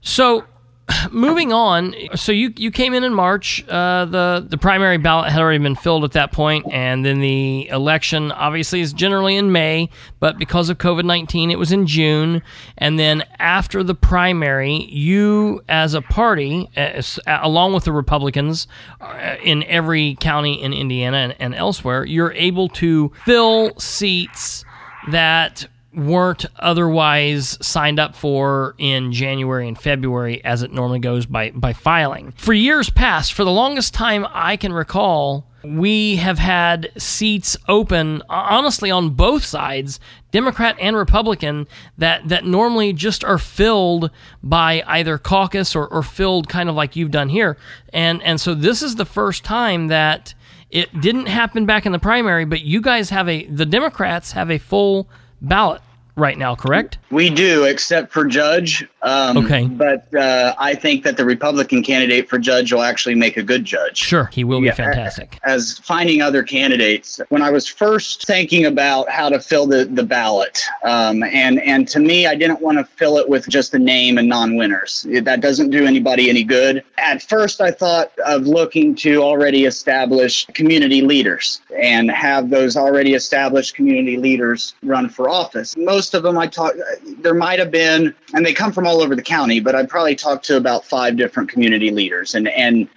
So, 0.00 0.44
moving 1.10 1.52
on, 1.52 1.94
so 2.14 2.32
you 2.32 2.52
you 2.56 2.70
came 2.70 2.94
in 2.94 3.04
in 3.04 3.14
March. 3.14 3.64
Uh, 3.68 4.04
the 4.04 4.44
the 4.46 4.58
primary 4.58 4.98
ballot 4.98 5.30
had 5.30 5.40
already 5.40 5.62
been 5.62 5.76
filled 5.76 6.04
at 6.04 6.12
that 6.12 6.32
point, 6.32 6.66
and 6.70 7.04
then 7.04 7.20
the 7.20 7.68
election 7.68 8.30
obviously 8.32 8.80
is 8.80 8.92
generally 8.92 9.36
in 9.36 9.50
May, 9.50 9.88
but 10.20 10.38
because 10.38 10.68
of 10.68 10.78
COVID 10.78 11.04
nineteen, 11.04 11.50
it 11.50 11.58
was 11.58 11.72
in 11.72 11.86
June. 11.86 12.42
And 12.76 12.98
then 12.98 13.24
after 13.38 13.82
the 13.82 13.94
primary, 13.94 14.84
you 14.90 15.62
as 15.68 15.94
a 15.94 16.02
party, 16.02 16.68
as, 16.76 17.18
along 17.26 17.72
with 17.72 17.84
the 17.84 17.92
Republicans 17.92 18.66
uh, 19.00 19.36
in 19.42 19.62
every 19.64 20.16
county 20.20 20.62
in 20.62 20.74
Indiana 20.74 21.16
and, 21.16 21.36
and 21.38 21.54
elsewhere, 21.54 22.04
you're 22.04 22.32
able 22.32 22.68
to 22.70 23.10
fill 23.24 23.78
seats 23.78 24.64
that 25.10 25.66
weren't 25.94 26.46
otherwise 26.56 27.58
signed 27.64 27.98
up 27.98 28.14
for 28.14 28.74
in 28.78 29.12
January 29.12 29.68
and 29.68 29.78
February 29.78 30.44
as 30.44 30.62
it 30.62 30.72
normally 30.72 30.98
goes 30.98 31.26
by 31.26 31.50
by 31.50 31.72
filing. 31.72 32.32
For 32.36 32.52
years 32.52 32.90
past, 32.90 33.32
for 33.32 33.44
the 33.44 33.50
longest 33.50 33.94
time 33.94 34.26
I 34.32 34.56
can 34.56 34.72
recall, 34.72 35.46
we 35.64 36.16
have 36.16 36.38
had 36.38 36.90
seats 36.98 37.56
open 37.68 38.22
honestly 38.28 38.90
on 38.90 39.10
both 39.10 39.44
sides, 39.44 39.98
Democrat 40.30 40.76
and 40.80 40.96
Republican, 40.96 41.66
that 41.98 42.28
that 42.28 42.44
normally 42.44 42.92
just 42.92 43.24
are 43.24 43.38
filled 43.38 44.10
by 44.42 44.82
either 44.86 45.16
caucus 45.16 45.74
or, 45.74 45.86
or 45.88 46.02
filled 46.02 46.48
kind 46.48 46.68
of 46.68 46.74
like 46.74 46.96
you've 46.96 47.10
done 47.10 47.28
here. 47.28 47.56
And 47.92 48.22
and 48.22 48.40
so 48.40 48.54
this 48.54 48.82
is 48.82 48.96
the 48.96 49.04
first 49.04 49.44
time 49.44 49.88
that 49.88 50.34
it 50.70 51.00
didn't 51.00 51.26
happen 51.26 51.66
back 51.66 51.86
in 51.86 51.92
the 51.92 51.98
primary, 51.98 52.44
but 52.44 52.62
you 52.62 52.80
guys 52.80 53.10
have 53.10 53.28
a 53.28 53.46
the 53.46 53.66
Democrats 53.66 54.32
have 54.32 54.50
a 54.50 54.58
full 54.58 55.08
ballot 55.48 55.82
right 56.16 56.38
now, 56.38 56.54
correct? 56.54 56.98
We 57.10 57.30
do, 57.30 57.64
except 57.64 58.12
for 58.12 58.24
judge. 58.24 58.86
Um, 59.04 59.36
Okay. 59.36 59.66
But 59.66 60.12
uh, 60.14 60.54
I 60.58 60.74
think 60.74 61.04
that 61.04 61.16
the 61.16 61.24
Republican 61.24 61.82
candidate 61.82 62.28
for 62.28 62.38
judge 62.38 62.72
will 62.72 62.82
actually 62.82 63.14
make 63.14 63.36
a 63.36 63.42
good 63.42 63.64
judge. 63.64 63.98
Sure, 63.98 64.30
he 64.32 64.44
will 64.44 64.60
be 64.60 64.66
Yeah. 64.66 64.74
fantastic. 64.74 65.38
As 65.44 65.78
finding 65.78 66.22
other 66.22 66.42
candidates, 66.42 67.20
when 67.28 67.42
I 67.42 67.50
was 67.50 67.68
first 67.68 68.26
thinking 68.26 68.64
about 68.64 69.08
how 69.10 69.28
to 69.28 69.38
fill 69.40 69.66
the, 69.66 69.84
the 69.84 70.02
ballot, 70.02 70.62
um, 70.82 71.22
and 71.22 71.60
and 71.60 71.86
to 71.88 72.00
me, 72.00 72.26
I 72.26 72.34
didn't 72.34 72.60
want 72.60 72.78
to 72.78 72.84
fill 72.84 73.18
it 73.18 73.28
with 73.28 73.46
just 73.48 73.74
a 73.74 73.78
name 73.78 74.16
and 74.18 74.26
non-winners. 74.28 75.06
That 75.22 75.40
doesn't 75.40 75.70
do 75.70 75.86
anybody 75.86 76.30
any 76.30 76.42
good. 76.44 76.82
At 76.96 77.22
first, 77.22 77.60
I 77.60 77.70
thought 77.70 78.12
of 78.24 78.46
looking 78.46 78.94
to 78.96 79.22
already 79.22 79.66
established 79.66 80.54
community 80.54 81.02
leaders 81.02 81.60
and 81.78 82.10
have 82.10 82.48
those 82.48 82.76
already 82.76 83.14
established 83.14 83.74
community 83.74 84.16
leaders 84.16 84.74
run 84.82 85.08
for 85.10 85.28
office. 85.28 85.76
Most 85.76 86.14
of 86.14 86.22
them, 86.22 86.38
I 86.38 86.46
talked. 86.46 86.78
There 87.18 87.34
might 87.34 87.58
have 87.58 87.70
been, 87.70 88.14
and 88.32 88.46
they 88.46 88.54
come 88.54 88.72
from 88.72 88.86
all 88.94 89.02
over 89.02 89.16
the 89.16 89.22
county, 89.22 89.60
but 89.60 89.74
I 89.74 89.84
probably 89.84 90.14
talked 90.14 90.44
to 90.46 90.56
about 90.56 90.84
five 90.84 91.16
different 91.16 91.48
community 91.48 91.90
leaders, 91.90 92.34
and 92.34 92.48
and 92.48 92.88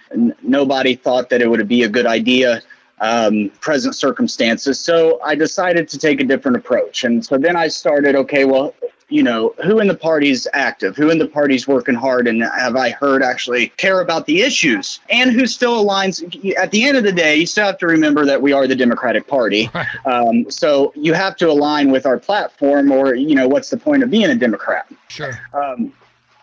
nobody 0.42 0.94
thought 0.94 1.28
that 1.30 1.42
it 1.42 1.50
would 1.50 1.66
be 1.66 1.82
a 1.82 1.88
good 1.88 2.06
idea 2.06 2.62
um, 3.00 3.50
present 3.60 3.94
circumstances. 3.94 4.80
So 4.80 5.20
I 5.22 5.34
decided 5.34 5.88
to 5.88 5.98
take 5.98 6.20
a 6.20 6.24
different 6.24 6.56
approach. 6.56 7.04
And 7.04 7.24
so 7.24 7.38
then 7.38 7.56
I 7.56 7.68
started, 7.68 8.16
okay, 8.16 8.44
well, 8.44 8.74
you 9.10 9.22
know, 9.22 9.54
who 9.64 9.80
in 9.80 9.88
the 9.88 9.94
party's 9.94 10.46
active? 10.52 10.96
Who 10.96 11.08
in 11.10 11.18
the 11.18 11.26
party's 11.26 11.66
working 11.66 11.94
hard? 11.94 12.28
And 12.28 12.42
have 12.42 12.76
I 12.76 12.90
heard 12.90 13.22
actually 13.22 13.68
care 13.70 14.00
about 14.00 14.26
the 14.26 14.42
issues? 14.42 15.00
And 15.08 15.32
who 15.32 15.46
still 15.46 15.82
aligns? 15.82 16.22
At 16.56 16.70
the 16.70 16.86
end 16.86 16.96
of 16.96 17.04
the 17.04 17.12
day, 17.12 17.36
you 17.36 17.46
still 17.46 17.64
have 17.64 17.78
to 17.78 17.86
remember 17.86 18.26
that 18.26 18.42
we 18.42 18.52
are 18.52 18.66
the 18.66 18.76
Democratic 18.76 19.26
Party. 19.26 19.70
Um, 20.04 20.50
so 20.50 20.92
you 20.94 21.14
have 21.14 21.36
to 21.36 21.48
align 21.48 21.90
with 21.90 22.04
our 22.04 22.18
platform, 22.18 22.92
or, 22.92 23.14
you 23.14 23.34
know, 23.34 23.48
what's 23.48 23.70
the 23.70 23.78
point 23.78 24.02
of 24.02 24.10
being 24.10 24.26
a 24.26 24.34
Democrat? 24.34 24.86
Sure. 25.08 25.32
Um, 25.54 25.92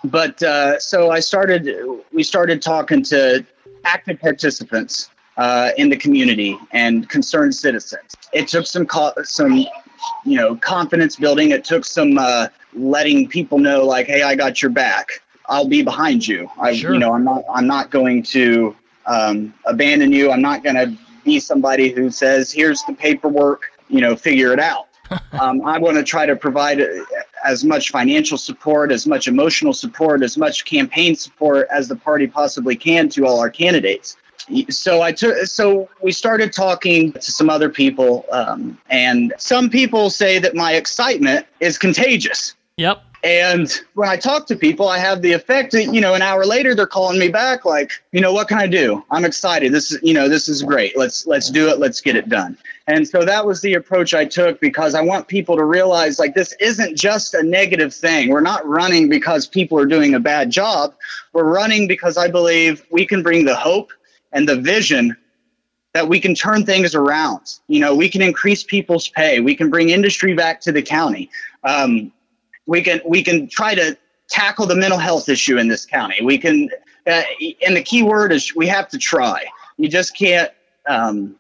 but 0.03 0.41
uh, 0.41 0.79
so 0.79 1.11
I 1.11 1.19
started. 1.19 1.69
We 2.11 2.23
started 2.23 2.61
talking 2.61 3.03
to 3.05 3.45
active 3.83 4.19
participants 4.19 5.09
uh, 5.37 5.71
in 5.77 5.89
the 5.89 5.97
community 5.97 6.57
and 6.71 7.07
concerned 7.09 7.55
citizens. 7.55 8.15
It 8.33 8.47
took 8.47 8.65
some 8.65 8.85
co- 8.85 9.13
some 9.23 9.65
you 10.23 10.37
know 10.37 10.55
confidence 10.55 11.15
building. 11.15 11.51
It 11.51 11.63
took 11.63 11.85
some 11.85 12.17
uh, 12.17 12.47
letting 12.73 13.27
people 13.27 13.57
know 13.59 13.85
like, 13.85 14.07
hey, 14.07 14.21
I 14.23 14.35
got 14.35 14.61
your 14.61 14.71
back. 14.71 15.21
I'll 15.47 15.67
be 15.67 15.83
behind 15.83 16.27
you. 16.27 16.49
I 16.59 16.73
Sure. 16.75 16.93
you 16.93 16.99
know 16.99 17.13
I'm 17.13 17.23
not 17.23 17.43
I'm 17.53 17.67
not 17.67 17.89
going 17.89 18.23
to 18.23 18.75
um, 19.05 19.53
abandon 19.65 20.11
you. 20.11 20.31
I'm 20.31 20.41
not 20.41 20.63
going 20.63 20.75
to 20.75 20.97
be 21.23 21.39
somebody 21.39 21.89
who 21.89 22.09
says 22.09 22.51
here's 22.51 22.83
the 22.83 22.93
paperwork. 22.93 23.71
You 23.87 24.01
know, 24.01 24.15
figure 24.15 24.51
it 24.51 24.59
out. 24.59 24.87
um, 25.39 25.63
I 25.65 25.77
want 25.77 25.97
to 25.97 26.03
try 26.03 26.25
to 26.25 26.35
provide 26.35 26.81
uh, 26.81 26.87
as 27.43 27.63
much 27.63 27.91
financial 27.91 28.39
support, 28.39 28.91
as 28.91 29.05
much 29.05 29.27
emotional 29.27 29.73
support, 29.73 30.23
as 30.23 30.35
much 30.37 30.65
campaign 30.65 31.15
support 31.15 31.67
as 31.71 31.87
the 31.87 31.95
party 31.95 32.25
possibly 32.25 32.75
can 32.75 33.07
to 33.09 33.25
all 33.27 33.39
our 33.39 33.51
candidates. 33.51 34.17
So 34.69 35.01
I 35.01 35.11
took. 35.11 35.45
So 35.47 35.89
we 36.01 36.11
started 36.11 36.53
talking 36.53 37.13
to 37.13 37.31
some 37.31 37.49
other 37.49 37.69
people, 37.69 38.25
um, 38.31 38.77
and 38.89 39.33
some 39.37 39.69
people 39.69 40.09
say 40.09 40.39
that 40.39 40.55
my 40.55 40.73
excitement 40.73 41.47
is 41.59 41.77
contagious. 41.77 42.55
Yep. 42.77 43.01
And 43.25 43.81
when 43.95 44.07
I 44.07 44.17
talk 44.17 44.45
to 44.47 44.55
people, 44.55 44.87
I 44.87 44.99
have 44.99 45.23
the 45.23 45.31
effect 45.31 45.71
that, 45.71 45.85
you 45.85 45.99
know, 45.99 46.13
an 46.13 46.21
hour 46.21 46.45
later 46.45 46.75
they're 46.75 46.85
calling 46.85 47.17
me 47.17 47.27
back 47.27 47.65
like, 47.65 47.91
you 48.11 48.21
know, 48.21 48.31
what 48.31 48.47
can 48.47 48.59
I 48.59 48.67
do? 48.67 49.03
I'm 49.09 49.25
excited. 49.25 49.71
This 49.71 49.91
is, 49.91 49.99
you 50.03 50.13
know, 50.13 50.29
this 50.29 50.47
is 50.47 50.61
great. 50.61 50.95
Let's 50.95 51.25
let's 51.25 51.49
do 51.49 51.67
it. 51.69 51.79
Let's 51.79 52.01
get 52.01 52.15
it 52.15 52.29
done. 52.29 52.55
And 52.85 53.07
so 53.07 53.25
that 53.25 53.43
was 53.43 53.61
the 53.61 53.73
approach 53.73 54.13
I 54.13 54.25
took 54.25 54.59
because 54.59 54.93
I 54.93 55.01
want 55.01 55.27
people 55.27 55.55
to 55.55 55.63
realize 55.63 56.19
like 56.19 56.35
this 56.35 56.53
isn't 56.59 56.95
just 56.95 57.33
a 57.33 57.41
negative 57.41 57.95
thing. 57.95 58.29
We're 58.29 58.41
not 58.41 58.63
running 58.67 59.09
because 59.09 59.47
people 59.47 59.79
are 59.79 59.87
doing 59.87 60.13
a 60.13 60.19
bad 60.19 60.51
job. 60.51 60.93
We're 61.33 61.51
running 61.51 61.87
because 61.87 62.17
I 62.17 62.27
believe 62.27 62.85
we 62.91 63.07
can 63.07 63.23
bring 63.23 63.45
the 63.45 63.55
hope 63.55 63.91
and 64.35 64.47
the 64.47 64.57
vision 64.57 65.17
that 65.95 66.07
we 66.07 66.19
can 66.19 66.35
turn 66.35 66.65
things 66.65 66.93
around. 66.93 67.59
You 67.67 67.79
know, 67.79 67.95
we 67.95 68.09
can 68.09 68.21
increase 68.21 68.63
people's 68.63 69.07
pay. 69.07 69.39
We 69.39 69.55
can 69.55 69.69
bring 69.69 69.89
industry 69.89 70.33
back 70.33 70.59
to 70.61 70.71
the 70.73 70.81
county. 70.81 71.31
Um, 71.63 72.11
we 72.67 72.83
can 72.83 72.99
we 73.07 73.23
can 73.23 73.47
try 73.47 73.73
to 73.73 73.97
tackle 74.29 74.67
the 74.67 74.75
mental 74.75 74.99
health 74.99 75.29
issue 75.29 75.57
in 75.57 75.69
this 75.69 75.85
county. 75.85 76.17
We 76.21 76.37
can, 76.37 76.69
uh, 77.07 77.23
and 77.65 77.77
the 77.77 77.81
key 77.81 78.03
word 78.03 78.33
is 78.33 78.53
we 78.55 78.67
have 78.67 78.89
to 78.89 78.97
try. 78.97 79.45
You 79.77 79.87
just 79.87 80.17
can't. 80.17 80.51
Um, 80.87 81.37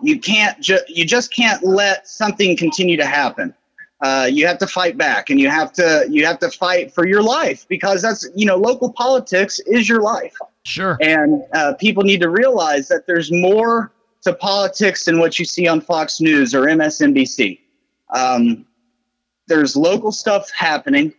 you 0.00 0.18
can't. 0.18 0.58
Ju- 0.60 0.84
you 0.88 1.04
just 1.04 1.32
can't 1.32 1.62
let 1.62 2.08
something 2.08 2.56
continue 2.56 2.96
to 2.96 3.06
happen. 3.06 3.54
Uh, 4.00 4.28
you 4.30 4.46
have 4.46 4.58
to 4.58 4.66
fight 4.66 4.96
back, 4.96 5.28
and 5.28 5.38
you 5.38 5.50
have 5.50 5.70
to 5.74 6.06
you 6.08 6.24
have 6.24 6.38
to 6.38 6.50
fight 6.50 6.94
for 6.94 7.06
your 7.06 7.22
life 7.22 7.66
because 7.68 8.00
that's 8.00 8.26
you 8.34 8.46
know 8.46 8.56
local 8.56 8.90
politics 8.90 9.60
is 9.66 9.86
your 9.86 10.00
life. 10.00 10.34
Sure. 10.64 10.96
And 11.00 11.42
uh, 11.52 11.74
people 11.74 12.02
need 12.02 12.20
to 12.20 12.30
realize 12.30 12.88
that 12.88 13.06
there's 13.06 13.30
more 13.30 13.92
to 14.22 14.32
politics 14.32 15.04
than 15.04 15.18
what 15.18 15.38
you 15.38 15.44
see 15.44 15.68
on 15.68 15.80
Fox 15.80 16.20
News 16.20 16.54
or 16.54 16.62
MSNBC. 16.62 17.60
Um, 18.14 18.64
there's 19.46 19.76
local 19.76 20.10
stuff 20.10 20.50
happening. 20.50 21.12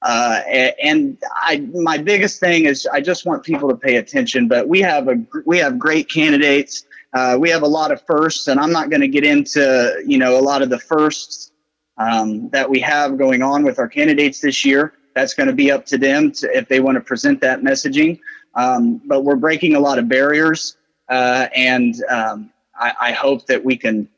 Uh, 0.00 0.40
and 0.82 1.16
I, 1.34 1.58
my 1.72 1.98
biggest 1.98 2.40
thing 2.40 2.66
is 2.66 2.86
I 2.86 3.00
just 3.00 3.24
want 3.24 3.42
people 3.42 3.68
to 3.68 3.76
pay 3.76 3.96
attention. 3.96 4.48
But 4.48 4.68
we 4.68 4.80
have 4.80 5.08
a 5.08 5.16
we 5.46 5.58
have 5.58 5.78
great 5.78 6.10
candidates. 6.10 6.84
Uh, 7.14 7.36
we 7.40 7.48
have 7.48 7.62
a 7.62 7.66
lot 7.66 7.90
of 7.90 8.02
firsts, 8.02 8.48
and 8.48 8.60
I'm 8.60 8.72
not 8.72 8.90
going 8.90 9.00
to 9.00 9.08
get 9.08 9.24
into 9.24 10.02
you 10.06 10.18
know 10.18 10.38
a 10.38 10.42
lot 10.42 10.60
of 10.62 10.68
the 10.68 10.78
firsts 10.78 11.52
um, 11.96 12.50
that 12.50 12.68
we 12.68 12.80
have 12.80 13.16
going 13.16 13.42
on 13.42 13.62
with 13.62 13.78
our 13.78 13.88
candidates 13.88 14.40
this 14.40 14.64
year. 14.64 14.92
That's 15.14 15.32
going 15.32 15.46
to 15.46 15.54
be 15.54 15.70
up 15.70 15.86
to 15.86 15.96
them 15.96 16.32
to, 16.32 16.54
if 16.54 16.68
they 16.68 16.80
want 16.80 16.96
to 16.96 17.00
present 17.00 17.40
that 17.40 17.60
messaging. 17.60 18.20
Um, 18.56 19.00
but 19.04 19.24
we're 19.24 19.36
breaking 19.36 19.74
a 19.74 19.80
lot 19.80 19.98
of 19.98 20.08
barriers, 20.08 20.76
uh, 21.08 21.48
and 21.54 21.94
um, 22.08 22.50
I, 22.78 22.92
I 23.00 23.12
hope 23.12 23.46
that 23.46 23.64
we 23.64 23.76
can 23.76 24.08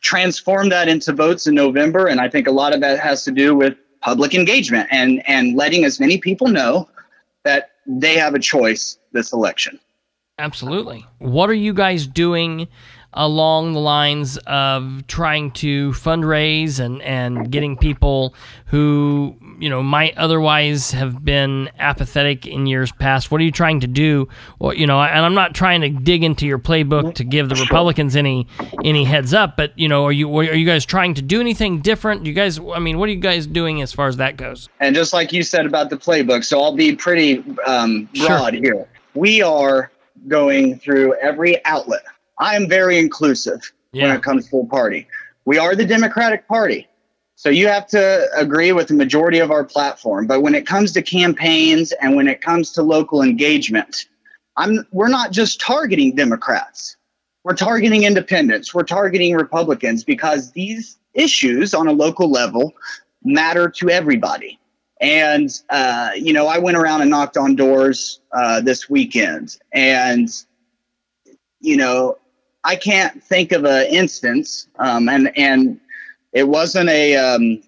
transform 0.00 0.68
that 0.68 0.88
into 0.88 1.12
votes 1.12 1.46
in 1.46 1.54
November. 1.54 2.06
And 2.06 2.20
I 2.20 2.28
think 2.28 2.46
a 2.46 2.50
lot 2.50 2.74
of 2.74 2.80
that 2.80 3.00
has 3.00 3.24
to 3.24 3.30
do 3.30 3.54
with 3.54 3.76
public 4.00 4.34
engagement 4.34 4.88
and 4.90 5.22
and 5.26 5.56
letting 5.56 5.84
as 5.84 5.98
many 5.98 6.18
people 6.18 6.48
know 6.48 6.88
that 7.44 7.70
they 7.86 8.16
have 8.16 8.34
a 8.34 8.38
choice 8.38 8.98
this 9.12 9.32
election. 9.32 9.80
Absolutely. 10.38 11.06
What 11.18 11.48
are 11.48 11.54
you 11.54 11.72
guys 11.72 12.06
doing 12.06 12.66
along 13.14 13.72
the 13.72 13.80
lines 13.80 14.36
of 14.46 15.06
trying 15.06 15.50
to 15.52 15.90
fundraise 15.92 16.80
and, 16.80 17.00
and 17.02 17.50
getting 17.50 17.76
people 17.76 18.34
who 18.66 19.36
you 19.58 19.70
know 19.70 19.82
might 19.82 20.16
otherwise 20.18 20.90
have 20.90 21.24
been 21.24 21.70
apathetic 21.78 22.46
in 22.46 22.66
years 22.66 22.92
past? 22.92 23.30
What 23.30 23.40
are 23.40 23.44
you 23.44 23.52
trying 23.52 23.80
to 23.80 23.86
do? 23.86 24.28
Well, 24.58 24.74
you 24.74 24.86
know, 24.86 25.00
and 25.00 25.24
I'm 25.24 25.34
not 25.34 25.54
trying 25.54 25.80
to 25.82 25.88
dig 25.88 26.24
into 26.24 26.46
your 26.46 26.58
playbook 26.58 27.14
to 27.14 27.24
give 27.24 27.48
the 27.48 27.56
Republicans 27.56 28.16
any 28.16 28.46
any 28.84 29.04
heads 29.04 29.32
up, 29.32 29.56
but 29.56 29.76
you 29.78 29.88
know, 29.88 30.04
are 30.04 30.12
you 30.12 30.34
are 30.36 30.42
you 30.42 30.66
guys 30.66 30.84
trying 30.84 31.14
to 31.14 31.22
do 31.22 31.40
anything 31.40 31.80
different? 31.80 32.26
You 32.26 32.32
guys, 32.32 32.58
I 32.58 32.78
mean, 32.78 32.98
what 32.98 33.08
are 33.08 33.12
you 33.12 33.20
guys 33.20 33.46
doing 33.46 33.82
as 33.82 33.92
far 33.92 34.08
as 34.08 34.16
that 34.16 34.36
goes? 34.36 34.68
And 34.80 34.94
just 34.94 35.12
like 35.12 35.32
you 35.32 35.42
said 35.42 35.66
about 35.66 35.90
the 35.90 35.96
playbook, 35.96 36.44
so 36.44 36.60
I'll 36.60 36.74
be 36.74 36.94
pretty 36.94 37.44
um, 37.66 38.08
broad 38.14 38.54
sure. 38.54 38.62
here. 38.62 38.88
We 39.14 39.42
are 39.42 39.92
going 40.28 40.78
through 40.78 41.14
every 41.14 41.64
outlet. 41.64 42.04
I 42.38 42.56
am 42.56 42.68
very 42.68 42.98
inclusive 42.98 43.72
yeah. 43.92 44.06
when 44.06 44.16
it 44.16 44.22
comes 44.22 44.48
to 44.50 44.62
the 44.62 44.68
party. 44.68 45.06
We 45.44 45.58
are 45.58 45.74
the 45.74 45.84
Democratic 45.84 46.48
Party. 46.48 46.88
So 47.36 47.48
you 47.48 47.68
have 47.68 47.86
to 47.88 48.28
agree 48.36 48.72
with 48.72 48.88
the 48.88 48.94
majority 48.94 49.40
of 49.40 49.50
our 49.50 49.64
platform. 49.64 50.26
But 50.26 50.40
when 50.40 50.54
it 50.54 50.66
comes 50.66 50.92
to 50.92 51.02
campaigns 51.02 51.92
and 51.92 52.14
when 52.14 52.28
it 52.28 52.40
comes 52.40 52.70
to 52.72 52.82
local 52.82 53.22
engagement, 53.22 54.08
I'm 54.56 54.86
we're 54.92 55.08
not 55.08 55.32
just 55.32 55.60
targeting 55.60 56.14
Democrats. 56.14 56.96
We're 57.42 57.56
targeting 57.56 58.04
independents. 58.04 58.72
We're 58.72 58.84
targeting 58.84 59.34
Republicans 59.34 60.04
because 60.04 60.52
these 60.52 60.98
issues 61.12 61.74
on 61.74 61.88
a 61.88 61.92
local 61.92 62.30
level 62.30 62.72
matter 63.22 63.68
to 63.68 63.90
everybody. 63.90 64.58
And 65.00 65.50
uh, 65.70 66.12
you 66.16 66.32
know, 66.32 66.46
I 66.46 66.58
went 66.58 66.76
around 66.76 67.02
and 67.02 67.10
knocked 67.10 67.36
on 67.36 67.56
doors 67.56 68.20
uh, 68.32 68.60
this 68.60 68.88
weekend, 68.88 69.58
and 69.72 70.28
you 71.60 71.76
know, 71.76 72.18
I 72.64 72.76
can't 72.76 73.22
think 73.22 73.52
of 73.52 73.64
an 73.64 73.86
instance, 73.86 74.68
um, 74.78 75.08
and 75.08 75.30
and 75.36 75.80
it 76.32 76.48
wasn't 76.48 76.88
a 76.88 77.16
um, 77.16 77.62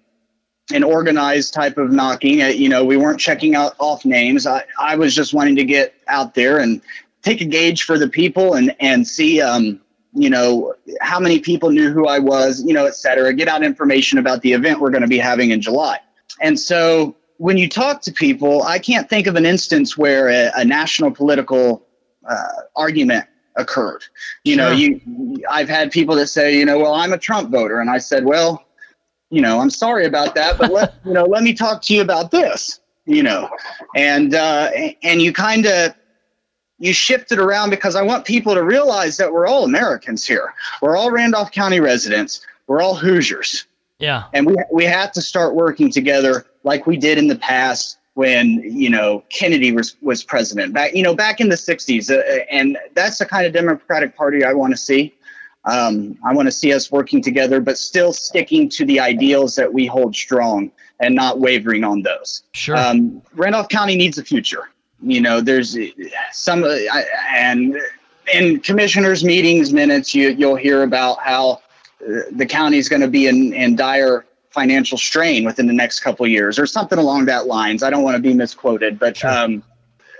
an 0.73 0.83
organized 0.83 1.53
type 1.53 1.77
of 1.77 1.91
knocking. 1.91 2.41
Uh, 2.41 2.47
you 2.47 2.67
know, 2.67 2.83
we 2.83 2.97
weren't 2.97 3.19
checking 3.19 3.55
out 3.55 3.75
off 3.79 4.05
names. 4.05 4.47
I, 4.47 4.63
I 4.79 4.95
was 4.95 5.15
just 5.15 5.33
wanting 5.33 5.55
to 5.57 5.63
get 5.63 5.93
out 6.07 6.33
there 6.33 6.57
and 6.57 6.81
take 7.21 7.41
a 7.41 7.45
gauge 7.45 7.83
for 7.83 7.97
the 7.97 8.09
people 8.09 8.55
and 8.55 8.75
and 8.79 9.07
see 9.07 9.39
um, 9.39 9.79
you 10.13 10.29
know 10.29 10.73
how 10.99 11.19
many 11.19 11.39
people 11.39 11.69
knew 11.69 11.91
who 11.91 12.07
I 12.07 12.19
was, 12.19 12.63
you 12.65 12.73
know, 12.73 12.85
et 12.85 12.95
cetera. 12.95 13.33
Get 13.33 13.47
out 13.47 13.63
information 13.63 14.17
about 14.17 14.41
the 14.41 14.53
event 14.53 14.79
we're 14.79 14.91
going 14.91 15.03
to 15.03 15.07
be 15.07 15.19
having 15.19 15.51
in 15.51 15.61
July. 15.61 15.99
And 16.41 16.59
so 16.59 17.15
when 17.37 17.57
you 17.57 17.69
talk 17.69 18.01
to 18.01 18.11
people, 18.11 18.63
I 18.63 18.79
can't 18.79 19.07
think 19.09 19.27
of 19.27 19.35
an 19.35 19.45
instance 19.45 19.95
where 19.95 20.27
a, 20.27 20.51
a 20.55 20.65
national 20.65 21.11
political 21.11 21.85
uh, 22.27 22.47
argument 22.75 23.25
occurred. 23.57 24.03
You 24.43 24.55
know, 24.55 24.71
you 24.71 25.01
I've 25.49 25.69
had 25.69 25.91
people 25.91 26.15
that 26.15 26.27
say, 26.27 26.57
you 26.57 26.65
know, 26.65 26.79
well, 26.79 26.93
I'm 26.93 27.13
a 27.13 27.17
Trump 27.17 27.51
voter, 27.51 27.79
and 27.79 27.89
I 27.89 27.97
said, 27.97 28.25
well, 28.25 28.65
you 29.29 29.41
know, 29.41 29.59
I'm 29.59 29.69
sorry 29.69 30.05
about 30.05 30.35
that, 30.35 30.57
but 30.57 30.71
let 30.71 30.95
you 31.05 31.13
know, 31.13 31.25
let 31.25 31.43
me 31.43 31.53
talk 31.53 31.81
to 31.83 31.93
you 31.93 32.01
about 32.01 32.31
this. 32.31 32.79
You 33.05 33.23
know, 33.23 33.49
and 33.95 34.35
uh, 34.35 34.69
and 35.03 35.21
you 35.21 35.31
kind 35.33 35.65
of 35.65 35.93
you 36.79 36.93
shift 36.93 37.31
it 37.31 37.39
around 37.39 37.69
because 37.69 37.95
I 37.95 38.01
want 38.01 38.25
people 38.25 38.53
to 38.53 38.63
realize 38.63 39.17
that 39.17 39.31
we're 39.31 39.47
all 39.47 39.63
Americans 39.63 40.25
here. 40.25 40.53
We're 40.81 40.95
all 40.95 41.11
Randolph 41.11 41.51
County 41.51 41.79
residents. 41.79 42.45
We're 42.67 42.81
all 42.81 42.95
Hoosiers. 42.95 43.65
Yeah. 43.99 44.25
And 44.33 44.45
we 44.45 44.55
we 44.71 44.83
have 44.85 45.11
to 45.13 45.21
start 45.21 45.55
working 45.55 45.91
together 45.91 46.45
like 46.63 46.85
we 46.85 46.97
did 46.97 47.17
in 47.17 47.27
the 47.27 47.35
past 47.35 47.97
when 48.17 48.63
you 48.63 48.89
know 48.89 49.23
Kennedy 49.29 49.71
was 49.71 49.95
was 50.01 50.23
president. 50.23 50.73
Back 50.73 50.95
you 50.95 51.03
know 51.03 51.15
back 51.15 51.39
in 51.39 51.49
the 51.49 51.55
60s 51.55 52.09
uh, 52.09 52.45
and 52.49 52.75
that's 52.95 53.19
the 53.19 53.25
kind 53.27 53.45
of 53.45 53.53
democratic 53.53 54.17
party 54.17 54.43
I 54.43 54.53
want 54.53 54.73
to 54.73 54.77
see. 54.77 55.13
Um, 55.65 56.17
I 56.25 56.33
want 56.33 56.47
to 56.47 56.51
see 56.51 56.73
us 56.73 56.91
working 56.91 57.21
together 57.21 57.61
but 57.61 57.77
still 57.77 58.11
sticking 58.11 58.69
to 58.69 58.85
the 58.85 58.99
ideals 58.99 59.55
that 59.55 59.71
we 59.71 59.85
hold 59.85 60.15
strong 60.15 60.71
and 60.99 61.13
not 61.13 61.39
wavering 61.39 61.83
on 61.83 62.01
those. 62.01 62.41
Sure. 62.53 62.75
Um, 62.75 63.21
Randolph 63.35 63.69
County 63.69 63.95
needs 63.95 64.17
a 64.17 64.23
future. 64.23 64.71
You 64.99 65.21
know 65.21 65.39
there's 65.39 65.77
some 66.31 66.63
uh, 66.63 66.75
and 67.35 67.77
in 68.33 68.59
commissioners 68.61 69.23
meetings 69.23 69.71
minutes 69.71 70.15
you 70.15 70.29
you'll 70.29 70.55
hear 70.55 70.81
about 70.81 71.19
how 71.19 71.61
uh, 72.01 72.21
the 72.31 72.47
county 72.47 72.79
is 72.79 72.89
going 72.89 73.03
to 73.03 73.07
be 73.07 73.27
in, 73.27 73.53
in 73.53 73.75
dire 73.75 74.25
financial 74.57 74.97
strain 74.97 75.45
within 75.45 75.67
the 75.67 75.73
next 75.73 75.99
couple 75.99 76.25
years 76.25 76.57
or 76.57 76.65
something 76.65 76.97
along 76.97 77.25
that 77.25 77.45
lines. 77.45 77.83
I 77.83 77.91
don't 77.91 78.01
want 78.01 78.15
to 78.15 78.21
be 78.21 78.33
misquoted, 78.33 78.97
but 78.97 79.23
um, 79.23 79.61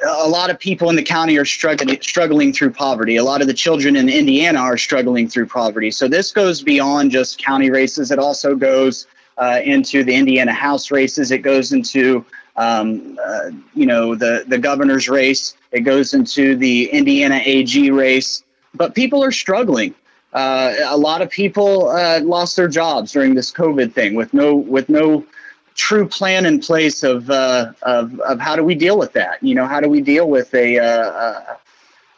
a 0.05 0.29
lot 0.29 0.51
of 0.51 0.59
people 0.59 0.91
in 0.91 0.95
the 0.95 1.01
county 1.01 1.39
are 1.39 1.45
struggling 1.45 1.99
struggling 2.01 2.53
through 2.53 2.69
poverty. 2.69 3.15
A 3.15 3.23
lot 3.23 3.41
of 3.41 3.47
the 3.47 3.53
children 3.55 3.95
in 3.95 4.09
Indiana 4.09 4.59
are 4.59 4.77
struggling 4.77 5.27
through 5.27 5.47
poverty. 5.47 5.89
So 5.89 6.07
this 6.07 6.31
goes 6.31 6.61
beyond 6.61 7.09
just 7.09 7.43
county 7.43 7.71
races. 7.71 8.11
It 8.11 8.19
also 8.19 8.55
goes 8.55 9.07
uh, 9.39 9.59
into 9.63 10.03
the 10.03 10.13
Indiana 10.13 10.53
House 10.53 10.91
races. 10.91 11.31
It 11.31 11.39
goes 11.39 11.73
into 11.73 12.23
um, 12.57 13.17
uh, 13.25 13.49
you 13.73 13.87
know 13.87 14.13
the 14.13 14.45
the 14.47 14.59
governor's 14.59 15.09
race. 15.09 15.55
It 15.71 15.81
goes 15.81 16.13
into 16.13 16.55
the 16.55 16.91
Indiana 16.91 17.41
AG 17.43 17.89
race. 17.89 18.43
But 18.75 18.93
people 18.93 19.23
are 19.23 19.31
struggling. 19.31 19.95
Uh, 20.37 20.75
a 20.89 20.97
lot 20.97 21.23
of 21.23 21.31
people 21.31 21.89
uh, 21.89 22.19
lost 22.19 22.55
their 22.55 22.67
jobs 22.67 23.11
during 23.11 23.33
this 23.33 23.51
COVID 23.51 23.91
thing 23.91 24.13
with 24.13 24.35
no 24.35 24.53
with 24.53 24.87
no 24.87 25.25
true 25.73 26.07
plan 26.07 26.45
in 26.45 26.59
place 26.59 27.01
of, 27.01 27.27
uh, 27.31 27.73
of 27.81 28.19
of 28.19 28.39
how 28.39 28.55
do 28.55 28.63
we 28.63 28.75
deal 28.75 28.99
with 28.99 29.13
that? 29.13 29.41
You 29.41 29.55
know, 29.55 29.65
how 29.65 29.79
do 29.79 29.89
we 29.89 29.99
deal 29.99 30.29
with 30.29 30.53
a, 30.53 30.77
uh, 30.77 31.55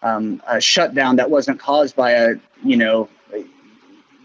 um, 0.03 0.43
a 0.45 0.59
shutdown 0.59 1.15
that 1.15 1.29
wasn't 1.29 1.61
caused 1.61 1.95
by 1.95 2.11
a 2.11 2.35
you 2.61 2.75
know 2.75 3.07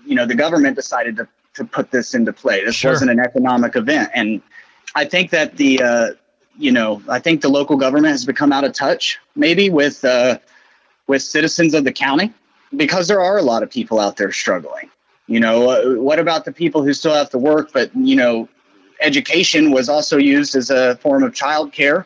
you 0.04 0.16
know 0.16 0.26
the 0.26 0.34
government 0.34 0.74
decided 0.74 1.14
to 1.18 1.28
to 1.54 1.64
put 1.64 1.92
this 1.92 2.14
into 2.14 2.32
play. 2.32 2.64
This 2.64 2.74
sure. 2.74 2.90
wasn't 2.90 3.12
an 3.12 3.20
economic 3.20 3.76
event, 3.76 4.10
and 4.12 4.42
I 4.96 5.04
think 5.04 5.30
that 5.30 5.56
the 5.56 5.80
uh, 5.80 6.08
you 6.58 6.72
know 6.72 7.00
I 7.08 7.20
think 7.20 7.42
the 7.42 7.48
local 7.48 7.76
government 7.76 8.10
has 8.10 8.24
become 8.24 8.50
out 8.50 8.64
of 8.64 8.72
touch 8.72 9.20
maybe 9.36 9.70
with 9.70 10.04
uh, 10.04 10.40
with 11.06 11.22
citizens 11.22 11.74
of 11.74 11.84
the 11.84 11.92
county 11.92 12.32
because 12.76 13.08
there 13.08 13.20
are 13.20 13.38
a 13.38 13.42
lot 13.42 13.62
of 13.62 13.70
people 13.70 14.00
out 14.00 14.16
there 14.16 14.32
struggling. 14.32 14.90
You 15.26 15.40
know, 15.40 15.70
uh, 15.70 16.00
what 16.00 16.18
about 16.18 16.44
the 16.44 16.52
people 16.52 16.82
who 16.82 16.92
still 16.92 17.14
have 17.14 17.30
to 17.30 17.38
work, 17.38 17.70
but, 17.72 17.94
you 17.96 18.14
know, 18.14 18.48
education 19.00 19.70
was 19.70 19.88
also 19.88 20.18
used 20.18 20.54
as 20.54 20.70
a 20.70 20.96
form 20.96 21.22
of 21.22 21.32
childcare. 21.32 22.04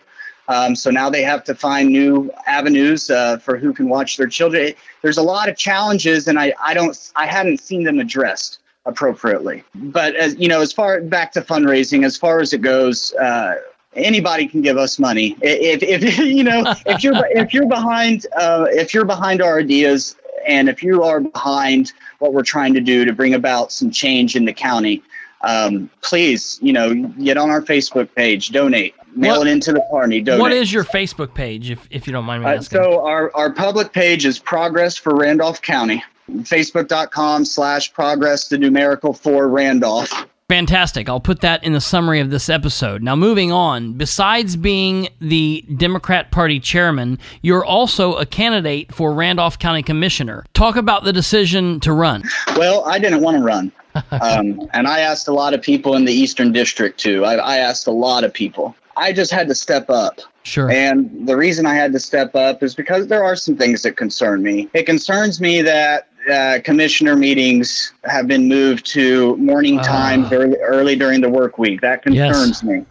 Um, 0.48 0.74
so 0.74 0.90
now 0.90 1.10
they 1.10 1.22
have 1.22 1.44
to 1.44 1.54
find 1.54 1.90
new 1.90 2.30
avenues 2.46 3.10
uh, 3.10 3.38
for 3.38 3.58
who 3.58 3.72
can 3.72 3.88
watch 3.88 4.16
their 4.16 4.28
children. 4.28 4.72
There's 5.02 5.18
a 5.18 5.22
lot 5.22 5.48
of 5.48 5.56
challenges, 5.56 6.26
and 6.26 6.38
I, 6.38 6.54
I 6.62 6.72
don't 6.72 6.96
I 7.16 7.26
hadn't 7.26 7.60
seen 7.60 7.84
them 7.84 7.98
addressed 7.98 8.60
appropriately. 8.86 9.62
But 9.74 10.16
as 10.16 10.36
you 10.36 10.48
know, 10.48 10.62
as 10.62 10.72
far 10.72 11.02
back 11.02 11.32
to 11.32 11.42
fundraising, 11.42 12.04
as 12.04 12.16
far 12.16 12.40
as 12.40 12.54
it 12.54 12.62
goes, 12.62 13.12
uh, 13.14 13.56
anybody 13.94 14.46
can 14.46 14.62
give 14.62 14.78
us 14.78 14.98
money. 14.98 15.36
If, 15.42 15.82
if 15.82 16.18
you 16.24 16.44
know 16.44 16.74
if 16.86 17.04
you're 17.04 17.14
if 17.30 17.52
you're 17.52 17.68
behind 17.68 18.26
uh, 18.34 18.66
if 18.70 18.94
you're 18.94 19.04
behind 19.04 19.42
our 19.42 19.58
ideas, 19.58 20.16
and 20.46 20.68
if 20.68 20.82
you 20.82 21.02
are 21.02 21.20
behind 21.20 21.92
what 22.18 22.32
we're 22.32 22.42
trying 22.42 22.74
to 22.74 22.80
do 22.80 23.04
to 23.04 23.12
bring 23.12 23.34
about 23.34 23.72
some 23.72 23.90
change 23.90 24.36
in 24.36 24.44
the 24.44 24.52
county, 24.52 25.02
um, 25.42 25.90
please, 26.02 26.58
you 26.62 26.72
know, 26.72 26.94
get 26.94 27.36
on 27.36 27.50
our 27.50 27.62
Facebook 27.62 28.12
page, 28.14 28.50
donate, 28.50 28.94
mail 29.14 29.38
what, 29.38 29.46
it 29.46 29.50
into 29.50 29.72
the 29.72 29.80
party. 29.90 30.20
Donate. 30.20 30.40
What 30.40 30.52
is 30.52 30.72
your 30.72 30.84
Facebook 30.84 31.34
page, 31.34 31.70
if, 31.70 31.86
if 31.90 32.06
you 32.06 32.12
don't 32.12 32.24
mind 32.24 32.42
me 32.42 32.50
asking? 32.50 32.78
Uh, 32.78 32.82
so 32.82 33.06
our, 33.06 33.34
our 33.34 33.52
public 33.52 33.92
page 33.92 34.26
is 34.26 34.38
Progress 34.38 34.96
for 34.96 35.14
Randolph 35.14 35.62
County. 35.62 36.02
Facebook.com 36.30 37.44
slash 37.44 37.92
progress 37.92 38.48
the 38.48 38.58
numerical 38.58 39.14
for 39.14 39.48
Randolph. 39.48 40.26
Fantastic. 40.48 41.10
I'll 41.10 41.20
put 41.20 41.42
that 41.42 41.62
in 41.62 41.74
the 41.74 41.80
summary 41.80 42.20
of 42.20 42.30
this 42.30 42.48
episode. 42.48 43.02
Now, 43.02 43.14
moving 43.14 43.52
on, 43.52 43.92
besides 43.92 44.56
being 44.56 45.08
the 45.20 45.62
Democrat 45.76 46.30
Party 46.30 46.58
chairman, 46.58 47.18
you're 47.42 47.66
also 47.66 48.14
a 48.14 48.24
candidate 48.24 48.94
for 48.94 49.12
Randolph 49.12 49.58
County 49.58 49.82
Commissioner. 49.82 50.46
Talk 50.54 50.76
about 50.76 51.04
the 51.04 51.12
decision 51.12 51.80
to 51.80 51.92
run. 51.92 52.24
Well, 52.56 52.82
I 52.86 52.98
didn't 52.98 53.20
want 53.20 53.36
to 53.36 53.42
run. 53.42 53.72
um, 54.22 54.66
and 54.72 54.88
I 54.88 55.00
asked 55.00 55.28
a 55.28 55.34
lot 55.34 55.52
of 55.52 55.60
people 55.60 55.96
in 55.96 56.06
the 56.06 56.14
Eastern 56.14 56.50
District, 56.50 56.98
too. 56.98 57.26
I, 57.26 57.34
I 57.34 57.56
asked 57.58 57.86
a 57.86 57.92
lot 57.92 58.24
of 58.24 58.32
people. 58.32 58.74
I 58.96 59.12
just 59.12 59.30
had 59.30 59.48
to 59.48 59.54
step 59.54 59.90
up. 59.90 60.20
Sure. 60.44 60.70
And 60.70 61.28
the 61.28 61.36
reason 61.36 61.66
I 61.66 61.74
had 61.74 61.92
to 61.92 62.00
step 62.00 62.34
up 62.34 62.62
is 62.62 62.74
because 62.74 63.08
there 63.08 63.22
are 63.22 63.36
some 63.36 63.56
things 63.56 63.82
that 63.82 63.98
concern 63.98 64.42
me. 64.42 64.70
It 64.72 64.86
concerns 64.86 65.42
me 65.42 65.60
that 65.60 66.07
uh, 66.28 66.60
commissioner 66.62 67.16
meetings 67.16 67.92
have 68.04 68.26
been 68.26 68.48
moved 68.48 68.86
to 68.86 69.36
morning 69.36 69.78
time 69.80 70.24
uh, 70.24 70.30
early, 70.32 70.56
early, 70.58 70.96
during 70.96 71.20
the 71.20 71.28
work 71.28 71.58
week. 71.58 71.80
That 71.80 72.02
concerns 72.02 72.62
yes. 72.62 72.62
me. 72.62 72.84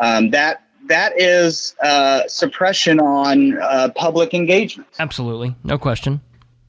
Um, 0.00 0.30
that 0.30 0.62
that 0.86 1.18
is 1.18 1.74
uh, 1.82 2.22
suppression 2.28 3.00
on 3.00 3.58
uh, 3.58 3.88
public 3.94 4.34
engagement. 4.34 4.88
Absolutely, 4.98 5.54
no 5.64 5.78
question. 5.78 6.20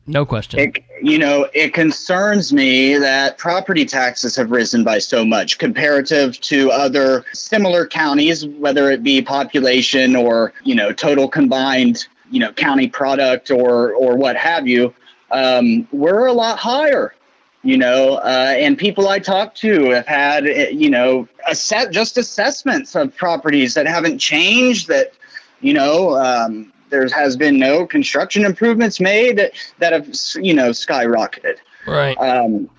No 0.08 0.26
question. 0.26 0.60
It, 0.60 0.84
you 1.02 1.18
know, 1.18 1.50
it 1.54 1.74
concerns 1.74 2.54
me 2.54 2.96
that 2.98 3.40
property 3.40 3.86
taxes 3.86 4.36
have 4.36 4.52
risen 4.52 4.84
by 4.84 5.00
so 5.00 5.26
much 5.26 5.58
comparative 5.58 6.40
to 6.42 6.70
other 6.72 7.26
similar 7.34 7.88
counties, 7.88 8.46
whether 8.46 8.92
it 8.92 9.02
be 9.02 9.22
population 9.24 10.16
or, 10.16 10.54
you 10.64 10.76
know, 10.76 10.92
total 10.92 11.28
combined, 11.28 12.08
you 12.30 12.40
know, 12.40 12.54
county 12.54 12.88
product 12.88 13.50
or 13.50 13.94
or 13.94 14.16
what 14.16 14.36
have 14.36 14.68
you. 14.68 14.94
Um, 15.36 15.88
we're 15.92 16.28
a 16.28 16.34
lot 16.34 16.58
higher. 16.58 17.14
You 17.64 17.78
know, 17.78 18.18
uh, 18.18 18.54
and 18.64 18.78
people 18.78 19.08
I 19.08 19.18
talk 19.18 19.56
to 19.56 19.90
have 19.90 20.06
had, 20.06 20.46
you 20.46 20.92
know, 20.92 21.28
just 21.90 22.16
assessments 22.16 22.96
of 22.96 23.16
properties 23.16 23.74
that 23.74 23.88
haven't 23.88 24.20
changed. 24.20 24.88
That, 24.88 25.14
you 25.62 25.74
know, 25.74 26.16
um, 26.16 26.72
there 26.92 27.08
has 27.10 27.36
been 27.36 27.58
no 27.58 27.88
construction 27.88 28.46
improvements 28.46 29.00
made 29.00 29.40
that, 29.40 29.54
that 29.80 29.94
have, 29.94 30.08
you 30.36 30.54
know, 30.54 30.70
skyrocketed. 30.70 31.58
Right. 31.88 32.16
Um, 32.20 32.70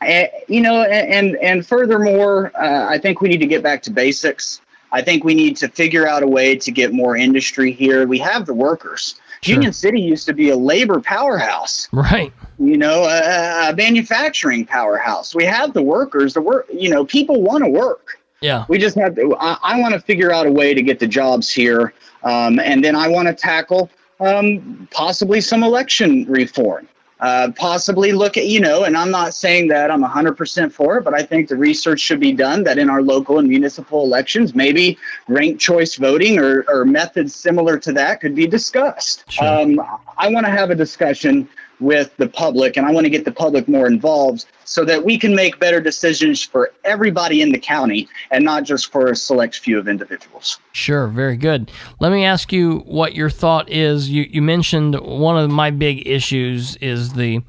and, 0.00 0.28
you 0.46 0.60
know, 0.60 0.84
and 0.84 1.36
and 1.38 1.66
furthermore, 1.66 2.52
uh, 2.54 2.86
I 2.88 2.98
think 2.98 3.20
we 3.20 3.28
need 3.28 3.40
to 3.40 3.48
get 3.48 3.64
back 3.64 3.82
to 3.82 3.90
basics. 3.90 4.60
I 4.92 5.02
think 5.02 5.24
we 5.24 5.34
need 5.34 5.56
to 5.56 5.68
figure 5.68 6.06
out 6.06 6.22
a 6.22 6.28
way 6.28 6.54
to 6.54 6.70
get 6.70 6.92
more 6.92 7.16
industry 7.16 7.72
here. 7.72 8.06
We 8.06 8.20
have 8.20 8.46
the 8.46 8.54
workers. 8.54 9.16
Sure. 9.42 9.54
Union 9.54 9.72
City 9.72 10.00
used 10.00 10.26
to 10.26 10.34
be 10.34 10.50
a 10.50 10.56
labor 10.56 11.00
powerhouse. 11.00 11.88
Right. 11.92 12.32
You 12.58 12.76
know, 12.76 13.04
a, 13.04 13.70
a 13.70 13.74
manufacturing 13.74 14.66
powerhouse. 14.66 15.34
We 15.34 15.44
have 15.44 15.72
the 15.72 15.82
workers. 15.82 16.34
The 16.34 16.42
work. 16.42 16.66
You 16.72 16.90
know, 16.90 17.06
people 17.06 17.42
want 17.42 17.64
to 17.64 17.70
work. 17.70 18.18
Yeah. 18.42 18.66
We 18.68 18.78
just 18.78 18.96
have 18.96 19.14
to. 19.16 19.34
I, 19.38 19.58
I 19.62 19.80
want 19.80 19.94
to 19.94 20.00
figure 20.00 20.30
out 20.30 20.46
a 20.46 20.52
way 20.52 20.74
to 20.74 20.82
get 20.82 20.98
the 20.98 21.06
jobs 21.06 21.50
here, 21.50 21.94
um, 22.22 22.58
and 22.58 22.84
then 22.84 22.94
I 22.96 23.08
want 23.08 23.28
to 23.28 23.34
tackle 23.34 23.90
um, 24.18 24.88
possibly 24.90 25.40
some 25.40 25.62
election 25.62 26.26
reform. 26.26 26.86
Uh, 27.20 27.50
possibly 27.54 28.12
look 28.12 28.38
at, 28.38 28.46
you 28.46 28.60
know, 28.60 28.84
and 28.84 28.96
I'm 28.96 29.10
not 29.10 29.34
saying 29.34 29.68
that 29.68 29.90
I'm 29.90 30.02
100% 30.02 30.72
for 30.72 30.96
it, 30.96 31.04
but 31.04 31.12
I 31.12 31.22
think 31.22 31.48
the 31.48 31.56
research 31.56 32.00
should 32.00 32.18
be 32.18 32.32
done 32.32 32.64
that 32.64 32.78
in 32.78 32.88
our 32.88 33.02
local 33.02 33.38
and 33.38 33.46
municipal 33.46 34.02
elections, 34.04 34.54
maybe 34.54 34.96
ranked 35.28 35.60
choice 35.60 35.96
voting 35.96 36.38
or, 36.38 36.64
or 36.66 36.86
methods 36.86 37.34
similar 37.34 37.78
to 37.80 37.92
that 37.92 38.22
could 38.22 38.34
be 38.34 38.46
discussed. 38.46 39.30
Sure. 39.30 39.46
Um, 39.46 39.80
I 40.16 40.28
want 40.28 40.46
to 40.46 40.52
have 40.52 40.70
a 40.70 40.74
discussion 40.74 41.46
with 41.80 42.16
the 42.18 42.28
public 42.28 42.76
and 42.76 42.86
I 42.86 42.92
want 42.92 43.04
to 43.04 43.10
get 43.10 43.24
the 43.24 43.32
public 43.32 43.68
more 43.68 43.86
involved 43.86 44.44
so 44.64 44.84
that 44.84 45.04
we 45.04 45.18
can 45.18 45.34
make 45.34 45.58
better 45.58 45.80
decisions 45.80 46.44
for 46.44 46.72
everybody 46.84 47.40
in 47.40 47.52
the 47.52 47.58
county 47.58 48.08
and 48.30 48.44
not 48.44 48.64
just 48.64 48.92
for 48.92 49.08
a 49.08 49.16
select 49.16 49.58
few 49.58 49.78
of 49.78 49.88
individuals. 49.88 50.58
Sure, 50.72 51.08
very 51.08 51.36
good. 51.36 51.70
Let 51.98 52.12
me 52.12 52.24
ask 52.24 52.52
you 52.52 52.80
what 52.80 53.14
your 53.14 53.30
thought 53.30 53.70
is. 53.70 54.10
You, 54.10 54.26
you 54.30 54.42
mentioned 54.42 55.00
one 55.00 55.36
of 55.36 55.50
my 55.50 55.70
big 55.70 56.06
issues 56.06 56.76
is 56.76 57.14
the 57.14 57.42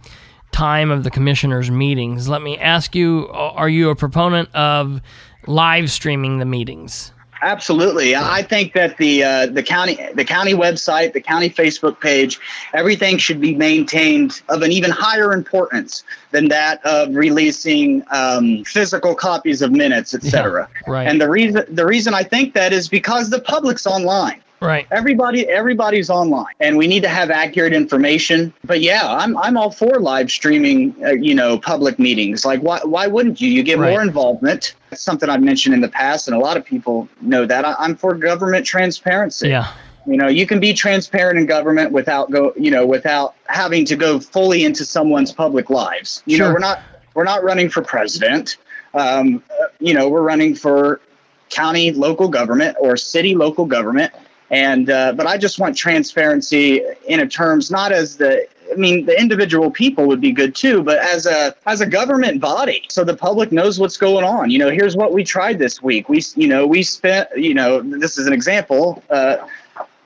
time 0.52 0.92
of 0.92 1.04
the 1.04 1.12
commissioners' 1.12 1.72
meetings. 1.72 2.28
Let 2.28 2.42
me 2.42 2.58
ask 2.58 2.96
you 2.96 3.28
are 3.30 3.70
you 3.70 3.90
a 3.90 3.96
proponent 3.96 4.54
of 4.56 5.02
live 5.48 5.92
streaming 5.92 6.40
the 6.40 6.46
meetings? 6.46 7.12
Absolutely, 7.44 8.16
I 8.16 8.44
think 8.44 8.74
that 8.74 8.98
the 8.98 9.24
uh, 9.24 9.46
the 9.48 9.64
county 9.64 9.98
the 10.14 10.24
county 10.24 10.54
website, 10.54 11.14
the 11.14 11.22
county 11.22 11.50
Facebook 11.50 12.00
page, 12.00 12.40
everything 12.74 13.18
should 13.18 13.42
be 13.42 13.56
maintained 13.56 14.44
of 14.50 14.62
an 14.62 14.72
even 14.72 14.92
higher 14.92 15.34
importance 15.34 16.04
than 16.30 16.50
that 16.50 16.86
of 16.86 17.16
releasing 17.16 18.04
um, 18.12 18.64
physical 18.66 19.16
copies 19.16 19.64
of 19.64 19.72
minutes, 19.72 20.14
etc. 20.14 20.70
Yeah, 20.72 20.92
right. 20.92 21.08
And 21.08 21.20
the 21.20 21.30
reason 21.30 21.66
the 21.68 21.86
reason 21.86 22.14
I 22.14 22.22
think 22.22 22.54
that 22.54 22.74
is 22.74 22.88
because 22.88 23.32
the 23.32 23.42
public's 23.42 23.88
online. 23.88 24.42
Right. 24.62 24.86
Everybody 24.92 25.50
everybody's 25.50 26.12
online, 26.12 26.54
and 26.60 26.78
we 26.78 26.86
need 26.86 27.02
to 27.02 27.10
have 27.10 27.32
accurate 27.32 27.74
information. 27.74 28.54
But 28.64 28.80
yeah, 28.82 29.02
I'm 29.04 29.36
I'm 29.40 29.58
all 29.58 29.72
for 29.72 30.00
live 30.00 30.30
streaming. 30.30 30.96
Uh, 31.04 31.14
you 31.14 31.34
know, 31.34 31.58
public 31.58 31.98
meetings. 31.98 32.46
Like 32.46 32.62
why 32.62 32.80
why 32.84 33.08
wouldn't 33.08 33.42
you? 33.42 33.50
You 33.50 33.64
get 33.64 33.80
Right. 33.80 33.90
more 33.90 34.04
involvement. 34.04 34.76
That's 34.92 35.02
something 35.02 35.30
I've 35.30 35.42
mentioned 35.42 35.74
in 35.74 35.82
the 35.82 35.88
past, 35.90 36.28
and 36.28 36.38
a 36.38 36.40
lot 36.40 36.58
of 36.58 36.64
people 36.66 37.10
know 37.22 37.46
that. 37.48 37.66
I, 37.66 37.74
I'm 37.80 37.96
for 37.96 38.14
government 38.14 38.64
transparency. 38.66 39.50
Yeah. 39.50 39.68
You 40.06 40.18
know, 40.18 40.28
you 40.28 40.46
can 40.46 40.60
be 40.60 40.74
transparent 40.74 41.40
in 41.40 41.48
government 41.48 41.92
without 41.92 42.30
go, 42.30 42.54
you 42.56 42.70
know, 42.70 42.86
without 42.86 43.34
having 43.48 43.84
to 43.86 43.96
go 43.96 44.20
fully 44.20 44.64
into 44.64 44.86
someone's 44.86 45.32
public 45.32 45.72
lives. 45.72 46.22
You 46.28 46.38
Sure. 46.38 46.48
know, 46.48 46.54
we're 46.54 46.60
not 46.60 46.82
we're 47.16 47.24
not 47.24 47.44
running 47.44 47.70
for 47.70 47.82
president. 47.82 48.58
Um, 48.94 49.42
uh, 49.60 49.66
you 49.80 49.96
know, 49.96 50.08
we're 50.08 50.22
running 50.22 50.54
for 50.54 51.02
county 51.50 51.92
local 51.92 52.28
government 52.30 52.78
or 52.80 52.96
city 52.96 53.34
local 53.36 53.66
government. 53.66 54.14
And 54.52 54.90
uh, 54.90 55.14
but 55.14 55.26
I 55.26 55.38
just 55.38 55.60
want 55.60 55.78
transparency 55.78 56.82
in 57.08 57.28
terms 57.30 57.72
not 57.72 57.92
as 57.92 58.18
the 58.18 58.48
I 58.70 58.76
mean 58.76 59.06
the 59.06 59.20
individual 59.20 59.72
people 59.72 60.08
would 60.08 60.22
be 60.22 60.34
good 60.34 60.54
too, 60.54 60.84
but 60.84 60.98
as 60.98 61.26
a 61.26 61.56
as 61.66 61.80
a 61.80 61.86
government 61.86 62.42
body, 62.42 62.86
so 62.90 63.06
the 63.06 63.16
public 63.16 63.54
knows 63.54 63.80
what's 63.80 63.98
going 63.98 64.26
on. 64.26 64.52
You 64.52 64.60
know, 64.60 64.70
here's 64.70 64.96
what 64.96 65.14
we 65.14 65.24
tried 65.24 65.58
this 65.58 65.82
week. 65.82 66.10
We 66.10 66.22
you 66.36 66.50
know 66.50 66.68
we 66.68 66.84
spent 66.84 67.30
you 67.36 67.54
know 67.54 67.82
this 67.82 68.18
is 68.18 68.28
an 68.28 68.34
example. 68.34 69.02
Uh, 69.10 69.38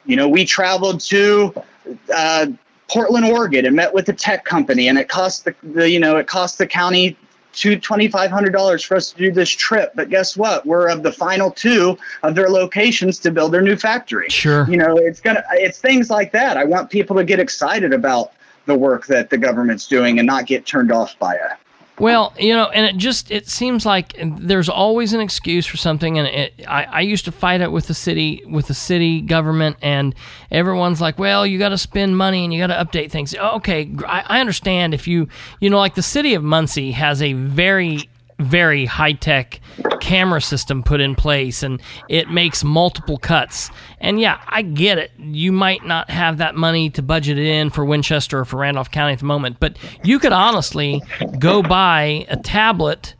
you 0.05 0.15
know, 0.15 0.29
we 0.29 0.45
traveled 0.45 0.99
to 1.01 1.53
uh, 2.13 2.47
Portland, 2.87 3.25
Oregon, 3.25 3.65
and 3.65 3.75
met 3.75 3.93
with 3.93 4.07
a 4.09 4.13
tech 4.13 4.45
company, 4.45 4.87
and 4.87 4.97
it 4.97 5.09
cost 5.09 5.45
the, 5.45 5.55
the 5.63 5.89
you 5.89 5.99
know 5.99 6.17
it 6.17 6.27
cost 6.27 6.57
the 6.59 6.67
county 6.67 7.17
two 7.55 7.79
twenty 7.79 8.07
five 8.07 8.29
hundred 8.29 8.51
dollars 8.51 8.83
for 8.83 8.95
us 8.95 9.11
to 9.11 9.17
do 9.17 9.31
this 9.31 9.49
trip. 9.49 9.93
But 9.95 10.09
guess 10.09 10.37
what? 10.37 10.65
We're 10.65 10.89
of 10.89 11.03
the 11.03 11.11
final 11.11 11.51
two 11.51 11.97
of 12.23 12.35
their 12.35 12.49
locations 12.49 13.19
to 13.19 13.31
build 13.31 13.51
their 13.51 13.61
new 13.61 13.75
factory. 13.75 14.29
Sure. 14.29 14.69
You 14.69 14.77
know, 14.77 14.97
it's 14.97 15.21
gonna 15.21 15.43
it's 15.53 15.79
things 15.79 16.09
like 16.09 16.31
that. 16.33 16.57
I 16.57 16.63
want 16.65 16.89
people 16.89 17.15
to 17.15 17.23
get 17.23 17.39
excited 17.39 17.93
about 17.93 18.33
the 18.65 18.75
work 18.75 19.05
that 19.07 19.29
the 19.29 19.37
government's 19.37 19.87
doing 19.87 20.19
and 20.19 20.25
not 20.25 20.45
get 20.45 20.65
turned 20.65 20.91
off 20.91 21.17
by 21.19 21.35
it. 21.35 21.51
Well, 21.97 22.33
you 22.37 22.53
know, 22.53 22.65
and 22.65 22.85
it 22.85 22.97
just 22.97 23.31
it 23.31 23.47
seems 23.47 23.85
like 23.85 24.15
there's 24.21 24.67
always 24.67 25.13
an 25.13 25.21
excuse 25.21 25.65
for 25.65 25.77
something, 25.77 26.17
and 26.17 26.27
it, 26.27 26.53
I, 26.67 26.83
I 26.83 27.01
used 27.01 27.23
to 27.25 27.31
fight 27.31 27.61
it 27.61 27.71
with 27.71 27.87
the 27.87 27.93
city 27.93 28.43
with 28.45 28.67
the 28.67 28.73
city 28.73 29.21
government, 29.21 29.77
and 29.81 30.13
everyone's 30.51 30.99
like, 30.99 31.17
"Well, 31.17 31.47
you 31.47 31.57
got 31.57 31.69
to 31.69 31.77
spend 31.77 32.17
money 32.17 32.43
and 32.43 32.53
you 32.53 32.59
got 32.59 32.67
to 32.67 32.85
update 32.85 33.11
things." 33.11 33.33
Okay, 33.33 33.95
I, 34.05 34.23
I 34.27 34.39
understand 34.41 34.93
if 34.93 35.07
you 35.07 35.29
you 35.61 35.69
know, 35.69 35.77
like 35.77 35.95
the 35.95 36.01
city 36.01 36.33
of 36.33 36.43
Muncie 36.43 36.91
has 36.91 37.21
a 37.21 37.31
very 37.31 38.09
very 38.39 38.85
high 38.85 39.13
tech 39.13 39.59
camera 40.01 40.41
system 40.41 40.83
put 40.83 41.01
in 41.01 41.15
place 41.15 41.63
and 41.63 41.81
it 42.09 42.29
makes 42.29 42.63
multiple 42.63 43.17
cuts. 43.17 43.69
And 43.99 44.19
yeah, 44.19 44.41
I 44.47 44.61
get 44.61 44.97
it. 44.97 45.11
You 45.17 45.51
might 45.51 45.85
not 45.85 46.09
have 46.09 46.37
that 46.37 46.55
money 46.55 46.89
to 46.91 47.01
budget 47.01 47.37
it 47.37 47.45
in 47.47 47.69
for 47.69 47.85
Winchester 47.85 48.39
or 48.39 48.45
for 48.45 48.57
Randolph 48.57 48.91
County 48.91 49.13
at 49.13 49.19
the 49.19 49.25
moment, 49.25 49.57
but 49.59 49.77
you 50.03 50.19
could 50.19 50.33
honestly 50.33 51.01
go 51.39 51.63
buy 51.63 52.25
a 52.29 52.37
tablet 52.37 53.15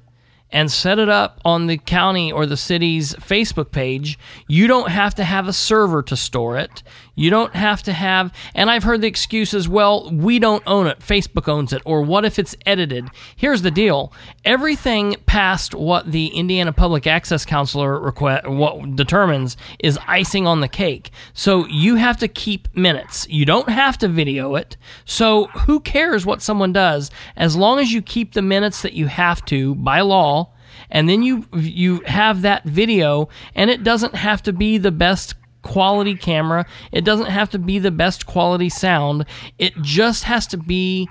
and 0.52 0.72
set 0.72 1.00
it 1.00 1.10
up 1.10 1.42
on 1.44 1.68
the 1.68 1.78
county 1.78 2.32
or 2.32 2.46
the 2.46 2.56
city's 2.56 3.14
Facebook 3.16 3.72
page. 3.72 4.18
You 4.48 4.68
don't 4.68 4.90
have 4.90 5.16
to 5.16 5.24
have 5.24 5.48
a 5.48 5.54
server 5.54 6.02
to 6.04 6.16
store 6.16 6.58
it. 6.58 6.82
You 7.16 7.30
don't 7.30 7.56
have 7.56 7.82
to 7.84 7.94
have, 7.94 8.34
and 8.54 8.70
I've 8.70 8.84
heard 8.84 9.02
the 9.02 9.08
excuse 9.08 9.54
as 9.54 9.70
well, 9.70 10.12
we 10.12 10.38
don't 10.38 10.64
own 10.68 10.88
it, 10.88 11.00
Facebook 11.00 11.48
owns 11.48 11.72
it, 11.72 11.82
or 11.86 12.02
what 12.02 12.26
if 12.26 12.38
it's 12.38 12.56
edited? 12.66 13.08
Here's 13.36 13.62
the 13.62 13.72
deal 13.72 14.14
everything 14.44 15.16
past 15.26 15.74
what 15.74 16.12
the 16.12 16.28
Indiana 16.28 16.74
Public 16.74 17.08
Access 17.08 17.46
Counselor 17.46 18.00
request, 18.00 18.48
what 18.48 18.96
determines 18.96 19.56
is 19.80 19.98
icing 20.08 20.46
on 20.46 20.60
the 20.60 20.68
cake. 20.68 21.12
So 21.34 21.66
you 21.68 21.96
have 21.96 22.18
to 22.18 22.28
keep 22.28 22.68
minutes. 22.76 23.28
You 23.30 23.46
don't 23.46 23.70
have 23.70 23.98
to 24.00 24.08
video 24.08 24.56
it. 24.56 24.76
So 25.06 25.46
who 25.46 25.80
cares 25.80 26.26
what 26.26 26.42
someone 26.42 26.74
does 26.74 27.12
as 27.38 27.56
long 27.56 27.80
as 27.80 27.94
you 27.94 28.02
keep 28.02 28.34
the 28.34 28.42
minutes 28.42 28.82
that 28.82 28.94
you 28.94 29.08
have 29.08 29.44
to 29.46 29.76
by 29.76 30.02
law 30.02 30.52
and 30.90 31.10
then 31.10 31.24
you 31.24 31.46
you 31.54 32.02
have 32.02 32.42
that 32.42 32.64
video 32.66 33.30
and 33.56 33.70
it 33.70 33.84
doesn't 33.84 34.16
have 34.16 34.44
to 34.44 34.54
be 34.54 34.78
the 34.78 34.92
best 34.92 35.36
quality 35.66 36.16
camera 36.16 36.66
it 36.94 37.04
doesn't 37.04 37.26
have 37.26 37.50
to 37.50 37.60
be 37.60 37.80
the 37.80 37.92
best 37.92 38.26
quality 38.26 38.70
sound 38.70 39.26
it 39.58 39.74
just 39.82 40.24
has 40.24 40.48
to 40.48 40.58
be 40.58 41.10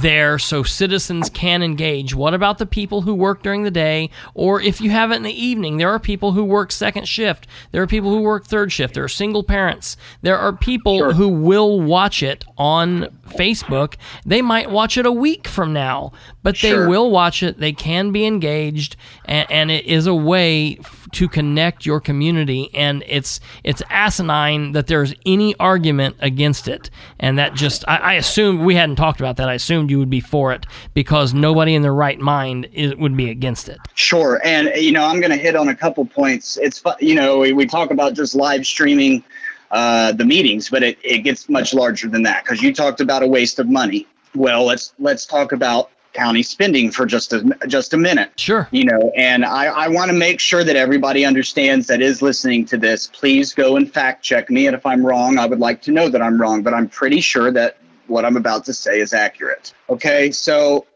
there 0.00 0.38
so 0.38 0.62
citizens 0.62 1.30
can 1.30 1.62
engage. 1.62 2.14
What 2.14 2.34
about 2.34 2.58
the 2.58 2.66
people 2.66 3.02
who 3.02 3.14
work 3.14 3.42
during 3.42 3.62
the 3.62 3.70
day? 3.70 4.10
Or 4.34 4.60
if 4.60 4.80
you 4.80 4.90
have 4.90 5.10
it 5.10 5.16
in 5.16 5.22
the 5.22 5.44
evening, 5.44 5.76
there 5.76 5.90
are 5.90 5.98
people 5.98 6.32
who 6.32 6.44
work 6.44 6.72
second 6.72 7.08
shift. 7.08 7.46
There 7.72 7.82
are 7.82 7.86
people 7.86 8.10
who 8.10 8.20
work 8.20 8.44
third 8.44 8.72
shift. 8.72 8.94
There 8.94 9.04
are 9.04 9.08
single 9.08 9.42
parents. 9.42 9.96
There 10.22 10.38
are 10.38 10.52
people 10.52 11.12
who 11.12 11.28
will 11.28 11.80
watch 11.80 12.22
it 12.22 12.44
on 12.58 13.06
Facebook. 13.28 13.94
They 14.24 14.42
might 14.42 14.70
watch 14.70 14.96
it 14.96 15.06
a 15.06 15.12
week 15.12 15.46
from 15.48 15.72
now, 15.72 16.12
but 16.46 16.54
they 16.60 16.70
Sure. 16.70 16.88
will 16.88 17.10
watch 17.10 17.42
it. 17.42 17.58
They 17.58 17.72
can 17.72 18.12
be 18.12 18.24
engaged, 18.24 18.94
and, 19.24 19.50
and 19.50 19.68
it 19.68 19.84
is 19.84 20.06
a 20.06 20.14
way 20.14 20.76
f- 20.78 21.08
to 21.10 21.26
connect 21.26 21.84
your 21.84 21.98
community. 21.98 22.70
And 22.72 23.02
it's 23.08 23.40
it's 23.64 23.82
asinine 23.90 24.70
that 24.70 24.86
there's 24.86 25.12
any 25.26 25.56
argument 25.58 26.14
against 26.20 26.68
it. 26.68 26.88
And 27.18 27.36
that 27.36 27.54
just 27.54 27.84
I, 27.88 27.96
I 27.96 28.12
assumed 28.14 28.60
we 28.60 28.76
hadn't 28.76 28.94
talked 28.94 29.18
about 29.18 29.38
that. 29.38 29.48
I 29.48 29.54
assumed 29.54 29.90
you 29.90 29.98
would 29.98 30.08
be 30.08 30.20
for 30.20 30.52
it 30.52 30.66
because 30.94 31.34
nobody 31.34 31.74
in 31.74 31.82
their 31.82 31.92
right 31.92 32.20
mind 32.20 32.68
is, 32.72 32.94
would 32.94 33.16
be 33.16 33.28
against 33.28 33.68
it. 33.68 33.78
Sure, 33.94 34.40
and 34.44 34.70
you 34.76 34.92
know 34.92 35.04
I'm 35.04 35.18
going 35.18 35.32
to 35.32 35.36
hit 35.36 35.56
on 35.56 35.66
a 35.66 35.74
couple 35.74 36.06
points. 36.06 36.58
It's 36.58 36.80
you 37.00 37.16
know 37.16 37.38
we, 37.38 37.54
we 37.54 37.66
talk 37.66 37.90
about 37.90 38.14
just 38.14 38.36
live 38.36 38.64
streaming 38.64 39.24
uh, 39.72 40.12
the 40.12 40.24
meetings, 40.24 40.70
but 40.70 40.84
it, 40.84 40.96
it 41.02 41.24
gets 41.24 41.48
much 41.48 41.74
larger 41.74 42.06
than 42.06 42.22
that 42.22 42.44
because 42.44 42.62
you 42.62 42.72
talked 42.72 43.00
about 43.00 43.24
a 43.24 43.26
waste 43.26 43.58
of 43.58 43.68
money. 43.68 44.06
Well, 44.36 44.64
let's 44.64 44.94
let's 45.00 45.26
talk 45.26 45.50
about 45.50 45.90
county 46.16 46.42
spending 46.42 46.90
for 46.90 47.06
just 47.06 47.32
a 47.32 47.42
just 47.68 47.94
a 47.94 47.96
minute. 47.96 48.32
Sure. 48.36 48.66
You 48.70 48.84
know, 48.84 49.12
and 49.16 49.44
I, 49.44 49.66
I 49.66 49.88
want 49.88 50.10
to 50.10 50.16
make 50.16 50.40
sure 50.40 50.64
that 50.64 50.74
everybody 50.74 51.24
understands 51.24 51.86
that 51.88 52.00
is 52.00 52.22
listening 52.22 52.64
to 52.66 52.76
this. 52.76 53.06
Please 53.06 53.52
go 53.52 53.76
and 53.76 53.92
fact 53.92 54.24
check 54.24 54.50
me, 54.50 54.66
and 54.66 54.74
if 54.74 54.84
I'm 54.84 55.04
wrong, 55.04 55.38
I 55.38 55.46
would 55.46 55.60
like 55.60 55.82
to 55.82 55.92
know 55.92 56.08
that 56.08 56.22
I'm 56.22 56.40
wrong. 56.40 56.62
But 56.62 56.74
I'm 56.74 56.88
pretty 56.88 57.20
sure 57.20 57.52
that 57.52 57.78
what 58.06 58.24
I'm 58.24 58.36
about 58.36 58.64
to 58.64 58.74
say 58.74 59.00
is 59.00 59.12
accurate. 59.12 59.72
Okay, 59.90 60.30
so 60.30 60.86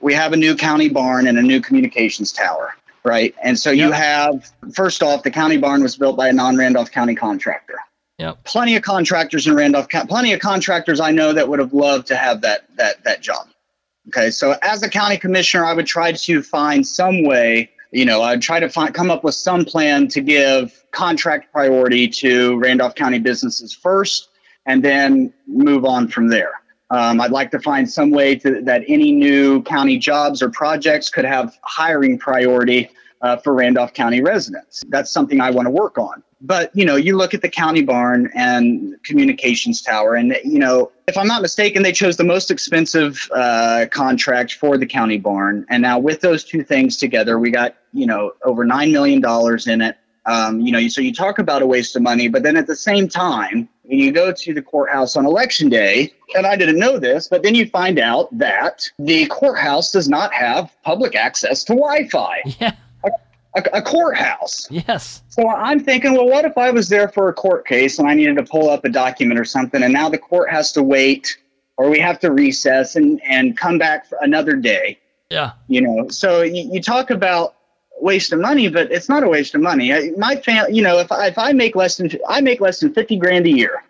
we 0.00 0.14
have 0.14 0.32
a 0.32 0.36
new 0.36 0.56
county 0.56 0.88
barn 0.88 1.26
and 1.26 1.38
a 1.38 1.42
new 1.42 1.60
communications 1.60 2.32
tower, 2.32 2.74
right? 3.04 3.34
And 3.42 3.58
so 3.58 3.70
you 3.70 3.92
have, 3.92 4.50
first 4.74 5.02
off, 5.02 5.22
the 5.22 5.30
county 5.30 5.58
barn 5.58 5.82
was 5.82 5.96
built 5.96 6.16
by 6.16 6.28
a 6.28 6.32
non 6.32 6.56
Randolph 6.56 6.90
County 6.90 7.14
contractor. 7.14 7.78
Yep. 8.18 8.44
Plenty 8.44 8.76
of 8.76 8.82
contractors 8.82 9.46
in 9.46 9.54
Randolph 9.54 9.88
County, 9.88 10.08
plenty 10.08 10.32
of 10.32 10.40
contractors 10.40 11.00
I 11.00 11.10
know 11.10 11.32
that 11.32 11.48
would 11.48 11.58
have 11.58 11.72
loved 11.72 12.08
to 12.08 12.16
have 12.16 12.42
that 12.42 12.64
that 12.76 13.02
that 13.04 13.20
job. 13.20 13.48
Okay, 14.08 14.30
so 14.30 14.56
as 14.62 14.82
a 14.82 14.88
county 14.88 15.16
commissioner, 15.16 15.64
I 15.64 15.74
would 15.74 15.86
try 15.86 16.12
to 16.12 16.42
find 16.42 16.86
some 16.86 17.24
way 17.24 17.70
you 17.92 18.06
know, 18.06 18.22
I'd 18.22 18.42
try 18.42 18.58
to 18.58 18.68
find, 18.68 18.92
come 18.92 19.10
up 19.10 19.22
with 19.22 19.34
some 19.34 19.64
plan 19.64 20.08
to 20.08 20.20
give 20.20 20.84
contract 20.90 21.52
priority 21.52 22.08
to 22.08 22.58
Randolph 22.58 22.94
County 22.94 23.18
businesses 23.18 23.72
first 23.72 24.30
and 24.66 24.82
then 24.82 25.32
move 25.46 25.84
on 25.84 26.08
from 26.08 26.28
there. 26.28 26.52
Um, 26.90 27.20
I'd 27.20 27.30
like 27.30 27.50
to 27.52 27.60
find 27.60 27.88
some 27.88 28.10
way 28.10 28.34
to, 28.36 28.62
that 28.62 28.82
any 28.88 29.12
new 29.12 29.62
county 29.62 29.98
jobs 29.98 30.42
or 30.42 30.50
projects 30.50 31.10
could 31.10 31.24
have 31.24 31.58
hiring 31.62 32.18
priority 32.18 32.90
uh, 33.20 33.36
for 33.36 33.54
Randolph 33.54 33.92
County 33.92 34.20
residents. 34.20 34.82
That's 34.88 35.10
something 35.10 35.40
I 35.40 35.50
want 35.50 35.66
to 35.66 35.70
work 35.70 35.98
on. 35.98 36.22
But 36.44 36.74
you 36.74 36.84
know, 36.84 36.96
you 36.96 37.16
look 37.16 37.34
at 37.34 37.40
the 37.40 37.48
county 37.48 37.82
barn 37.82 38.30
and 38.34 39.00
communications 39.04 39.80
tower, 39.80 40.16
and 40.16 40.36
you 40.44 40.58
know, 40.58 40.90
if 41.06 41.16
I'm 41.16 41.28
not 41.28 41.40
mistaken, 41.40 41.84
they 41.84 41.92
chose 41.92 42.16
the 42.16 42.24
most 42.24 42.50
expensive 42.50 43.28
uh, 43.32 43.86
contract 43.90 44.54
for 44.54 44.76
the 44.76 44.86
county 44.86 45.18
barn. 45.18 45.64
And 45.68 45.82
now 45.82 46.00
with 46.00 46.20
those 46.20 46.42
two 46.42 46.64
things 46.64 46.96
together, 46.96 47.38
we 47.38 47.52
got 47.52 47.76
you 47.92 48.06
know 48.06 48.32
over 48.44 48.64
nine 48.64 48.90
million 48.90 49.20
dollars 49.20 49.68
in 49.68 49.80
it. 49.80 49.96
Um, 50.26 50.60
you 50.60 50.72
know, 50.72 50.86
so 50.88 51.00
you 51.00 51.12
talk 51.12 51.38
about 51.38 51.62
a 51.62 51.66
waste 51.66 51.96
of 51.96 52.02
money, 52.02 52.28
but 52.28 52.42
then 52.42 52.56
at 52.56 52.66
the 52.66 52.76
same 52.76 53.08
time, 53.08 53.68
when 53.82 53.98
you 53.98 54.12
go 54.12 54.32
to 54.32 54.54
the 54.54 54.62
courthouse 54.62 55.16
on 55.16 55.26
election 55.26 55.68
day, 55.68 56.12
and 56.34 56.46
I 56.46 56.56
didn't 56.56 56.78
know 56.78 56.98
this, 56.98 57.28
but 57.28 57.42
then 57.42 57.54
you 57.54 57.66
find 57.66 57.98
out 57.98 58.36
that 58.38 58.88
the 58.98 59.26
courthouse 59.26 59.90
does 59.90 60.08
not 60.08 60.32
have 60.32 60.72
public 60.84 61.14
access 61.16 61.64
to 61.64 61.74
Wi-Fi. 61.74 62.42
Yeah 62.60 62.72
a, 63.54 63.62
a, 63.74 63.82
courthouse. 63.82 64.70
Yes. 64.70 65.22
So 65.28 65.48
I'm 65.48 65.80
thinking, 65.80 66.14
well, 66.14 66.28
what 66.28 66.44
if 66.44 66.56
I 66.56 66.70
was 66.70 66.88
there 66.88 67.08
for 67.08 67.28
a 67.28 67.34
court 67.34 67.66
case 67.66 67.98
and 67.98 68.08
I 68.08 68.14
needed 68.14 68.36
to 68.36 68.44
pull 68.44 68.70
up 68.70 68.84
a 68.84 68.88
document 68.88 69.38
or 69.38 69.44
something, 69.44 69.82
and 69.82 69.92
now 69.92 70.08
the 70.08 70.18
court 70.18 70.50
has 70.50 70.72
to 70.72 70.82
wait, 70.82 71.38
or 71.76 71.90
we 71.90 71.98
have 71.98 72.18
to 72.20 72.30
recess 72.30 72.96
and 72.96 73.20
and 73.24 73.56
come 73.56 73.78
back 73.78 74.06
for 74.06 74.18
another 74.20 74.56
day. 74.56 74.98
Yeah. 75.30 75.52
You 75.68 75.82
know, 75.82 76.08
so 76.08 76.42
you, 76.42 76.70
you 76.72 76.82
talk 76.82 77.10
about 77.10 77.54
waste 78.00 78.32
of 78.32 78.40
money, 78.40 78.68
but 78.68 78.90
it's 78.90 79.08
not 79.08 79.22
a 79.22 79.28
waste 79.28 79.54
of 79.54 79.60
money. 79.60 79.92
I, 79.92 80.10
my 80.16 80.36
family, 80.36 80.74
you 80.74 80.82
know, 80.82 80.98
if 80.98 81.10
I, 81.12 81.28
if 81.28 81.38
I 81.38 81.52
make 81.52 81.76
less 81.76 81.96
than 81.96 82.10
I 82.28 82.40
make 82.40 82.60
less 82.60 82.80
than 82.80 82.92
fifty 82.92 83.16
grand 83.16 83.46
a 83.46 83.50
year, 83.50 83.82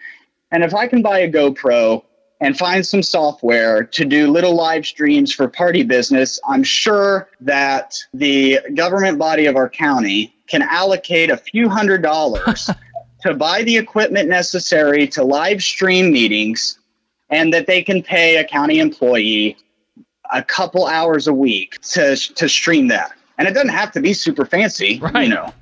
and 0.51 0.63
if 0.63 0.75
I 0.75 0.87
can 0.87 1.03
buy 1.03 1.21
a 1.21 1.31
GoPro 1.31 2.05
and 2.43 2.59
find 2.59 2.85
some 2.85 3.05
software 3.05 3.85
to 3.85 4.05
do 4.05 4.29
little 4.29 4.57
live 4.57 4.85
streams 4.85 5.33
for 5.33 5.47
party 5.47 5.85
business, 5.85 6.41
I'm 6.45 6.65
sure 6.65 7.31
that 7.41 7.97
the 8.13 8.59
government 8.75 9.17
body 9.17 9.47
of 9.47 9.55
our 9.55 9.71
county 9.71 10.35
can 10.49 10.61
allocate 10.61 11.31
a 11.31 11.37
few 11.37 11.69
hundred 11.69 12.03
dollars 12.03 12.69
to 13.23 13.35
buy 13.35 13.63
the 13.63 13.77
equipment 13.77 14.29
necessary 14.29 15.07
to 15.07 15.23
live 15.23 15.63
stream 15.63 16.13
meetings 16.13 16.81
and 17.31 17.55
that 17.55 17.69
they 17.69 17.81
can 17.81 18.03
pay 18.03 18.37
a 18.37 18.45
county 18.45 18.81
employee 18.81 19.57
a 20.33 20.43
couple 20.43 20.87
hours 20.87 21.29
a 21.29 21.33
week 21.33 21.81
to, 21.83 22.17
to 22.17 22.49
stream 22.49 22.89
that. 22.89 23.13
And 23.39 23.47
it 23.47 23.53
doesn't 23.53 23.69
have 23.69 23.93
to 23.93 24.01
be 24.01 24.15
super 24.15 24.45
fancy, 24.45 24.99
right. 25.01 25.29
you 25.29 25.29
know. 25.29 25.55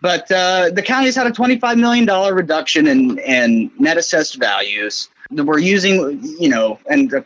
But 0.00 0.30
uh, 0.32 0.70
the 0.70 0.82
county's 0.82 1.14
had 1.14 1.28
a 1.28 1.30
$25 1.30 1.78
million 1.78 2.06
reduction 2.34 2.88
in, 2.88 3.18
in 3.18 3.70
net 3.78 3.96
assessed 3.96 4.34
values 4.34 5.08
we're 5.30 5.58
using, 5.58 6.20
you 6.38 6.48
know, 6.48 6.78
and 6.90 7.12
uh, 7.12 7.22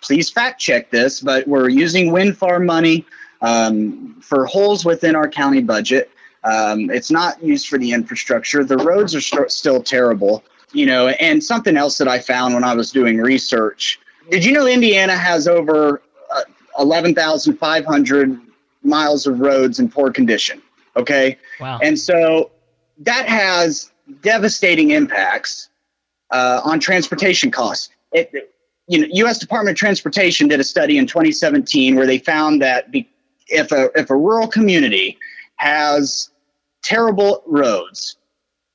please 0.00 0.30
fact 0.30 0.60
check 0.60 0.90
this, 0.90 1.20
but 1.20 1.46
we're 1.46 1.68
using 1.68 2.12
wind 2.12 2.36
farm 2.36 2.66
money 2.66 3.06
um, 3.40 4.16
for 4.20 4.46
holes 4.46 4.84
within 4.84 5.14
our 5.14 5.28
county 5.28 5.62
budget. 5.62 6.10
Um, 6.42 6.90
it's 6.90 7.10
not 7.10 7.42
used 7.42 7.68
for 7.68 7.78
the 7.78 7.92
infrastructure. 7.92 8.64
The 8.64 8.76
roads 8.76 9.14
are 9.14 9.20
st- 9.20 9.50
still 9.50 9.82
terrible, 9.82 10.44
you 10.72 10.86
know. 10.86 11.08
And 11.08 11.42
something 11.42 11.76
else 11.76 11.98
that 11.98 12.08
I 12.08 12.18
found 12.18 12.54
when 12.54 12.64
I 12.64 12.74
was 12.74 12.90
doing 12.90 13.18
research: 13.18 13.98
Did 14.30 14.44
you 14.44 14.52
know 14.52 14.66
Indiana 14.66 15.16
has 15.16 15.48
over 15.48 16.02
uh, 16.34 16.42
eleven 16.78 17.14
thousand 17.14 17.56
five 17.56 17.86
hundred 17.86 18.38
miles 18.82 19.26
of 19.26 19.40
roads 19.40 19.78
in 19.78 19.88
poor 19.88 20.10
condition? 20.12 20.60
Okay. 20.96 21.38
Wow. 21.60 21.78
And 21.82 21.98
so 21.98 22.50
that 22.98 23.26
has 23.26 23.90
devastating 24.20 24.90
impacts 24.90 25.70
uh, 26.34 26.60
on 26.64 26.80
transportation 26.80 27.50
costs. 27.50 27.90
It, 28.12 28.50
you 28.88 28.98
know, 29.00 29.06
U.S. 29.12 29.38
Department 29.38 29.76
of 29.76 29.78
Transportation 29.78 30.48
did 30.48 30.60
a 30.60 30.64
study 30.64 30.98
in 30.98 31.06
2017 31.06 31.94
where 31.94 32.06
they 32.06 32.18
found 32.18 32.60
that 32.60 32.90
be, 32.90 33.08
if 33.46 33.72
a 33.72 33.90
if 33.94 34.10
a 34.10 34.16
rural 34.16 34.48
community 34.48 35.16
has 35.56 36.30
terrible 36.82 37.42
roads, 37.46 38.16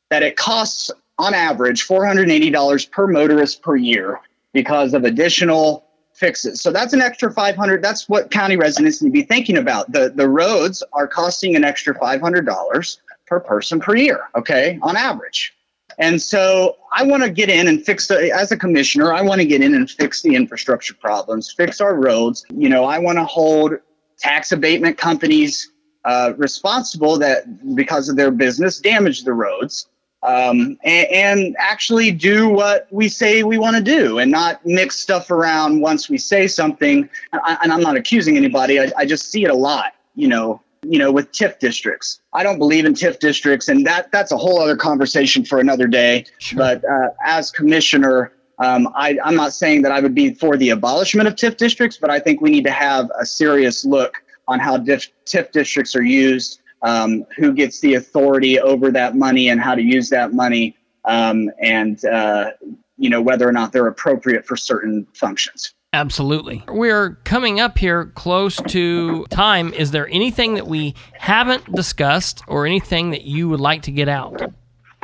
that 0.10 0.24
it 0.24 0.36
costs 0.38 0.90
on 1.20 1.34
average 1.34 1.86
$480 1.86 2.92
per 2.92 3.08
motorist 3.08 3.62
per 3.62 3.76
year 3.76 4.22
because 4.54 4.94
of 4.94 5.04
additional 5.04 5.86
fixes. 6.14 6.62
So 6.62 6.72
that's 6.72 6.94
an 6.94 7.02
extra 7.02 7.32
500. 7.32 7.84
That's 7.84 8.08
what 8.08 8.32
county 8.32 8.56
residents 8.56 9.02
need 9.02 9.10
to 9.10 9.14
be 9.14 9.24
thinking 9.24 9.58
about. 9.58 9.92
The 9.92 10.12
the 10.16 10.30
roads 10.30 10.82
are 10.94 11.08
costing 11.08 11.56
an 11.56 11.66
extra 11.66 11.94
$500 11.94 12.98
per 13.28 13.40
person 13.42 13.80
per 13.82 13.96
year. 13.96 14.22
Okay, 14.36 14.80
on 14.82 14.96
average. 14.96 15.54
And 16.00 16.22
so 16.22 16.78
I 16.94 17.04
want 17.04 17.24
to 17.24 17.30
get 17.30 17.50
in 17.50 17.68
and 17.68 17.86
fix 17.86 18.08
the, 18.08 18.32
as 18.34 18.52
a 18.54 18.58
commissioner, 18.58 19.14
I 19.14 19.22
want 19.22 19.42
to 19.42 19.46
get 19.46 19.62
in 19.62 19.76
and 19.76 19.90
fix 19.92 20.22
the 20.22 20.34
infrastructure 20.34 20.94
problems, 20.94 21.52
fix 21.52 21.82
our 21.82 21.94
roads. 21.94 22.46
You 22.50 22.70
know, 22.70 22.86
I 22.86 22.98
want 23.00 23.18
to 23.18 23.26
hold 23.26 23.74
tax 24.18 24.54
abatement 24.54 24.98
companies 24.98 25.72
uh, 26.06 26.34
responsible 26.38 27.20
that 27.20 27.76
because 27.76 28.08
of 28.08 28.16
their 28.16 28.32
business 28.32 28.80
damage 28.80 29.24
the 29.24 29.34
roads. 29.34 29.88
Um, 30.24 30.78
and, 30.84 31.08
and, 31.08 31.56
actually 31.58 32.12
do 32.12 32.50
what 32.50 32.88
we 32.92 33.08
say 33.08 33.44
we 33.44 33.58
want 33.58 33.78
to 33.78 33.82
do 33.82 34.20
and 34.20 34.30
not 34.30 34.66
mix 34.66 34.98
stuff 34.98 35.32
around 35.32 35.80
once 35.80 36.10
we 36.10 36.18
say 36.18 36.46
something. 36.46 37.10
I, 37.32 37.58
and 37.64 37.72
I'm 37.72 37.80
not 37.80 37.96
accusing 37.96 38.36
anybody. 38.36 38.82
I, 38.82 38.92
I 38.98 39.06
just 39.06 39.32
see 39.32 39.46
it 39.46 39.50
a 39.50 39.56
lot, 39.56 39.94
you 40.16 40.28
know, 40.28 40.62
you 40.84 41.00
know, 41.00 41.10
with 41.10 41.32
TIF 41.32 41.60
districts. 41.60 42.19
I 42.32 42.44
don't 42.44 42.60
believe 42.60 42.86
in 42.86 42.94
TIF 42.94 43.20
districts, 43.20 43.70
and 43.70 43.86
that 43.88 44.12
that's 44.12 44.32
a 44.32 44.38
whole 44.38 44.62
other 44.62 44.76
conversation 44.76 45.44
for 45.44 45.60
another 45.60 45.88
day. 45.88 46.26
Sure. 46.38 46.58
But 46.58 46.86
uh, 46.86 47.10
as 47.26 47.50
commissioner, 47.52 48.34
um, 48.60 48.90
I, 48.96 49.18
I'm 49.24 49.36
not 49.36 49.54
saying 49.54 49.82
that 49.84 49.92
I 49.92 50.00
would 50.00 50.14
be 50.14 50.34
for 50.34 50.56
the 50.58 50.70
abolishment 50.70 51.28
of 51.28 51.36
TIF 51.36 51.58
districts, 51.58 51.98
but 51.98 52.10
I 52.10 52.20
think 52.20 52.42
we 52.42 52.52
need 52.52 52.66
to 52.66 52.72
have 52.72 53.10
a 53.20 53.26
serious 53.26 53.84
look 53.84 54.22
on 54.48 54.60
how 54.60 54.78
diff- 54.78 55.12
TIF 55.26 55.52
districts 55.52 55.96
are 55.96 56.04
used, 56.04 56.62
um, 56.84 57.26
who 57.38 57.54
gets 57.54 57.80
the 57.80 57.96
authority 57.96 58.60
over 58.60 58.92
that 58.92 59.16
money, 59.16 59.50
and 59.50 59.60
how 59.60 59.74
to 59.74 59.82
use 59.82 60.10
that 60.10 60.34
money, 60.34 60.78
um, 61.06 61.50
and 61.60 62.06
uh, 62.06 62.52
you 62.98 63.10
know 63.10 63.22
whether 63.22 63.48
or 63.48 63.52
not 63.52 63.72
they're 63.72 63.88
appropriate 63.88 64.46
for 64.46 64.56
certain 64.56 65.08
functions. 65.14 65.74
Absolutely. 65.94 66.64
We're 66.68 67.16
coming 67.24 67.60
up 67.60 67.78
here 67.78 68.08
close 68.16 68.58
to 68.68 69.26
time. 69.26 69.74
Is 69.74 69.92
there 69.92 70.08
anything 70.10 70.54
that 70.56 70.68
we 70.68 70.94
haven't 71.14 71.74
discussed 71.74 72.44
or 72.48 72.66
anything 72.66 73.10
that 73.12 73.24
you 73.24 73.50
would 73.50 73.60
like 73.60 73.82
to 73.84 73.92
get 73.92 74.08
out? 74.08 74.54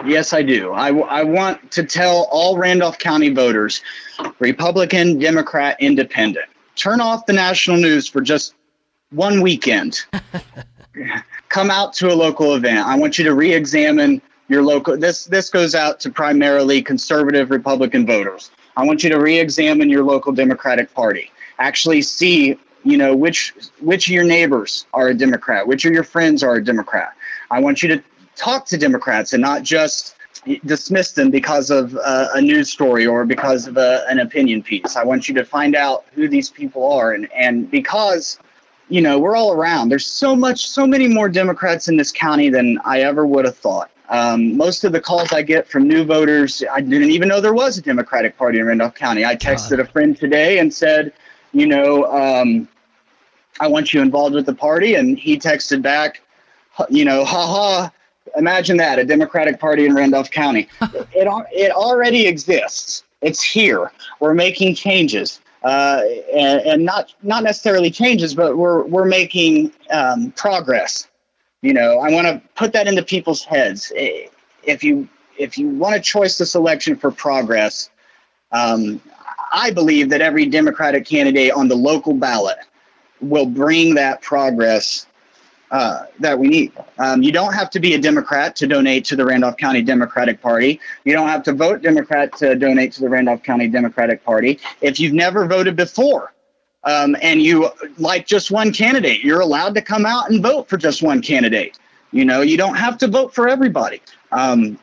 Yes, 0.06 0.34
I 0.34 0.44
do. 0.44 0.72
I, 0.74 0.90
I 0.90 1.24
want 1.24 1.72
to 1.72 1.84
tell 1.84 2.28
all 2.30 2.58
Randolph 2.58 3.00
County 3.00 3.30
voters 3.30 3.82
Republican, 4.40 5.18
Democrat, 5.18 5.78
Independent 5.80 6.46
turn 6.76 7.02
off 7.02 7.26
the 7.26 7.34
national 7.34 7.78
news 7.78 8.08
for 8.08 8.22
just 8.22 8.54
one 9.10 9.42
weekend. 9.42 10.06
Come 11.50 11.72
out 11.72 11.94
to 11.96 12.12
a 12.12 12.16
local 12.16 12.56
event. 12.56 12.86
I 12.86 12.98
want 12.98 13.18
you 13.18 13.24
to 13.26 13.34
re 13.34 13.54
examine 13.54 14.22
your 14.48 14.62
local. 14.62 14.98
This, 14.98 15.26
this 15.26 15.50
goes 15.50 15.74
out 15.74 16.00
to 16.02 16.10
primarily 16.10 16.82
conservative 16.82 17.50
Republican 17.50 18.06
voters 18.06 18.52
I 18.78 18.86
want 18.86 19.04
you 19.04 19.10
to 19.10 19.20
re-examine 19.20 19.90
your 19.90 20.04
local 20.04 20.32
Democratic 20.32 20.94
Party. 20.94 21.32
Actually, 21.60 22.02
see 22.02 22.58
you 22.84 22.98
know 22.98 23.16
which 23.16 23.54
which 23.80 24.08
of 24.08 24.14
your 24.14 24.24
neighbors 24.24 24.86
are 24.94 25.10
a 25.10 25.14
Democrat, 25.14 25.68
which 25.68 25.86
of 25.86 25.94
your 25.94 26.04
friends 26.04 26.44
are 26.44 26.56
a 26.56 26.64
Democrat. 26.64 27.14
I 27.50 27.60
want 27.60 27.82
you 27.82 27.90
to 27.90 28.04
talk 28.36 28.66
to 28.68 28.78
Democrats 28.78 29.34
and 29.34 29.42
not 29.42 29.64
just 29.64 30.16
dismiss 30.66 31.14
them 31.14 31.32
because 31.32 31.70
of 31.72 31.96
uh, 31.96 32.28
a 32.34 32.42
news 32.42 32.72
story 32.72 33.08
or 33.08 33.26
because 33.26 33.68
of 33.68 33.78
a, 33.78 34.06
an 34.10 34.20
opinion 34.20 34.62
piece. 34.62 34.96
I 34.96 35.04
want 35.04 35.28
you 35.28 35.34
to 35.36 35.46
find 35.46 35.76
out 35.76 36.06
who 36.14 36.28
these 36.28 36.50
people 36.50 36.92
are, 36.92 37.14
and 37.14 37.32
and 37.34 37.70
because 37.72 38.40
you 38.90 39.02
know 39.02 39.18
we're 39.18 39.36
all 39.36 39.54
around. 39.54 39.90
There's 39.90 40.06
so 40.06 40.36
much, 40.36 40.68
so 40.70 40.86
many 40.86 41.08
more 41.08 41.30
Democrats 41.30 41.88
in 41.88 41.98
this 41.98 42.12
county 42.12 42.50
than 42.50 42.78
I 42.86 43.02
ever 43.02 43.26
would 43.26 43.46
have 43.46 43.58
thought. 43.58 43.90
Um, 44.10 44.56
most 44.56 44.84
of 44.84 44.92
the 44.92 45.02
calls 45.02 45.34
I 45.34 45.42
get 45.42 45.68
from 45.68 45.88
new 45.88 46.04
voters, 46.04 46.64
I 46.72 46.82
didn't 46.82 47.10
even 47.10 47.28
know 47.28 47.42
there 47.42 47.54
was 47.54 47.78
a 47.78 47.82
Democratic 47.82 48.38
Party 48.38 48.60
in 48.60 48.66
Randolph 48.66 48.96
County. 48.96 49.26
I 49.26 49.36
texted 49.36 49.80
a 49.80 49.86
friend 49.86 50.16
today 50.18 50.60
and 50.60 50.74
said, 50.74 51.14
you 51.54 51.66
know, 51.66 52.06
um, 52.12 52.68
I 53.60 53.68
want 53.68 53.94
you 53.94 54.02
involved 54.02 54.36
with 54.36 54.46
the 54.46 54.54
party. 54.54 54.96
And 54.96 55.18
he 55.18 55.40
texted 55.40 55.82
back, 55.82 56.22
you 56.90 57.06
know, 57.06 57.26
ha 57.26 57.48
ha, 57.48 57.92
imagine 58.38 58.78
that, 58.78 59.00
a 59.00 59.06
Democratic 59.06 59.60
Party 59.60 59.86
in 59.86 59.96
Randolph 59.96 60.30
County. 60.30 60.68
it, 60.82 61.48
it 61.52 61.72
already 61.72 62.28
exists. 62.28 63.04
It's 63.22 63.42
here. 63.42 63.92
We're 64.20 64.34
making 64.34 64.76
changes. 64.76 65.40
Uh, 65.64 66.04
and, 66.32 66.62
and, 66.62 66.86
not 66.86 67.16
not 67.24 67.42
necessarily 67.42 67.90
changes, 67.90 68.36
but 68.36 68.56
we're 68.56 68.84
we're 68.84 69.06
making 69.06 69.72
um, 69.90 70.32
progress. 70.34 71.08
You 71.66 71.74
know, 71.74 71.98
I 71.98 72.12
want 72.12 72.28
to 72.28 72.40
put 72.54 72.74
that 72.74 72.88
into 72.88 73.02
people's 73.02 73.44
heads. 73.44 73.92
If 73.96 74.84
you 74.84 75.10
if 75.36 75.58
you 75.58 75.68
want 75.68 75.96
to 75.96 76.00
choice 76.00 76.38
this 76.38 76.54
election 76.54 76.96
for 76.96 77.10
progress, 77.10 77.90
um, 78.52 79.02
I 79.52 79.72
believe 79.72 80.12
that 80.12 80.22
every 80.22 80.46
Democratic 80.46 81.08
candidate 81.08 81.52
on 81.54 81.68
the 81.68 81.76
local 81.76 82.14
ballot 82.14 82.58
will 83.20 83.48
bring 83.48 83.96
that 83.96 84.22
progress 84.22 85.08
uh, 85.72 86.04
that 86.20 86.38
we 86.38 86.50
need. 86.50 86.72
Um, 87.00 87.24
you 87.24 87.32
don't 87.32 87.54
have 87.54 87.72
to 87.72 87.80
be 87.80 87.96
a 87.96 88.00
Democrat 88.00 88.56
to 88.58 88.68
donate 88.68 89.04
to 89.06 89.16
the 89.16 89.26
Randolph 89.26 89.58
County 89.58 89.82
Democratic 89.82 90.44
Party. 90.44 90.80
You 91.04 91.14
don't 91.14 91.30
have 91.30 91.42
to 91.46 91.54
vote 91.54 91.82
Democrat 91.82 92.38
to 92.38 92.54
donate 92.54 92.92
to 92.94 93.02
the 93.02 93.10
Randolph 93.10 93.42
County 93.42 93.68
Democratic 93.68 94.24
Party. 94.24 94.60
If 94.82 95.00
you've 95.00 95.14
never 95.14 95.48
voted 95.48 95.76
before 95.76 96.32
um, 96.86 97.16
and 97.22 97.42
you 97.42 97.70
like 97.98 98.28
just 98.28 98.52
one 98.52 98.72
candidate, 98.72 99.24
you're 99.24 99.42
allowed 99.42 99.76
to 99.76 99.82
come 99.82 100.06
out 100.06 100.30
and 100.30 100.42
vote 100.42 100.70
for 100.70 100.78
just 100.78 101.02
one 101.02 101.22
candidate. 101.22 101.78
You 102.12 102.26
know, 102.26 102.42
you 102.42 102.58
don't 102.58 102.76
have 102.76 102.98
to 103.00 103.08
vote 103.08 103.34
for 103.34 103.50
everybody. 103.50 104.02
Um, 104.32 104.80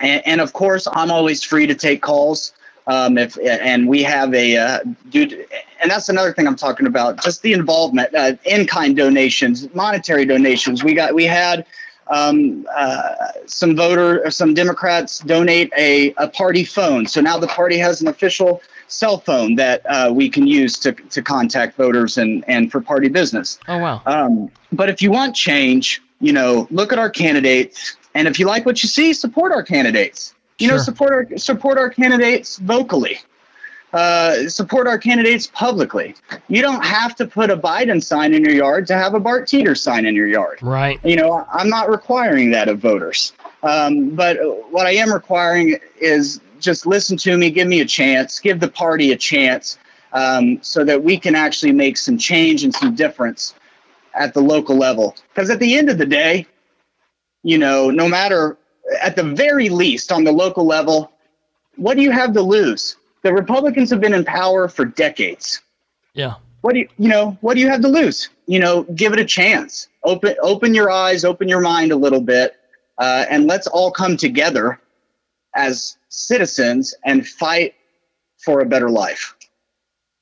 and, 0.00 0.24
and, 0.26 0.40
of 0.40 0.52
course, 0.52 0.86
I'm 0.92 1.10
always 1.10 1.42
free 1.42 1.66
to 1.66 1.74
take 1.74 2.02
calls. 2.02 2.52
Um, 2.86 3.18
if 3.18 3.36
and 3.38 3.86
we 3.86 4.02
have 4.04 4.32
a 4.32 4.56
uh, 4.56 4.78
due 5.10 5.44
and 5.82 5.90
that's 5.90 6.08
another 6.08 6.32
thing 6.32 6.46
I'm 6.46 6.56
talking 6.56 6.86
about. 6.86 7.22
Just 7.22 7.42
the 7.42 7.52
involvement, 7.52 8.14
uh, 8.14 8.34
in-kind 8.44 8.96
donations, 8.96 9.72
monetary 9.74 10.24
donations. 10.24 10.82
We 10.82 10.94
got 10.94 11.14
we 11.14 11.24
had 11.24 11.66
um, 12.08 12.66
uh, 12.74 13.12
some 13.46 13.76
voter, 13.76 14.30
some 14.30 14.54
Democrats 14.54 15.20
donate 15.20 15.72
a, 15.76 16.12
a 16.16 16.28
party 16.28 16.64
phone. 16.64 17.06
So 17.06 17.20
now 17.20 17.38
the 17.38 17.46
party 17.48 17.78
has 17.78 18.00
an 18.00 18.08
official 18.08 18.62
cell 18.88 19.18
phone 19.18 19.54
that 19.56 19.84
uh, 19.86 20.10
we 20.12 20.28
can 20.28 20.46
use 20.46 20.78
to, 20.78 20.92
to 20.92 21.22
contact 21.22 21.76
voters 21.76 22.18
and, 22.18 22.44
and 22.48 22.72
for 22.72 22.80
party 22.80 23.08
business. 23.08 23.58
Oh, 23.68 23.78
wow. 23.78 24.02
Um, 24.06 24.50
but 24.72 24.88
if 24.88 25.02
you 25.02 25.10
want 25.10 25.36
change, 25.36 26.02
you 26.20 26.32
know, 26.32 26.66
look 26.70 26.92
at 26.92 26.98
our 26.98 27.10
candidates. 27.10 27.96
And 28.14 28.26
if 28.26 28.38
you 28.38 28.46
like 28.46 28.66
what 28.66 28.82
you 28.82 28.88
see, 28.88 29.12
support 29.12 29.52
our 29.52 29.62
candidates. 29.62 30.34
You 30.58 30.68
sure. 30.68 30.76
know, 30.76 30.82
support 30.82 31.12
our 31.12 31.38
support 31.38 31.78
our 31.78 31.90
candidates 31.90 32.56
vocally. 32.56 33.18
Uh, 33.92 34.48
support 34.50 34.86
our 34.86 34.98
candidates 34.98 35.46
publicly. 35.46 36.14
You 36.48 36.60
don't 36.60 36.84
have 36.84 37.16
to 37.16 37.26
put 37.26 37.50
a 37.50 37.56
Biden 37.56 38.02
sign 38.02 38.34
in 38.34 38.44
your 38.44 38.52
yard 38.52 38.86
to 38.88 38.94
have 38.94 39.14
a 39.14 39.20
Bart 39.20 39.48
Teeter 39.48 39.74
sign 39.74 40.04
in 40.04 40.14
your 40.14 40.26
yard. 40.26 40.58
Right. 40.60 41.02
You 41.02 41.16
know, 41.16 41.46
I'm 41.50 41.70
not 41.70 41.88
requiring 41.88 42.50
that 42.50 42.68
of 42.68 42.80
voters. 42.80 43.32
Um, 43.62 44.10
but 44.10 44.36
what 44.70 44.86
I 44.86 44.92
am 44.92 45.10
requiring 45.10 45.78
is 45.98 46.40
just 46.60 46.84
listen 46.84 47.16
to 47.18 47.38
me, 47.38 47.50
give 47.50 47.66
me 47.66 47.80
a 47.80 47.86
chance, 47.86 48.38
give 48.40 48.60
the 48.60 48.68
party 48.68 49.12
a 49.12 49.16
chance, 49.16 49.78
um, 50.12 50.62
so 50.62 50.84
that 50.84 51.02
we 51.02 51.18
can 51.18 51.34
actually 51.34 51.72
make 51.72 51.96
some 51.96 52.18
change 52.18 52.64
and 52.64 52.74
some 52.74 52.94
difference 52.94 53.54
at 54.14 54.34
the 54.34 54.40
local 54.40 54.76
level. 54.76 55.16
Because 55.34 55.48
at 55.48 55.60
the 55.60 55.78
end 55.78 55.88
of 55.88 55.96
the 55.96 56.06
day, 56.06 56.46
you 57.42 57.56
know, 57.56 57.90
no 57.90 58.06
matter 58.06 58.58
at 59.00 59.16
the 59.16 59.22
very 59.22 59.68
least 59.68 60.12
on 60.12 60.24
the 60.24 60.32
local 60.32 60.66
level, 60.66 61.12
what 61.76 61.96
do 61.96 62.02
you 62.02 62.10
have 62.10 62.34
to 62.34 62.42
lose? 62.42 62.96
The 63.22 63.32
Republicans 63.32 63.90
have 63.90 64.00
been 64.00 64.14
in 64.14 64.24
power 64.24 64.68
for 64.68 64.84
decades. 64.84 65.60
Yeah. 66.14 66.34
What 66.60 66.72
do 66.74 66.80
you, 66.80 66.88
you 66.98 67.08
know, 67.08 67.38
what 67.40 67.54
do 67.54 67.60
you 67.60 67.68
have 67.68 67.82
to 67.82 67.88
lose? 67.88 68.28
You 68.46 68.58
know, 68.58 68.82
give 68.82 69.12
it 69.12 69.18
a 69.18 69.24
chance. 69.24 69.88
Open 70.02 70.34
open 70.40 70.74
your 70.74 70.90
eyes, 70.90 71.24
open 71.24 71.48
your 71.48 71.60
mind 71.60 71.92
a 71.92 71.96
little 71.96 72.20
bit, 72.20 72.56
uh, 72.98 73.26
and 73.30 73.46
let's 73.46 73.66
all 73.66 73.90
come 73.90 74.16
together 74.16 74.80
as 75.54 75.96
citizens 76.08 76.94
and 77.04 77.26
fight 77.26 77.74
for 78.38 78.60
a 78.60 78.66
better 78.66 78.90
life. 78.90 79.34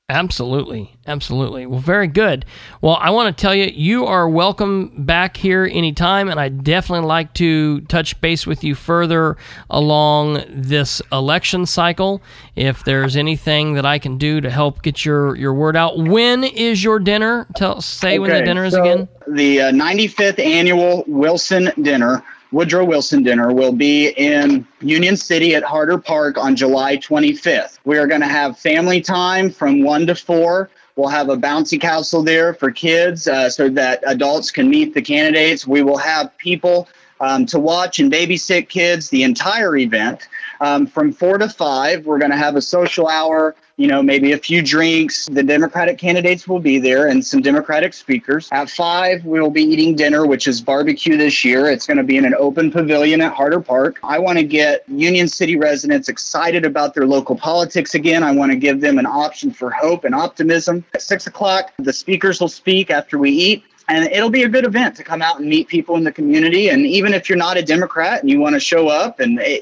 Absolutely. 0.09 0.89
Absolutely. 1.05 1.65
Well, 1.65 1.81
very 1.81 2.07
good. 2.07 2.45
Well, 2.79 2.97
I 3.01 3.09
want 3.09 3.35
to 3.35 3.41
tell 3.41 3.53
you, 3.53 3.65
you 3.65 4.05
are 4.05 4.29
welcome 4.29 5.03
back 5.05 5.35
here 5.35 5.69
anytime, 5.69 6.29
and 6.29 6.39
I 6.39 6.47
definitely 6.47 7.05
like 7.05 7.33
to 7.33 7.81
touch 7.81 8.19
base 8.21 8.47
with 8.47 8.63
you 8.63 8.73
further 8.73 9.35
along 9.69 10.45
this 10.47 11.01
election 11.11 11.65
cycle. 11.65 12.21
If 12.55 12.85
there's 12.85 13.17
anything 13.17 13.73
that 13.73 13.85
I 13.85 13.99
can 13.99 14.17
do 14.17 14.39
to 14.39 14.49
help 14.49 14.81
get 14.81 15.03
your, 15.03 15.35
your 15.35 15.53
word 15.53 15.75
out, 15.75 15.97
when 15.97 16.45
is 16.45 16.81
your 16.81 16.99
dinner? 16.99 17.45
Tell 17.57 17.81
say 17.81 18.11
okay, 18.11 18.19
when 18.19 18.29
the 18.29 18.43
dinner 18.43 18.63
is 18.63 18.75
so 18.75 18.81
again. 18.81 19.09
The 19.27 19.59
uh, 19.59 19.71
95th 19.71 20.39
annual 20.39 21.03
Wilson 21.07 21.69
dinner 21.81 22.23
Woodrow 22.51 22.85
Wilson 22.85 23.23
dinner 23.23 23.51
will 23.51 23.73
be 23.73 24.09
in 24.09 24.65
Union 24.79 25.17
City 25.17 25.55
at 25.55 25.63
Harder 25.63 25.97
Park 25.97 26.37
on 26.37 26.55
July 26.55 26.97
25th. 26.97 27.79
We 27.83 27.97
are 27.97 28.07
going 28.07 28.21
to 28.21 28.27
have 28.27 28.57
family 28.57 29.01
time 29.01 29.49
from 29.49 29.83
1 29.83 30.07
to 30.07 30.15
4. 30.15 30.69
We'll 30.95 31.09
have 31.09 31.29
a 31.29 31.35
bouncy 31.35 31.79
castle 31.79 32.23
there 32.23 32.53
for 32.53 32.71
kids 32.71 33.27
uh, 33.27 33.49
so 33.49 33.69
that 33.69 34.01
adults 34.07 34.49
can 34.49 34.69
meet 34.69 34.93
the 34.93 35.01
candidates. 35.01 35.67
We 35.67 35.83
will 35.83 35.97
have 35.97 36.35
people 36.37 36.87
um, 37.19 37.45
to 37.47 37.59
watch 37.59 37.99
and 37.99 38.11
babysit 38.11 38.69
kids 38.69 39.09
the 39.09 39.23
entire 39.23 39.75
event. 39.75 40.27
Um, 40.61 40.87
from 40.87 41.11
4 41.11 41.39
to 41.39 41.49
5, 41.49 42.05
we're 42.05 42.17
going 42.17 42.31
to 42.31 42.37
have 42.37 42.55
a 42.55 42.61
social 42.61 43.07
hour 43.07 43.55
you 43.77 43.87
know, 43.87 44.01
maybe 44.01 44.31
a 44.31 44.37
few 44.37 44.63
drinks. 44.63 45.27
The 45.31 45.43
Democratic 45.43 45.99
candidates 45.99 46.47
will 46.47 46.59
be 46.59 46.79
there 46.79 47.07
and 47.07 47.25
some 47.25 47.41
Democratic 47.41 47.93
speakers. 47.93 48.49
At 48.51 48.71
five, 48.71 49.23
we 49.23 49.39
will 49.39 49.51
be 49.51 49.61
eating 49.61 49.95
dinner, 49.95 50.25
which 50.25 50.47
is 50.47 50.59
barbecue 50.61 51.15
this 51.15 51.45
year. 51.45 51.69
It's 51.69 51.85
going 51.85 51.97
to 51.97 52.03
be 52.03 52.17
in 52.17 52.25
an 52.25 52.33
open 52.39 52.71
pavilion 52.71 53.21
at 53.21 53.33
Harder 53.33 53.61
Park. 53.61 53.99
I 54.03 54.17
want 54.17 54.39
to 54.39 54.43
get 54.43 54.83
Union 54.89 55.27
City 55.27 55.57
residents 55.57 56.09
excited 56.09 56.65
about 56.65 56.95
their 56.95 57.05
local 57.05 57.35
politics 57.35 57.93
again. 57.93 58.23
I 58.23 58.31
want 58.31 58.51
to 58.51 58.57
give 58.57 58.81
them 58.81 58.97
an 58.97 59.05
option 59.05 59.51
for 59.51 59.69
hope 59.69 60.05
and 60.05 60.15
optimism. 60.15 60.83
At 60.95 61.03
six 61.03 61.27
o'clock, 61.27 61.71
the 61.77 61.93
speakers 61.93 62.41
will 62.41 62.49
speak 62.49 62.89
after 62.89 63.19
we 63.19 63.29
eat 63.29 63.63
and 63.89 64.05
it'll 64.11 64.29
be 64.29 64.43
a 64.43 64.49
good 64.49 64.65
event 64.65 64.95
to 64.97 65.03
come 65.03 65.21
out 65.21 65.39
and 65.39 65.47
meet 65.47 65.67
people 65.67 65.95
in 65.95 66.03
the 66.03 66.11
community 66.11 66.69
and 66.69 66.85
even 66.85 67.13
if 67.13 67.29
you're 67.29 67.37
not 67.37 67.55
a 67.55 67.61
democrat 67.61 68.21
and 68.21 68.29
you 68.29 68.39
want 68.39 68.53
to 68.53 68.59
show 68.59 68.89
up 68.89 69.19
and 69.19 69.39
eh, 69.39 69.59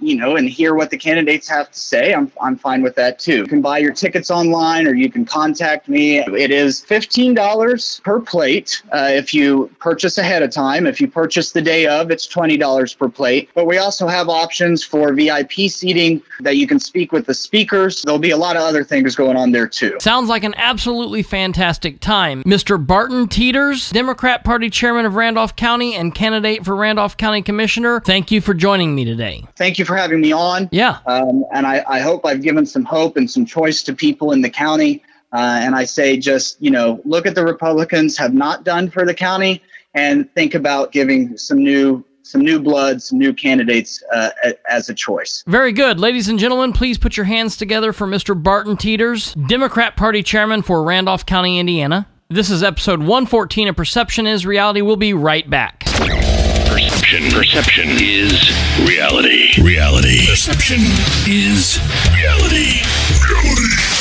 you 0.00 0.16
know 0.16 0.36
and 0.36 0.48
hear 0.48 0.74
what 0.74 0.90
the 0.90 0.98
candidates 0.98 1.48
have 1.48 1.70
to 1.70 1.78
say 1.78 2.12
i'm, 2.12 2.30
I'm 2.40 2.56
fine 2.56 2.82
with 2.82 2.94
that 2.96 3.18
too. 3.18 3.38
You 3.38 3.46
can 3.46 3.62
buy 3.62 3.78
your 3.78 3.92
tickets 3.92 4.30
online 4.30 4.86
or 4.86 4.94
you 4.94 5.10
can 5.10 5.24
contact 5.24 5.88
me. 5.88 6.18
It 6.18 6.50
is 6.50 6.84
$15 6.84 8.02
per 8.02 8.20
plate 8.20 8.82
uh, 8.92 9.08
if 9.10 9.32
you 9.32 9.70
purchase 9.78 10.18
ahead 10.18 10.42
of 10.42 10.50
time. 10.50 10.86
If 10.86 11.00
you 11.00 11.08
purchase 11.08 11.52
the 11.52 11.62
day 11.62 11.86
of 11.86 12.10
it's 12.10 12.26
$20 12.26 12.98
per 12.98 13.08
plate. 13.08 13.50
But 13.54 13.66
we 13.66 13.78
also 13.78 14.06
have 14.06 14.28
options 14.28 14.84
for 14.84 15.12
vip 15.12 15.52
seating 15.52 16.22
that 16.40 16.56
you 16.56 16.66
can 16.66 16.78
speak 16.78 17.12
with 17.12 17.26
the 17.26 17.34
speakers. 17.34 18.02
There'll 18.02 18.18
be 18.18 18.30
a 18.30 18.36
lot 18.36 18.56
of 18.56 18.62
other 18.62 18.84
things 18.84 19.16
going 19.16 19.36
on 19.36 19.52
there 19.52 19.68
too. 19.68 19.96
Sounds 20.00 20.28
like 20.28 20.44
an 20.44 20.54
absolutely 20.56 21.22
fantastic 21.22 22.00
time. 22.00 22.42
Mr 22.44 22.84
barton 22.84 23.28
Teeters, 23.28 23.90
Democrat 23.90 24.44
Party 24.44 24.70
Chairman 24.70 25.06
of 25.06 25.14
Randolph 25.14 25.56
County 25.56 25.94
and 25.94 26.14
candidate 26.14 26.64
for 26.64 26.76
Randolph 26.76 27.16
County 27.16 27.42
Commissioner. 27.42 28.00
Thank 28.00 28.30
you 28.30 28.40
for 28.40 28.54
joining 28.54 28.94
me 28.94 29.04
today. 29.04 29.44
Thank 29.56 29.78
you 29.78 29.84
for 29.86 29.96
having 29.96 30.20
me 30.20 30.32
on. 30.32 30.68
Yeah. 30.72 30.98
Um, 31.06 31.44
and 31.52 31.66
I, 31.66 31.84
I, 31.88 32.00
hope 32.00 32.26
I've 32.26 32.42
given 32.42 32.66
some 32.66 32.84
hope 32.84 33.16
and 33.16 33.30
some 33.30 33.46
choice 33.46 33.82
to 33.84 33.94
people 33.94 34.32
in 34.32 34.42
the 34.42 34.50
county. 34.50 35.02
Uh, 35.32 35.60
and 35.62 35.74
I 35.74 35.84
say 35.84 36.16
just, 36.16 36.60
you 36.60 36.70
know, 36.70 37.00
look 37.04 37.26
at 37.26 37.34
the 37.34 37.44
Republicans 37.44 38.16
have 38.16 38.34
not 38.34 38.64
done 38.64 38.90
for 38.90 39.04
the 39.04 39.14
county 39.14 39.62
and 39.94 40.32
think 40.34 40.54
about 40.54 40.92
giving 40.92 41.36
some 41.36 41.58
new 41.58 42.04
some 42.22 42.40
new 42.40 42.58
blood, 42.58 43.00
some 43.00 43.18
new 43.18 43.32
candidates 43.32 44.02
uh, 44.12 44.30
as 44.68 44.88
a 44.88 44.94
choice. 44.94 45.44
Very 45.46 45.70
good. 45.70 46.00
Ladies 46.00 46.28
and 46.28 46.40
gentlemen, 46.40 46.72
please 46.72 46.98
put 46.98 47.16
your 47.16 47.24
hands 47.24 47.56
together 47.56 47.92
for 47.92 48.06
Mr. 48.06 48.40
Barton 48.40 48.76
Teeters, 48.76 49.34
Democrat 49.46 49.96
Party 49.96 50.24
Chairman 50.24 50.62
for 50.62 50.82
Randolph 50.82 51.24
County, 51.24 51.60
Indiana. 51.60 52.08
This 52.28 52.50
is 52.50 52.64
episode 52.64 52.98
114 52.98 53.68
of 53.68 53.76
Perception 53.76 54.26
is 54.26 54.44
Reality. 54.44 54.80
We'll 54.80 54.96
be 54.96 55.14
right 55.14 55.48
back. 55.48 55.84
Perception. 56.68 57.30
Perception 57.30 57.88
is 57.90 58.50
reality. 58.86 59.50
Reality. 59.62 60.26
Perception 60.26 60.80
is 61.26 61.78
reality. 62.12 62.82
Reality. 63.22 63.95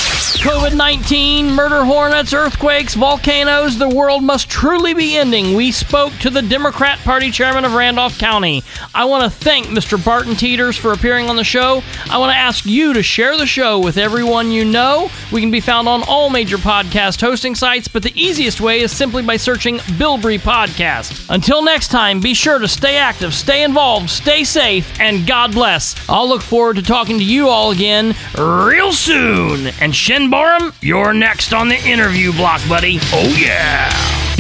COVID 0.45 0.75
19, 0.75 1.55
murder 1.55 1.83
hornets, 1.83 2.31
earthquakes, 2.31 2.93
volcanoes, 2.93 3.79
the 3.79 3.89
world 3.89 4.23
must 4.23 4.47
truly 4.47 4.93
be 4.93 5.17
ending. 5.17 5.55
We 5.55 5.71
spoke 5.71 6.13
to 6.19 6.29
the 6.29 6.43
Democrat 6.43 6.99
Party 6.99 7.31
chairman 7.31 7.65
of 7.65 7.73
Randolph 7.73 8.19
County. 8.19 8.63
I 8.93 9.05
want 9.05 9.23
to 9.23 9.31
thank 9.31 9.65
Mr. 9.65 10.03
Barton 10.05 10.35
Teeters 10.35 10.77
for 10.77 10.93
appearing 10.93 11.31
on 11.31 11.35
the 11.35 11.43
show. 11.43 11.81
I 12.11 12.19
want 12.19 12.31
to 12.31 12.37
ask 12.37 12.63
you 12.63 12.93
to 12.93 13.01
share 13.01 13.35
the 13.37 13.47
show 13.47 13.79
with 13.79 13.97
everyone 13.97 14.51
you 14.51 14.65
know. 14.65 15.09
We 15.31 15.41
can 15.41 15.49
be 15.49 15.61
found 15.61 15.87
on 15.87 16.03
all 16.03 16.29
major 16.29 16.57
podcast 16.57 17.21
hosting 17.21 17.55
sites, 17.55 17.87
but 17.87 18.03
the 18.03 18.13
easiest 18.13 18.61
way 18.61 18.81
is 18.81 18.91
simply 18.91 19.23
by 19.23 19.37
searching 19.37 19.77
Bilbrey 19.97 20.37
Podcast. 20.37 21.27
Until 21.33 21.63
next 21.63 21.87
time, 21.87 22.19
be 22.19 22.35
sure 22.35 22.59
to 22.59 22.67
stay 22.67 22.97
active, 22.97 23.33
stay 23.33 23.63
involved, 23.63 24.11
stay 24.11 24.43
safe, 24.43 24.99
and 24.99 25.25
God 25.25 25.53
bless. 25.53 25.95
I'll 26.07 26.29
look 26.29 26.43
forward 26.43 26.75
to 26.75 26.83
talking 26.83 27.17
to 27.17 27.25
you 27.25 27.49
all 27.49 27.71
again 27.71 28.13
real 28.37 28.93
soon. 28.93 29.73
And 29.81 29.95
Shin 29.95 30.29
Borum, 30.35 30.75
you're 30.81 31.13
next 31.13 31.53
on 31.53 31.69
the 31.69 31.77
interview 31.87 32.33
block, 32.33 32.59
buddy. 32.67 32.99
Oh, 33.13 33.33
yeah. 33.39 33.89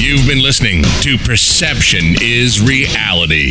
You've 0.05 0.27
been 0.27 0.43
listening 0.43 0.83
to 1.01 1.17
Perception 1.17 2.13
is 2.21 2.61
Reality. 2.61 3.49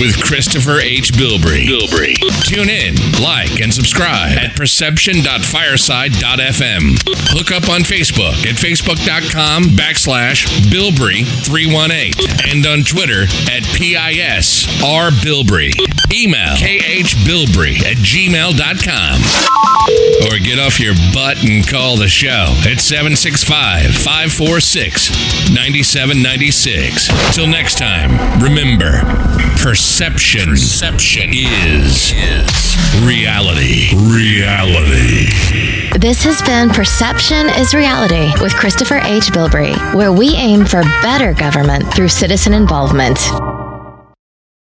with 0.00 0.16
Christopher 0.22 0.80
H. 0.80 1.12
Bilbrey. 1.12 1.66
Bilbrey. 1.66 2.14
Tune 2.46 2.70
in, 2.70 2.94
like, 3.22 3.60
and 3.60 3.72
subscribe 3.72 4.36
at 4.38 4.56
perception.fireside.fm. 4.56 6.98
Hook 7.36 7.52
up 7.52 7.68
on 7.68 7.82
Facebook 7.82 8.32
at 8.46 8.56
facebook.com 8.56 9.64
backslash 9.76 10.46
Bilbrey318 10.72 12.50
and 12.52 12.66
on 12.66 12.82
Twitter 12.84 13.24
at 13.52 13.62
PISRBilbrey. 13.76 15.72
Email 16.12 16.56
khbilbrey 16.56 17.82
at 17.84 17.96
gmail.com. 17.98 19.20
Or 20.28 20.38
get 20.38 20.58
off 20.58 20.78
your 20.80 20.94
butt 21.12 21.42
and 21.44 21.66
call 21.66 21.96
the 21.96 22.08
show 22.08 22.52
at 22.68 22.80
765 22.80 23.94
546 23.94 25.10
9796. 25.58 27.34
Till 27.34 27.48
next 27.48 27.78
time, 27.78 28.40
remember 28.40 29.00
perception, 29.60 30.50
perception 30.50 31.30
is, 31.32 32.12
is 32.14 33.02
reality. 33.02 33.90
Reality. 33.96 35.26
This 35.98 36.22
has 36.22 36.40
been 36.42 36.70
Perception 36.70 37.48
is 37.58 37.74
Reality 37.74 38.30
with 38.40 38.54
Christopher 38.54 38.98
H. 38.98 39.32
Bilbrey, 39.32 39.74
where 39.94 40.12
we 40.12 40.28
aim 40.36 40.64
for 40.64 40.82
better 41.02 41.34
government 41.34 41.92
through 41.92 42.08
citizen 42.08 42.54
involvement. 42.54 43.18